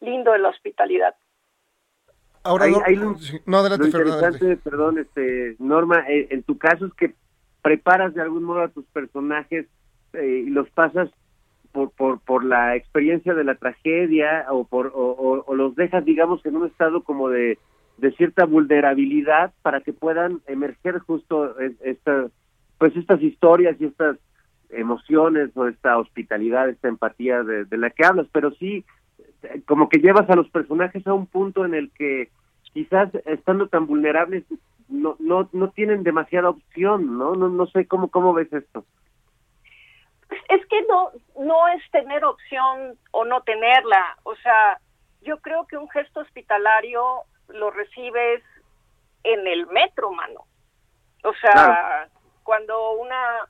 lindo 0.00 0.32
de 0.32 0.38
la 0.38 0.50
hospitalidad. 0.50 1.14
Ahora, 2.44 2.66
no, 2.68 2.82
ahí 2.84 2.94
lo- 2.94 3.16
sí, 3.16 3.40
no, 3.46 3.58
adelante, 3.58 3.82
Lo 3.82 3.86
interesante, 3.86 4.56
perdón, 4.58 4.98
este, 4.98 5.56
Norma, 5.58 6.04
eh, 6.08 6.28
en 6.30 6.42
tu 6.42 6.58
caso 6.58 6.86
es 6.86 6.94
que 6.94 7.14
preparas 7.62 8.12
de 8.14 8.20
algún 8.22 8.44
modo 8.44 8.60
a 8.60 8.68
tus 8.68 8.84
personajes 8.86 9.66
eh, 10.12 10.44
y 10.46 10.50
los 10.50 10.68
pasas 10.70 11.08
por, 11.74 11.90
por, 11.90 12.20
por 12.20 12.44
la 12.44 12.76
experiencia 12.76 13.34
de 13.34 13.42
la 13.42 13.56
tragedia 13.56 14.46
o, 14.48 14.64
por, 14.64 14.92
o, 14.94 15.44
los 15.56 15.74
dejas, 15.74 16.04
digamos, 16.04 16.46
en 16.46 16.54
un 16.54 16.66
estado 16.68 17.02
como 17.02 17.28
de, 17.28 17.58
de 17.98 18.12
cierta 18.12 18.44
vulnerabilidad 18.46 19.52
para 19.62 19.80
que 19.80 19.92
puedan 19.92 20.40
emerger 20.46 21.00
justo 21.00 21.58
es- 21.58 21.74
esta, 21.82 22.28
pues 22.78 22.94
estas 22.96 23.20
historias 23.20 23.76
y 23.80 23.86
estas 23.86 24.16
emociones 24.70 25.50
o 25.56 25.66
esta 25.66 25.98
hospitalidad, 25.98 26.68
esta 26.68 26.86
empatía 26.86 27.42
de, 27.42 27.64
de 27.64 27.76
la 27.76 27.90
que 27.90 28.04
hablas, 28.04 28.28
pero 28.32 28.52
sí 28.52 28.84
como 29.66 29.88
que 29.88 29.98
llevas 29.98 30.30
a 30.30 30.36
los 30.36 30.48
personajes 30.50 31.04
a 31.06 31.12
un 31.12 31.26
punto 31.26 31.64
en 31.64 31.74
el 31.74 31.90
que 31.90 32.30
quizás 32.72 33.10
estando 33.26 33.66
tan 33.66 33.86
vulnerables 33.86 34.44
no 34.88 35.16
no 35.18 35.48
no 35.52 35.70
tienen 35.70 36.04
demasiada 36.04 36.50
opción, 36.50 37.18
¿no? 37.18 37.34
No 37.34 37.48
no 37.48 37.66
sé 37.66 37.86
cómo 37.86 38.08
cómo 38.08 38.32
ves 38.32 38.52
esto. 38.52 38.84
Es 40.48 40.66
que 40.66 40.82
no, 40.82 41.10
no 41.38 41.68
es 41.68 41.82
tener 41.90 42.24
opción 42.24 42.98
o 43.10 43.24
no 43.24 43.42
tenerla. 43.42 44.16
O 44.24 44.34
sea, 44.36 44.78
yo 45.22 45.38
creo 45.40 45.66
que 45.66 45.76
un 45.76 45.88
gesto 45.90 46.20
hospitalario 46.20 47.22
lo 47.48 47.70
recibes 47.70 48.42
en 49.22 49.46
el 49.46 49.66
metro, 49.68 50.10
mano. 50.10 50.46
O 51.24 51.32
sea, 51.34 51.52
Claro. 51.52 52.10
cuando 52.42 52.92
una, 52.92 53.48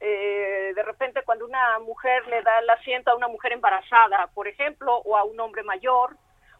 eh, 0.00 0.72
de 0.74 0.82
repente 0.82 1.22
cuando 1.24 1.44
una 1.46 1.78
mujer 1.80 2.26
le 2.28 2.42
da 2.42 2.58
el 2.60 2.70
asiento 2.70 3.10
a 3.10 3.16
una 3.16 3.28
mujer 3.28 3.52
embarazada, 3.52 4.28
por 4.34 4.46
ejemplo, 4.48 4.98
o 4.98 5.16
a 5.16 5.24
un 5.24 5.38
hombre 5.40 5.62
mayor, 5.64 6.16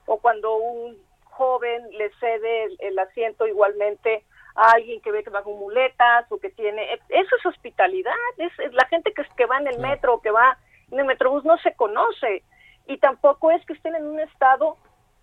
o 0.07 0.19
cuando 0.21 0.57
un 0.57 0.99
joven 1.25 1.89
le 1.93 2.11
cede 2.19 2.65
el, 2.65 2.77
el 2.81 2.99
asiento 2.99 3.47
igualmente 3.47 4.25
a 4.59 4.73
alguien 4.73 5.01
que 5.01 5.13
ve 5.13 5.23
que 5.23 5.31
va 5.31 5.43
con 5.43 5.59
muletas 5.59 6.27
o 6.31 6.39
que 6.39 6.51
tiene, 6.51 6.93
eso 7.09 7.37
es 7.37 7.47
hospitalidad, 7.47 8.13
es, 8.39 8.53
es 8.59 8.73
la 8.75 8.87
gente 8.87 9.13
que, 9.13 9.23
que 9.37 9.47
va 9.47 9.59
en 9.59 9.69
el 9.69 9.79
metro 9.79 10.15
o 10.15 10.21
que 10.21 10.33
va 10.33 10.59
en 10.91 10.99
el 10.99 11.07
metrobús 11.07 11.45
no 11.45 11.57
se 11.59 11.75
conoce. 11.75 12.43
Y 12.87 12.97
tampoco 12.99 13.51
es 13.51 13.65
que 13.67 13.75
estén 13.75 13.95
en 13.95 14.07
un 14.07 14.19
estado 14.19 14.77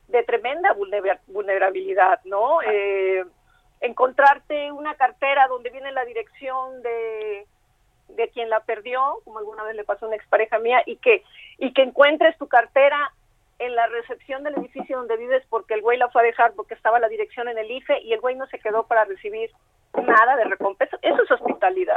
de 0.08 0.24
tremenda 0.24 0.74
vulnera- 0.74 1.20
vulnerabilidad, 1.28 2.22
¿no? 2.24 2.62
Eh, 2.62 3.26
encontrarte 3.82 4.72
una 4.72 4.94
cartera 4.96 5.48
donde 5.48 5.72
viene 5.72 5.92
la 5.92 6.06
dirección 6.06 6.82
de, 6.84 7.48
de 8.10 8.30
quien 8.30 8.50
la 8.50 8.60
perdió, 8.62 9.20
como 9.26 9.40
alguna 9.40 9.64
vez 9.64 9.76
le 9.76 9.84
pasó 9.84 10.06
a 10.06 10.10
una 10.10 10.18
expareja 10.18 10.60
mía, 10.60 10.82
y 10.86 10.98
que, 10.98 11.24
y 11.58 11.74
que 11.74 11.82
encuentres 11.82 12.38
tu 12.38 12.48
cartera 12.48 13.12
en 13.60 13.76
la 13.76 13.88
recepción 13.88 14.44
del 14.44 14.56
edificio 14.58 14.98
donde 14.98 15.16
vives 15.18 15.44
porque 15.50 15.74
el 15.76 15.82
güey 15.82 15.98
la 15.98 16.10
fue 16.10 16.22
a 16.22 16.26
dejar 16.26 16.54
porque 16.56 16.74
estaba 16.74 17.00
la 17.00 17.08
dirección 17.08 17.48
en 17.48 17.58
el 17.58 17.72
IFE 17.72 18.02
y 18.02 18.14
el 18.14 18.20
güey 18.20 18.36
no 18.36 18.46
se 18.48 18.60
quedó 18.60 18.86
para 18.88 19.06
recibir 19.06 19.50
nada 19.96 20.36
de 20.36 20.44
recompensa. 20.46 20.98
Eso 21.02 21.24
es 21.24 21.32
hospitalidad. 21.32 21.96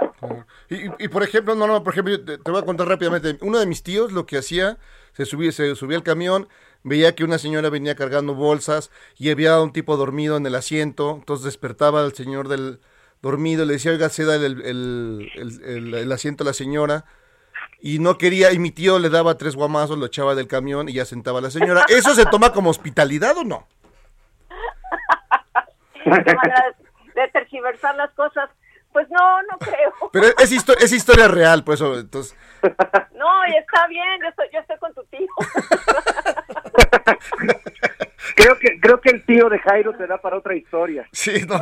Y, 0.70 1.08
por 1.08 1.22
ejemplo, 1.24 1.54
no, 1.56 1.66
no, 1.66 1.82
por 1.82 1.92
ejemplo, 1.94 2.24
te, 2.24 2.38
te 2.38 2.50
voy 2.50 2.60
a 2.60 2.64
contar 2.64 2.86
rápidamente. 2.86 3.38
Uno 3.40 3.58
de 3.58 3.66
mis 3.66 3.82
tíos 3.82 4.12
lo 4.12 4.24
que 4.24 4.38
hacía, 4.38 4.76
se 5.12 5.24
subía, 5.24 5.50
se 5.50 5.74
subía 5.74 5.96
al 5.96 6.04
camión, 6.04 6.48
veía 6.84 7.16
que 7.16 7.24
una 7.24 7.38
señora 7.38 7.70
venía 7.70 7.96
cargando 7.96 8.34
bolsas 8.34 8.92
y 9.16 9.30
había 9.30 9.60
un 9.60 9.72
tipo 9.72 9.96
dormido 9.96 10.36
en 10.36 10.46
el 10.46 10.54
asiento, 10.54 11.16
entonces 11.16 11.44
despertaba 11.44 12.02
al 12.04 12.12
señor 12.12 12.46
del 12.46 12.78
dormido, 13.20 13.64
le 13.64 13.72
decía, 13.72 13.90
oiga, 13.90 14.08
ceda 14.10 14.36
el- 14.36 14.62
el- 14.62 15.28
el- 15.64 15.94
el 15.94 16.12
asiento 16.12 16.44
a 16.44 16.46
la 16.46 16.52
señora. 16.52 17.04
Y 17.80 18.00
no 18.00 18.18
quería, 18.18 18.52
y 18.52 18.58
mi 18.58 18.72
tío 18.72 18.98
le 18.98 19.08
daba 19.08 19.36
tres 19.38 19.54
guamazos, 19.54 19.98
lo 19.98 20.06
echaba 20.06 20.34
del 20.34 20.48
camión 20.48 20.88
y 20.88 20.94
ya 20.94 21.04
sentaba 21.04 21.38
a 21.38 21.42
la 21.42 21.50
señora. 21.50 21.84
¿Eso 21.88 22.14
se 22.14 22.26
toma 22.26 22.52
como 22.52 22.70
hospitalidad 22.70 23.36
o 23.36 23.44
no? 23.44 23.68
De, 26.04 27.28
tergiversar 27.32 27.94
las 27.96 28.10
cosas. 28.12 28.48
Pues 28.92 29.06
no, 29.10 29.42
no 29.42 29.58
creo. 29.58 29.92
Pero 30.12 30.26
es, 30.38 30.50
histo- 30.50 30.76
es 30.80 30.92
historia 30.92 31.28
real, 31.28 31.62
pues 31.62 31.78
eso, 31.80 31.98
entonces... 31.98 32.34
No, 33.14 33.46
y 33.46 33.56
está 33.56 33.86
bien, 33.86 34.20
yo 34.22 34.28
estoy, 34.28 34.46
yo 34.52 34.58
estoy 34.60 34.78
con 34.78 34.94
tu 34.94 35.04
tío. 35.04 35.28
Creo 38.34 38.58
que, 38.58 38.78
creo 38.80 39.00
que 39.00 39.10
el 39.10 39.24
tío 39.24 39.48
de 39.48 39.58
Jairo 39.58 39.94
te 39.96 40.06
da 40.06 40.18
para 40.18 40.38
otra 40.38 40.54
historia. 40.54 41.08
Sí, 41.12 41.44
no, 41.46 41.58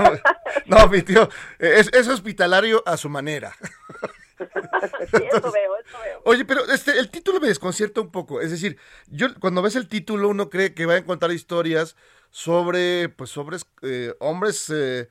no, 0.67 0.89
mi 0.89 1.03
tío, 1.03 1.29
es, 1.59 1.89
es 1.93 2.09
hospitalario 2.09 2.83
a 2.87 2.97
su 2.97 3.09
manera. 3.09 3.53
Sí, 5.11 5.25
eso 5.33 5.53
veo, 5.53 5.77
eso 5.77 5.99
veo. 6.05 6.23
Oye, 6.25 6.45
pero 6.45 6.65
este, 6.71 6.99
el 6.99 7.11
título 7.11 7.41
me 7.41 7.49
desconcierta 7.49 8.01
un 8.01 8.11
poco. 8.11 8.41
Es 8.41 8.51
decir, 8.51 8.79
yo 9.07 9.29
cuando 9.41 9.63
ves 9.63 9.77
el 9.77 9.89
título 9.89 10.29
uno 10.29 10.51
cree 10.51 10.75
que 10.75 10.87
va 10.87 10.95
a 10.95 10.99
encontrar 10.99 11.31
historias 11.33 11.97
sobre, 12.31 13.09
pues, 13.09 13.31
sobre 13.31 13.59
eh, 13.83 14.15
hombres, 14.21 14.71
eh, 14.75 15.09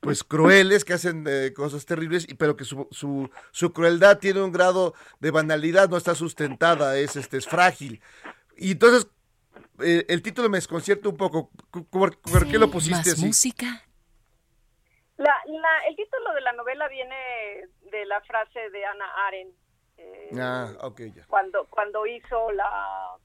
pues, 0.00 0.24
crueles 0.24 0.84
que 0.84 0.92
hacen 0.92 1.24
eh, 1.28 1.52
cosas 1.54 1.86
terribles, 1.86 2.26
y, 2.28 2.34
pero 2.34 2.56
que 2.56 2.64
su, 2.64 2.86
su, 2.90 3.30
su 3.50 3.72
crueldad 3.72 4.18
tiene 4.18 4.42
un 4.42 4.52
grado 4.52 4.94
de 5.20 5.30
banalidad, 5.30 5.88
no 5.88 5.96
está 5.96 6.14
sustentada, 6.14 6.98
es, 6.98 7.16
este, 7.16 7.38
es 7.38 7.46
frágil. 7.46 8.02
Y 8.56 8.72
entonces, 8.72 9.08
eh, 9.82 10.04
el 10.08 10.22
título 10.22 10.48
me 10.48 10.58
desconcierta 10.58 11.08
un 11.08 11.16
poco. 11.16 11.50
¿Por, 11.90 12.18
por 12.20 12.48
qué 12.48 12.58
lo 12.58 12.70
pusiste 12.70 12.96
Más 12.96 13.08
así? 13.08 13.26
música. 13.26 13.82
La, 15.16 15.34
la, 15.46 15.88
el 15.88 15.96
título 15.96 16.34
de 16.34 16.40
la 16.42 16.52
novela 16.52 16.88
viene 16.88 17.16
de 17.96 18.06
la 18.06 18.20
frase 18.22 18.70
de 18.70 18.84
Ana 18.84 19.26
Arendt 19.26 19.54
eh, 19.98 20.30
Ah, 20.38 20.72
cuando 21.26 21.66
cuando 21.66 22.06
hizo 22.06 22.50
la 22.52 23.16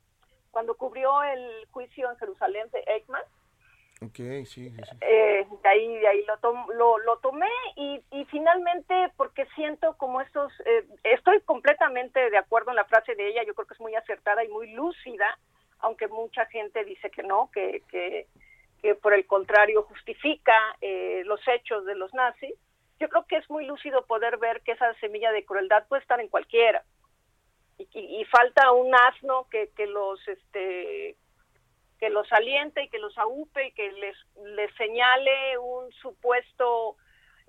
cuando 0.52 0.76
cubrió 0.76 1.24
el 1.24 1.66
juicio 1.72 2.10
en 2.10 2.18
Jerusalén 2.18 2.70
de 2.72 2.84
Eichmann. 2.88 3.24
Ok, 4.04 4.16
sí, 4.16 4.44
sí, 4.46 4.72
sí. 4.72 4.98
eh, 5.02 5.46
de 5.64 5.70
ahí 5.70 5.98
de 6.00 6.08
ahí 6.08 6.26
lo, 6.26 6.38
tom- 6.40 6.68
lo, 6.74 6.98
lo 7.00 7.18
tomé 7.20 7.48
y, 7.76 8.02
y 8.12 8.26
finalmente 8.26 8.94
porque 9.16 9.46
siento 9.56 9.96
como 9.98 10.22
estos 10.22 10.52
eh, 10.66 10.86
estoy 11.04 11.40
completamente 11.42 12.30
de 12.32 12.38
acuerdo 12.38 12.72
en 12.72 12.78
la 12.78 12.86
frase 12.86 13.14
de 13.16 13.28
ella 13.30 13.44
yo 13.44 13.54
creo 13.54 13.68
que 13.68 13.76
es 13.76 13.80
muy 13.80 13.94
acertada 13.96 14.44
y 14.44 14.48
muy 14.48 14.72
lúcida 14.74 15.38
aunque 15.80 16.08
mucha 16.08 16.46
gente 16.48 16.84
dice 16.84 17.12
que 17.12 17.22
no 17.22 17.52
que 17.54 17.84
que, 17.92 18.26
que 18.82 18.96
por 18.96 19.14
el 19.14 19.28
contrario 19.28 19.84
justifica 19.84 20.58
eh, 20.82 21.22
los 21.26 21.40
hechos 21.48 21.86
de 21.86 21.94
los 21.96 22.12
nazis 22.16 22.56
yo 23.02 23.10
creo 23.10 23.26
que 23.28 23.38
es 23.38 23.50
muy 23.50 23.66
lúcido 23.66 24.06
poder 24.06 24.38
ver 24.38 24.62
que 24.62 24.74
esa 24.74 24.94
semilla 24.96 25.32
de 25.32 25.44
crueldad 25.44 25.88
puede 25.88 26.04
estar 26.04 26.20
en 26.22 26.30
cualquiera 26.30 26.84
y, 27.78 27.88
y- 28.22 28.26
falta 28.26 28.72
un 28.72 28.94
asno 28.94 29.48
que, 29.50 29.70
que 29.76 29.88
los 29.88 30.26
este 30.28 31.16
que 32.00 32.10
los 32.10 32.32
aliente 32.32 32.84
y 32.84 32.90
que 32.90 33.00
los 33.00 33.18
aupe 33.18 33.68
y 33.68 33.72
que 33.74 33.92
les, 33.92 34.18
les 34.58 34.74
señale 34.76 35.58
un 35.60 35.92
supuesto, 35.94 36.96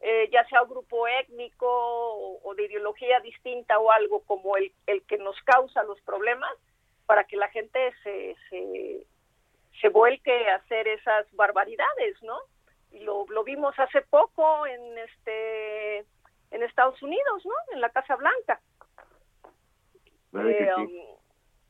eh, 0.02 0.28
ya 0.30 0.44
sea 0.48 0.62
un 0.62 0.68
grupo 0.68 1.08
étnico 1.08 1.66
o, 1.68 2.54
de 2.54 2.64
ideología 2.66 3.20
distinta 3.20 3.78
o 3.78 3.90
algo 3.90 4.20
como 4.24 4.56
el, 4.58 4.72
el 4.86 5.02
que 5.06 5.16
nos 5.16 5.40
causa 5.42 5.82
los 5.84 5.98
problemas, 6.02 6.52
para 7.06 7.24
que 7.24 7.36
la 7.36 7.48
gente 7.48 7.94
se, 8.02 8.36
se 9.80 9.88
vuelque 9.88 10.48
a 10.50 10.56
hacer 10.56 10.86
esas 10.86 11.26
barbaridades, 11.34 12.22
¿no? 12.22 12.38
Y 12.92 13.00
lo, 13.00 13.26
lo 13.28 13.44
vimos 13.44 13.78
hace 13.78 14.02
poco 14.02 14.66
en 14.66 14.98
este 14.98 15.98
en 16.50 16.62
Estados 16.62 17.00
Unidos, 17.02 17.44
¿no? 17.46 17.54
En 17.72 17.80
la 17.80 17.90
Casa 17.90 18.14
Blanca. 18.16 18.60
¿Verdad 20.32 20.56
que 20.56 20.64
Eh, 20.64 20.70
sí? 20.74 20.82
um, 20.82 21.16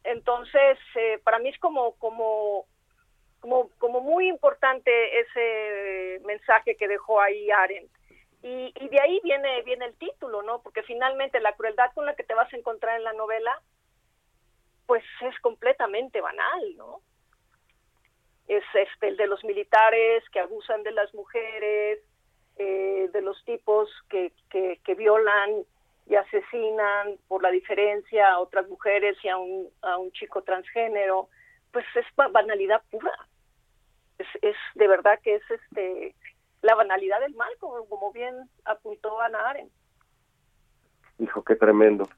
entonces, 0.05 0.79
eh, 0.97 1.21
para 1.23 1.39
mí 1.39 1.51
es 1.51 1.59
como, 1.61 1.95
como, 1.99 2.67
como, 3.41 3.71
como 3.79 4.01
muy 4.01 4.29
importante 4.29 4.91
ese 5.21 6.21
mensaje 6.25 6.77
que 6.77 6.89
dejó 6.89 7.21
ahí 7.21 7.51
Arendt. 7.51 7.91
Y, 8.43 8.73
y 8.75 8.89
de 8.89 9.01
ahí 9.01 9.21
viene, 9.23 9.63
viene 9.63 9.85
el 9.85 9.95
título, 9.97 10.43
¿no? 10.43 10.63
Porque 10.63 10.83
finalmente 10.83 11.39
la 11.39 11.55
crueldad 11.55 11.93
con 11.95 12.05
la 12.07 12.17
que 12.17 12.25
te 12.25 12.35
vas 12.35 12.53
a 12.53 12.57
encontrar 12.57 12.97
en 12.97 13.05
la 13.05 13.13
novela, 13.13 13.63
pues 14.87 15.05
es 15.21 15.39
completamente 15.39 16.21
banal, 16.21 16.77
¿no? 16.77 17.01
Es 18.49 18.65
este, 18.75 19.09
el 19.09 19.17
de 19.17 19.27
los 19.27 19.43
militares 19.45 20.25
que 20.31 20.41
abusan 20.41 20.83
de 20.83 20.93
las 20.93 21.13
mujeres, 21.15 22.01
eh, 22.57 23.09
de 23.13 23.23
los 23.23 23.43
tipos 23.45 23.89
que, 24.09 24.33
que, 24.51 24.95
violan 24.95 25.65
y 26.07 26.17
asesinan 26.17 27.17
por 27.29 27.43
la 27.43 27.51
diferencia 27.51 28.33
a 28.33 28.41
otras 28.41 28.69
mujeres 28.69 29.17
y 29.23 29.29
a 29.29 29.39
un, 29.39 29.69
a 29.83 29.97
un 29.99 30.11
chico 30.13 30.43
transgénero, 30.43 31.29
pues 31.73 31.87
es 31.95 32.05
ba- 32.17 32.29
banalidad 32.29 32.83
pura. 32.91 33.13
Es, 34.19 34.27
es 34.43 34.57
de 34.75 34.89
verdad 34.89 35.19
que 35.23 35.37
es 35.37 35.51
este 35.51 36.15
la 36.61 36.75
banalidad 36.75 37.21
del 37.21 37.35
mal, 37.35 37.51
como, 37.59 37.85
como 37.87 38.13
bien 38.13 38.35
apuntó 38.65 39.21
Ana 39.21 39.51
Arendt. 39.51 39.73
Hijo, 41.23 41.45
qué 41.45 41.55
tremendo. 41.55 42.09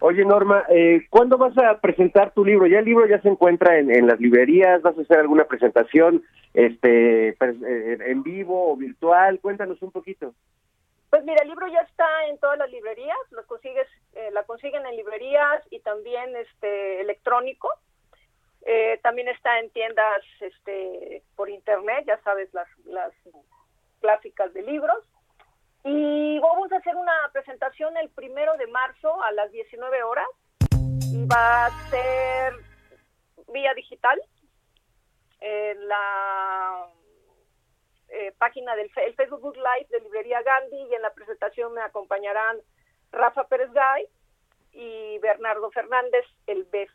Oye, 0.00 0.22
Norma, 0.22 0.64
eh, 0.68 1.06
¿cuándo 1.08 1.38
vas 1.38 1.56
a 1.56 1.80
presentar 1.80 2.32
tu 2.32 2.44
libro? 2.44 2.66
Ya 2.66 2.80
el 2.80 2.84
libro 2.84 3.06
ya 3.06 3.18
se 3.22 3.28
encuentra 3.30 3.78
en, 3.78 3.90
en 3.90 4.06
las 4.06 4.20
librerías, 4.20 4.82
¿vas 4.82 4.98
a 4.98 5.00
hacer 5.00 5.18
alguna 5.18 5.44
presentación 5.44 6.22
este 6.52 7.28
eh, 7.30 7.98
en 8.06 8.22
vivo 8.22 8.70
o 8.70 8.76
virtual? 8.76 9.40
Cuéntanos 9.40 9.80
un 9.80 9.90
poquito. 9.90 10.34
Pues 11.08 11.24
mira, 11.24 11.42
el 11.42 11.48
libro 11.48 11.66
ya 11.68 11.80
está 11.80 12.06
en 12.28 12.36
todas 12.36 12.58
las 12.58 12.70
librerías, 12.70 13.16
lo 13.30 13.46
consigues, 13.46 13.88
eh, 14.12 14.28
la 14.32 14.42
consiguen 14.42 14.84
en 14.84 14.96
librerías 14.96 15.62
y 15.70 15.80
también 15.80 16.36
este 16.36 17.00
electrónico. 17.00 17.70
Eh, 18.66 19.00
también 19.02 19.28
está 19.28 19.58
en 19.58 19.70
tiendas 19.70 20.22
este 20.40 21.22
por 21.34 21.48
internet, 21.48 22.04
ya 22.06 22.18
sabes 22.24 22.52
las 22.52 22.68
las 22.84 23.12
clásicas 24.02 24.52
de 24.52 24.62
libros. 24.62 25.02
Y 25.84 26.38
vamos 26.38 26.70
a 26.72 26.76
hacer 26.76 26.94
una 26.96 27.12
presentación 27.32 27.96
el 27.96 28.10
primero 28.10 28.56
de 28.56 28.66
marzo 28.66 29.22
a 29.22 29.32
las 29.32 29.50
19 29.50 30.02
horas 30.02 30.28
y 31.12 31.26
va 31.26 31.66
a 31.66 31.90
ser 31.90 32.54
vía 33.52 33.72
digital 33.74 34.20
en 35.40 35.88
la 35.88 36.86
eh, 38.08 38.32
página 38.38 38.76
del 38.76 38.90
el 38.96 39.14
Facebook 39.14 39.56
Live 39.56 39.86
de 39.90 40.00
Librería 40.00 40.42
Gandhi 40.42 40.82
y 40.90 40.94
en 40.94 41.02
la 41.02 41.14
presentación 41.14 41.72
me 41.72 41.80
acompañarán 41.80 42.58
Rafa 43.12 43.44
Pérez 43.48 43.70
Gay 43.72 44.06
y 44.72 45.18
Bernardo 45.18 45.70
Fernández, 45.70 46.24
el 46.46 46.64
BEF. 46.64 46.90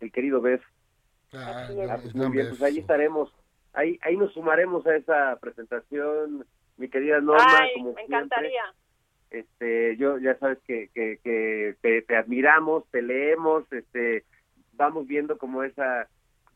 El 0.00 0.12
querido 0.12 0.40
Beth. 0.40 0.62
Ah, 1.32 1.64
Así 1.64 1.80
es. 1.80 2.14
Muy 2.14 2.30
bien, 2.30 2.48
pues 2.48 2.62
ahí 2.62 2.78
estaremos. 2.78 3.32
Ahí, 3.72 3.98
ahí 4.02 4.16
nos 4.16 4.32
sumaremos 4.32 4.86
a 4.86 4.96
esa 4.96 5.38
presentación, 5.40 6.44
mi 6.80 6.88
querida 6.88 7.20
Norma. 7.20 7.58
Ay, 7.60 7.74
como 7.74 7.90
me 7.90 7.94
siempre. 7.94 8.16
encantaría. 8.16 8.64
este, 9.30 9.96
yo 9.96 10.18
ya 10.18 10.36
sabes 10.38 10.58
que, 10.66 10.88
que, 10.94 11.18
que 11.22 11.76
te, 11.82 12.02
te 12.02 12.16
admiramos, 12.16 12.84
te 12.90 13.02
leemos, 13.02 13.70
este, 13.72 14.24
vamos 14.72 15.06
viendo 15.06 15.38
como 15.38 15.62
esa, 15.62 16.08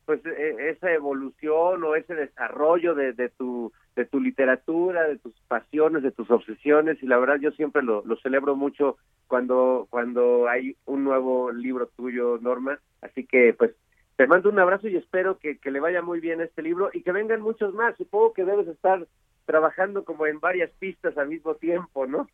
pues 0.07 0.25
e- 0.27 0.71
esa 0.71 0.93
evolución 0.93 1.85
o 1.85 1.95
ese 1.95 2.15
desarrollo 2.15 2.95
de, 2.95 3.13
de 3.13 3.29
tu 3.29 3.73
de 3.95 4.05
tu 4.07 4.19
literatura, 4.21 5.05
de 5.07 5.19
tus 5.19 5.33
pasiones, 5.47 6.03
de 6.03 6.11
tus 6.11 6.29
obsesiones 6.29 7.01
y 7.01 7.07
la 7.07 7.17
verdad 7.17 7.37
yo 7.41 7.53
siempre 7.53 7.81
lo, 7.81 8.03
lo 8.05 8.17
celebro 8.17 8.57
mucho 8.57 8.97
cuando 9.29 9.87
cuando 9.89 10.49
hay 10.49 10.77
un 10.85 11.05
nuevo 11.05 11.53
libro 11.53 11.87
tuyo, 11.97 12.39
Norma, 12.41 12.81
así 13.03 13.25
que 13.25 13.55
pues 13.55 13.71
te 14.17 14.27
mando 14.27 14.49
un 14.49 14.59
abrazo 14.59 14.89
y 14.89 14.97
espero 14.97 15.39
que, 15.39 15.59
que 15.59 15.71
le 15.71 15.79
vaya 15.79 16.03
muy 16.03 16.19
bien 16.19 16.41
este 16.41 16.61
libro 16.63 16.91
y 16.93 17.03
que 17.03 17.13
vengan 17.13 17.41
muchos 17.41 17.73
más. 17.75 17.97
Supongo 17.97 18.33
que 18.33 18.45
debes 18.45 18.67
estar 18.69 19.07
trabajando 19.47 20.05
como 20.05 20.27
en 20.27 20.41
varias 20.41 20.71
pistas 20.79 21.17
al 21.19 21.29
mismo 21.29 21.55
tiempo, 21.57 22.07
¿no? 22.07 22.29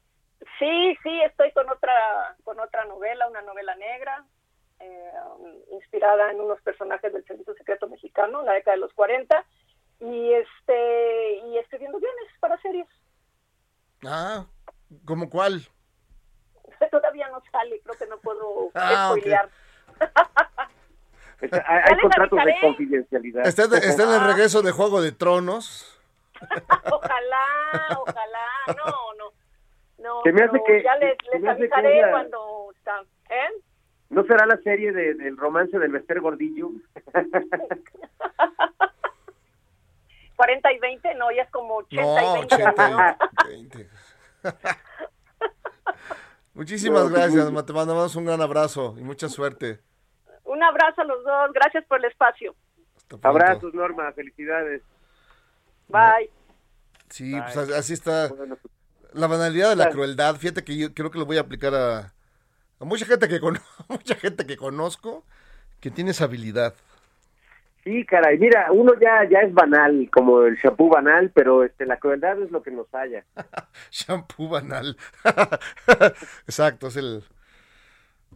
Sí, 0.58 0.96
sí, 1.02 1.20
estoy 1.22 1.52
con 1.52 1.68
otra, 1.68 2.36
con 2.44 2.58
otra 2.60 2.84
novela, 2.86 3.28
una 3.28 3.42
novela 3.42 3.74
negra, 3.76 4.24
eh, 4.78 5.10
inspirada 5.72 6.30
en 6.30 6.40
unos 6.40 6.60
personajes 6.62 7.12
del 7.12 7.24
Servicio 7.26 7.54
Secreto 7.54 7.88
Mexicano, 7.88 8.40
en 8.40 8.46
la 8.46 8.52
década 8.54 8.76
de 8.76 8.80
los 8.80 8.92
40, 8.94 9.44
y 10.00 10.32
este 10.32 11.38
y 11.46 11.58
escribiendo 11.58 11.98
guiones 11.98 12.24
para 12.40 12.56
series. 12.62 12.86
Ah, 14.06 14.46
¿como 15.04 15.28
cuál? 15.28 15.66
Todavía 16.90 17.28
no 17.28 17.42
sale, 17.52 17.80
creo 17.82 17.98
que 17.98 18.06
no 18.06 18.18
puedo 18.18 18.70
Ah, 18.74 19.10
ok. 19.12 19.18
spoilear. 19.18 19.48
Está- 21.42 21.64
hay 21.66 21.96
contratos 21.98 22.44
de 22.44 22.54
confidencialidad. 22.60 23.46
Está, 23.46 23.64
está 23.64 24.02
en 24.04 24.10
el 24.22 24.26
regreso 24.26 24.60
de 24.62 24.72
Juego 24.72 25.00
de 25.00 25.12
Tronos. 25.12 25.99
Ojalá, 26.92 27.98
ojalá, 28.00 28.46
no, 28.76 29.14
no. 29.18 29.32
No, 29.98 30.22
Se 30.24 30.32
me 30.32 30.42
hace 30.44 30.58
que- 30.66 30.82
ya 30.82 30.96
les, 30.96 31.14
les 31.32 31.42
me 31.42 31.50
hace 31.50 31.58
que 31.68 31.74
avisaré 31.74 31.96
es 32.00 32.06
la- 32.06 32.10
cuando 32.10 32.72
está. 32.74 33.02
¿Eh? 33.28 33.48
¿No 34.08 34.24
será 34.24 34.46
la 34.46 34.56
serie 34.58 34.92
de- 34.92 35.14
del 35.14 35.36
romance 35.36 35.78
del 35.78 35.92
Bester 35.92 36.20
Gordillo? 36.20 36.70
40 40.36 40.72
y 40.72 40.78
20, 40.78 41.14
no, 41.16 41.30
ya 41.30 41.42
es 41.42 41.50
como 41.50 41.76
80 41.76 42.02
No, 42.02 42.36
y 42.36 42.38
20. 42.38 42.54
80 42.54 43.18
y 43.44 43.48
20. 43.50 43.88
Muchísimas 46.54 47.02
No, 47.04 47.10
pues, 47.10 47.20
gracias, 47.20 47.44
muy- 47.44 47.52
ma, 47.54 47.66
te 47.66 47.72
mandamos 47.74 48.16
un 48.16 48.24
gran 48.24 48.40
abrazo 48.40 48.94
y 48.98 49.02
mucha 49.02 49.28
suerte. 49.28 49.80
Un 50.44 50.62
abrazo 50.62 51.02
a 51.02 51.04
los 51.04 51.22
dos, 51.22 51.52
gracias 51.52 51.84
por 51.84 51.98
el 51.98 52.06
espacio. 52.06 52.54
Abrazos, 53.22 53.74
Norma, 53.74 54.10
felicidades. 54.12 54.82
Bye. 55.90 56.30
Sí, 57.08 57.32
Bye. 57.32 57.42
pues 57.52 57.56
así- 57.70 57.92
está. 57.94 58.28
Pues, 58.28 58.48
La 59.12 59.26
banalidad 59.26 59.70
de 59.70 59.76
la 59.76 59.90
crueldad, 59.90 60.36
fíjate 60.36 60.62
que 60.62 60.76
yo 60.76 60.94
creo 60.94 61.10
que 61.10 61.18
lo 61.18 61.26
voy 61.26 61.36
a 61.36 61.40
aplicar 61.40 61.74
a, 61.74 62.12
a 62.78 62.84
mucha 62.84 63.04
gente 63.06 63.26
que 63.28 63.40
cono- 63.40 63.60
mucha 63.88 64.14
gente 64.14 64.46
que 64.46 64.56
conozco 64.56 65.24
que 65.80 65.90
tiene 65.90 66.12
esa 66.12 66.24
habilidad. 66.24 66.74
Sí, 67.82 68.04
caray, 68.04 68.38
mira, 68.38 68.70
uno 68.72 68.92
ya 69.00 69.26
ya 69.28 69.38
es 69.40 69.54
banal, 69.54 70.08
como 70.12 70.42
el 70.42 70.56
shampoo 70.56 70.90
banal, 70.90 71.30
pero 71.34 71.64
este 71.64 71.86
la 71.86 71.98
crueldad 71.98 72.40
es 72.42 72.50
lo 72.50 72.62
que 72.62 72.70
nos 72.70 72.86
halla. 72.92 73.24
Shampoo 73.90 74.48
banal. 74.50 74.96
Exacto, 76.46 76.88
es 76.88 76.96
el 76.96 77.24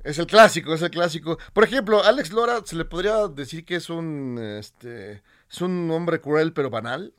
es 0.03 0.19
el 0.19 0.27
clásico, 0.27 0.75
es 0.75 0.83
el 0.83 0.91
clásico. 0.91 1.39
Por 1.53 1.65
ejemplo, 1.65 2.03
Alex 2.03 2.33
Lora 2.33 2.61
se 2.65 2.77
le 2.77 2.85
podría 2.85 3.29
decir 3.29 3.65
que 3.65 3.77
es 3.77 3.91
un 3.91 4.39
este 4.59 5.23
es 5.51 5.61
un 5.61 5.91
hombre 5.91 6.21
cruel 6.21 6.53
pero 6.53 6.71
banal. 6.71 7.13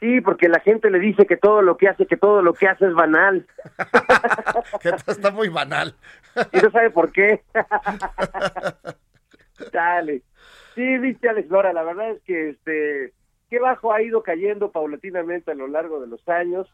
Sí, 0.00 0.22
porque 0.22 0.48
la 0.48 0.60
gente 0.60 0.90
le 0.90 0.98
dice 0.98 1.26
que 1.26 1.36
todo 1.36 1.60
lo 1.60 1.76
que 1.76 1.88
hace, 1.88 2.06
que 2.06 2.16
todo 2.16 2.40
lo 2.40 2.54
que 2.54 2.66
hace 2.66 2.86
es 2.86 2.94
banal. 2.94 3.46
Que 4.80 4.88
está 4.88 5.30
muy 5.30 5.48
banal. 5.48 5.94
Y 6.52 6.58
no 6.58 6.70
sabe 6.70 6.90
por 6.90 7.12
qué. 7.12 7.42
Dale. 9.72 10.22
Sí, 10.74 10.98
viste, 10.98 11.28
Alex 11.28 11.50
Lora, 11.50 11.72
la 11.72 11.82
verdad 11.82 12.12
es 12.12 12.22
que 12.22 12.50
este, 12.50 13.12
qué 13.50 13.58
bajo 13.58 13.92
ha 13.92 14.00
ido 14.00 14.22
cayendo 14.22 14.70
paulatinamente 14.70 15.50
a 15.50 15.54
lo 15.54 15.68
largo 15.68 16.00
de 16.00 16.06
los 16.06 16.26
años. 16.28 16.72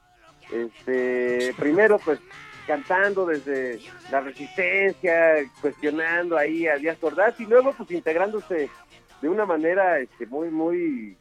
Este, 0.53 1.53
primero, 1.59 1.99
pues, 1.99 2.21
cantando 2.67 3.27
desde 3.27 3.81
la 4.11 4.21
resistencia, 4.21 5.37
cuestionando 5.61 6.37
ahí 6.37 6.69
a 6.69 6.77
Díaz 6.77 7.03
Ordaz, 7.03 7.41
y 7.41 7.47
luego, 7.47 7.73
pues, 7.73 7.91
integrándose 7.91 8.71
de 9.21 9.29
una 9.29 9.47
manera 9.47 9.99
este, 9.99 10.27
muy, 10.27 10.51
muy, 10.51 11.17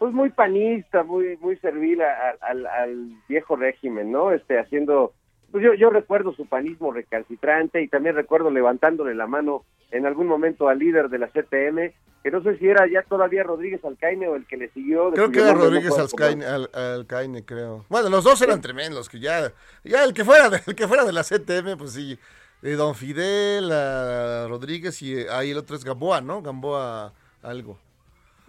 pues, 0.00 0.12
muy 0.12 0.30
panista, 0.30 1.04
muy, 1.04 1.36
muy 1.40 1.56
servil 1.58 2.02
a- 2.02 2.06
a- 2.12 2.46
al, 2.50 2.66
al 2.66 3.12
viejo 3.28 3.54
régimen, 3.54 4.10
¿no? 4.10 4.32
Este, 4.32 4.58
haciendo 4.58 5.12
pues 5.52 5.64
yo, 5.64 5.74
yo 5.74 5.90
recuerdo 5.90 6.32
su 6.32 6.46
panismo 6.46 6.92
recalcitrante 6.92 7.82
y 7.82 7.88
también 7.88 8.14
recuerdo 8.14 8.50
levantándole 8.50 9.14
la 9.16 9.26
mano 9.26 9.64
en 9.90 10.06
algún 10.06 10.28
momento 10.28 10.68
al 10.68 10.78
líder 10.78 11.08
de 11.08 11.18
la 11.18 11.26
CTM, 11.26 11.92
que 12.22 12.30
no 12.30 12.40
sé 12.44 12.56
si 12.58 12.68
era 12.68 12.86
ya 12.86 13.02
todavía 13.02 13.42
Rodríguez 13.42 13.84
Alcaine 13.84 14.28
o 14.28 14.36
el 14.36 14.46
que 14.46 14.56
le 14.56 14.68
siguió. 14.70 15.10
de 15.10 15.16
Creo 15.16 15.30
que 15.32 15.40
era 15.40 15.52
no 15.54 15.58
Rodríguez 15.64 15.98
Alcaine, 15.98 16.44
al, 16.44 16.70
Alcaine, 16.72 17.44
creo. 17.44 17.84
Bueno, 17.88 18.08
los 18.10 18.22
dos 18.22 18.40
eran 18.42 18.60
tremendos, 18.60 19.08
que 19.08 19.18
ya, 19.18 19.52
ya 19.82 20.04
el 20.04 20.14
que 20.14 20.24
fuera 20.24 20.48
de, 20.50 20.60
el 20.64 20.74
que 20.76 20.86
fuera 20.86 21.04
de 21.04 21.12
la 21.12 21.24
CTM, 21.24 21.76
pues 21.76 21.94
sí, 21.94 22.16
eh, 22.62 22.72
Don 22.74 22.94
Fidel, 22.94 23.72
a 23.72 24.46
Rodríguez 24.48 25.02
y 25.02 25.18
eh, 25.18 25.26
ahí 25.32 25.50
el 25.50 25.58
otro 25.58 25.74
es 25.74 25.84
Gamboa, 25.84 26.20
¿no? 26.20 26.42
Gamboa 26.42 27.12
algo. 27.42 27.76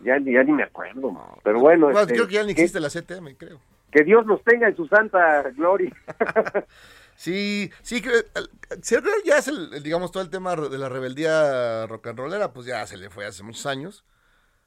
Ya, 0.04 0.18
ni- 0.20 0.34
ya 0.34 0.43
ni 0.43 0.52
me 0.52 0.64
acuerdo, 0.64 1.14
pero 1.43 1.60
bueno. 1.60 1.89
Este, 1.91 2.14
creo 2.14 2.28
que 2.28 2.34
ya 2.34 2.43
ni 2.43 2.54
que- 2.56 2.62
existe 2.62 2.80
la 2.80 2.89
CTM, 2.89 3.36
creo. 3.38 3.60
que 3.91 4.04
Dios 4.04 4.26
los 4.26 4.41
tenga 4.43 4.68
en 4.70 4.76
su 4.76 4.88
santa 4.88 5.43
gloria. 5.52 5.91
Sí, 7.16 7.70
sí, 7.84 8.02
creo, 8.02 8.24
que 8.24 9.10
ya 9.26 9.38
es 9.38 9.47
el, 9.47 9.84
digamos, 9.84 10.12
todo 10.12 10.24
el 10.24 10.32
tema 10.32 10.56
de 10.56 10.78
la 10.80 10.89
rebeldía 10.89 11.86
rock 11.86 12.08
and 12.08 12.18
rollera, 12.18 12.52
pues 12.52 12.66
ya 12.66 12.88
se 12.88 12.97
le 12.97 13.12
fue 13.12 13.28
hace 13.28 13.43
muchos 13.43 13.66
años. 13.68 14.04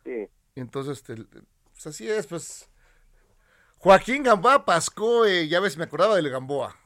Sí. 0.05 0.29
Y 0.55 0.61
entonces, 0.61 0.99
este, 0.99 1.17
pues 1.73 1.87
así 1.87 2.09
es, 2.09 2.29
pues. 2.29 2.71
Joaquín 3.79 4.23
Gamboa 4.23 4.65
Pascoe, 4.65 5.49
ya 5.49 5.59
ves, 5.59 5.77
me 5.77 5.85
acordaba 5.85 6.15
del 6.15 6.31
Gamboa. 6.31 6.77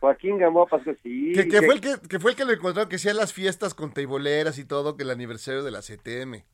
Joaquín 0.00 0.38
Gamboa 0.38 0.66
pasó 0.66 0.90
sí. 1.02 1.32
Que, 1.34 1.48
que 1.48 1.60
fue 1.62 1.74
el 1.74 1.80
que, 1.82 1.96
que 2.08 2.18
fue 2.18 2.30
el 2.30 2.36
que 2.36 2.44
lo 2.46 2.52
encontraron 2.52 2.88
que 2.88 2.96
hacía 2.96 3.12
las 3.12 3.34
fiestas 3.34 3.74
con 3.74 3.92
teiboleras 3.92 4.56
y 4.58 4.64
todo, 4.64 4.96
que 4.96 5.02
el 5.02 5.10
aniversario 5.10 5.62
de 5.62 5.70
la 5.70 5.80
CTM. 5.82 6.44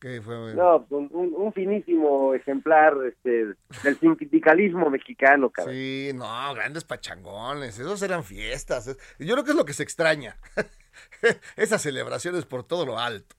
Que 0.00 0.22
fue. 0.22 0.54
No, 0.54 0.86
un, 0.90 1.10
un- 1.36 1.52
finísimo 1.52 2.32
ejemplar 2.34 2.94
este, 3.06 3.54
del 3.84 3.98
sindicalismo 4.00 4.88
mexicano, 4.88 5.50
cabrón. 5.50 5.74
Sí, 5.74 6.10
no, 6.14 6.54
grandes 6.54 6.84
pachangones, 6.84 7.78
esos 7.78 8.00
eran 8.02 8.24
fiestas. 8.24 8.86
es- 8.86 8.96
Yo 9.18 9.34
creo 9.34 9.44
que 9.44 9.50
es 9.50 9.56
lo 9.56 9.66
que 9.66 9.74
se 9.74 9.82
extraña. 9.82 10.38
Esas 11.56 11.82
celebraciones 11.82 12.46
por 12.46 12.64
todo 12.64 12.86
lo 12.86 12.98
alto. 12.98 13.36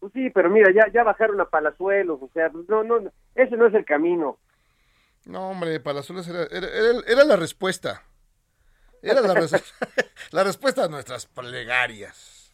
Pues 0.00 0.12
sí, 0.14 0.30
pero 0.30 0.48
mira, 0.48 0.72
ya, 0.72 0.90
ya 0.90 1.04
bajaron 1.04 1.38
a 1.40 1.44
Palazuelos, 1.50 2.18
o 2.22 2.30
sea, 2.32 2.50
no, 2.68 2.82
no, 2.82 3.12
ese 3.34 3.56
no 3.58 3.66
es 3.66 3.74
el 3.74 3.84
camino. 3.84 4.38
No, 5.26 5.50
hombre, 5.50 5.78
Palazuelos 5.80 6.26
era, 6.28 6.44
era, 6.44 6.66
era- 6.66 7.00
era 7.06 7.24
la 7.24 7.36
respuesta. 7.36 8.02
Era 9.02 9.20
la, 9.20 9.34
res- 9.34 9.74
la 10.32 10.44
respuesta 10.44 10.84
a 10.84 10.88
nuestras 10.88 11.26
plegarias. 11.26 12.50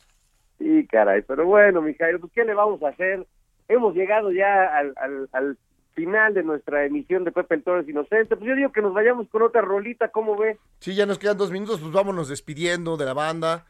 Sí, 0.58 0.86
caray, 0.90 1.22
pero 1.22 1.44
bueno, 1.46 1.80
Mijail, 1.82 2.18
pues 2.18 2.32
¿qué 2.34 2.44
le 2.44 2.54
vamos 2.54 2.82
a 2.82 2.88
hacer? 2.88 3.24
Hemos 3.68 3.94
llegado 3.94 4.30
ya 4.32 4.64
al, 4.76 4.92
al, 4.96 5.28
al 5.32 5.58
final 5.94 6.34
de 6.34 6.42
nuestra 6.42 6.84
emisión 6.84 7.24
de 7.24 7.32
Pepe 7.32 7.56
el 7.56 7.62
Torres 7.64 7.88
Inocente. 7.88 8.36
Pues 8.36 8.48
yo 8.48 8.54
digo 8.54 8.70
que 8.72 8.82
nos 8.82 8.92
vayamos 8.94 9.28
con 9.28 9.42
otra 9.42 9.62
rolita, 9.62 10.08
¿cómo 10.08 10.36
ves? 10.36 10.58
Sí, 10.80 10.94
ya 10.94 11.06
nos 11.06 11.18
quedan 11.18 11.38
dos 11.38 11.50
minutos, 11.50 11.80
pues 11.80 11.92
vámonos 11.92 12.28
despidiendo 12.28 12.96
de 12.96 13.04
la 13.06 13.14
banda 13.14 13.64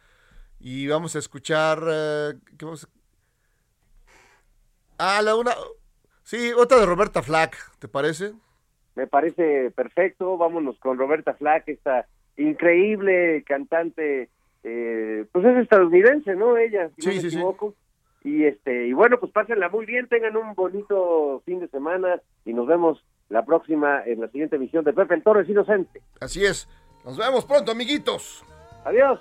y 0.60 0.86
vamos 0.88 1.14
a 1.16 1.18
escuchar... 1.20 1.78
eh, 1.88 2.34
¿qué 2.58 2.64
vamos 2.64 2.84
a- 2.84 2.88
Ah, 4.98 5.22
la 5.22 5.36
una... 5.36 5.52
Sí, 6.24 6.52
otra 6.52 6.78
de 6.80 6.86
Roberta 6.86 7.22
Flack, 7.22 7.56
¿te 7.78 7.86
parece? 7.86 8.32
Me 8.96 9.06
parece 9.06 9.70
perfecto. 9.70 10.36
Vámonos 10.36 10.78
con 10.80 10.98
Roberta 10.98 11.34
Flack, 11.34 11.68
esta 11.68 12.06
increíble 12.36 13.44
cantante, 13.46 14.28
eh, 14.64 15.24
pues 15.30 15.44
es 15.44 15.56
estadounidense, 15.58 16.34
¿no? 16.34 16.56
Ella, 16.56 16.90
si 16.96 17.02
Sí, 17.02 17.08
no 17.08 17.14
me 17.14 17.20
sí, 17.20 17.30
sí. 17.30 17.36
Y 18.26 18.44
este, 18.44 18.88
y 18.88 18.92
bueno, 18.92 19.20
pues 19.20 19.30
pásenla 19.30 19.68
muy 19.68 19.86
bien, 19.86 20.08
tengan 20.08 20.36
un 20.36 20.52
bonito 20.56 21.44
fin 21.46 21.60
de 21.60 21.68
semana 21.68 22.20
y 22.44 22.54
nos 22.54 22.66
vemos 22.66 23.00
la 23.28 23.44
próxima 23.44 24.02
en 24.04 24.20
la 24.20 24.26
siguiente 24.26 24.56
emisión 24.56 24.82
de 24.82 24.92
Pepe 24.92 25.14
el 25.14 25.22
Torres 25.22 25.48
Inocente. 25.48 26.02
Así 26.20 26.44
es. 26.44 26.68
Nos 27.04 27.16
vemos 27.16 27.44
pronto, 27.44 27.70
amiguitos. 27.70 28.44
Adiós. 28.84 29.20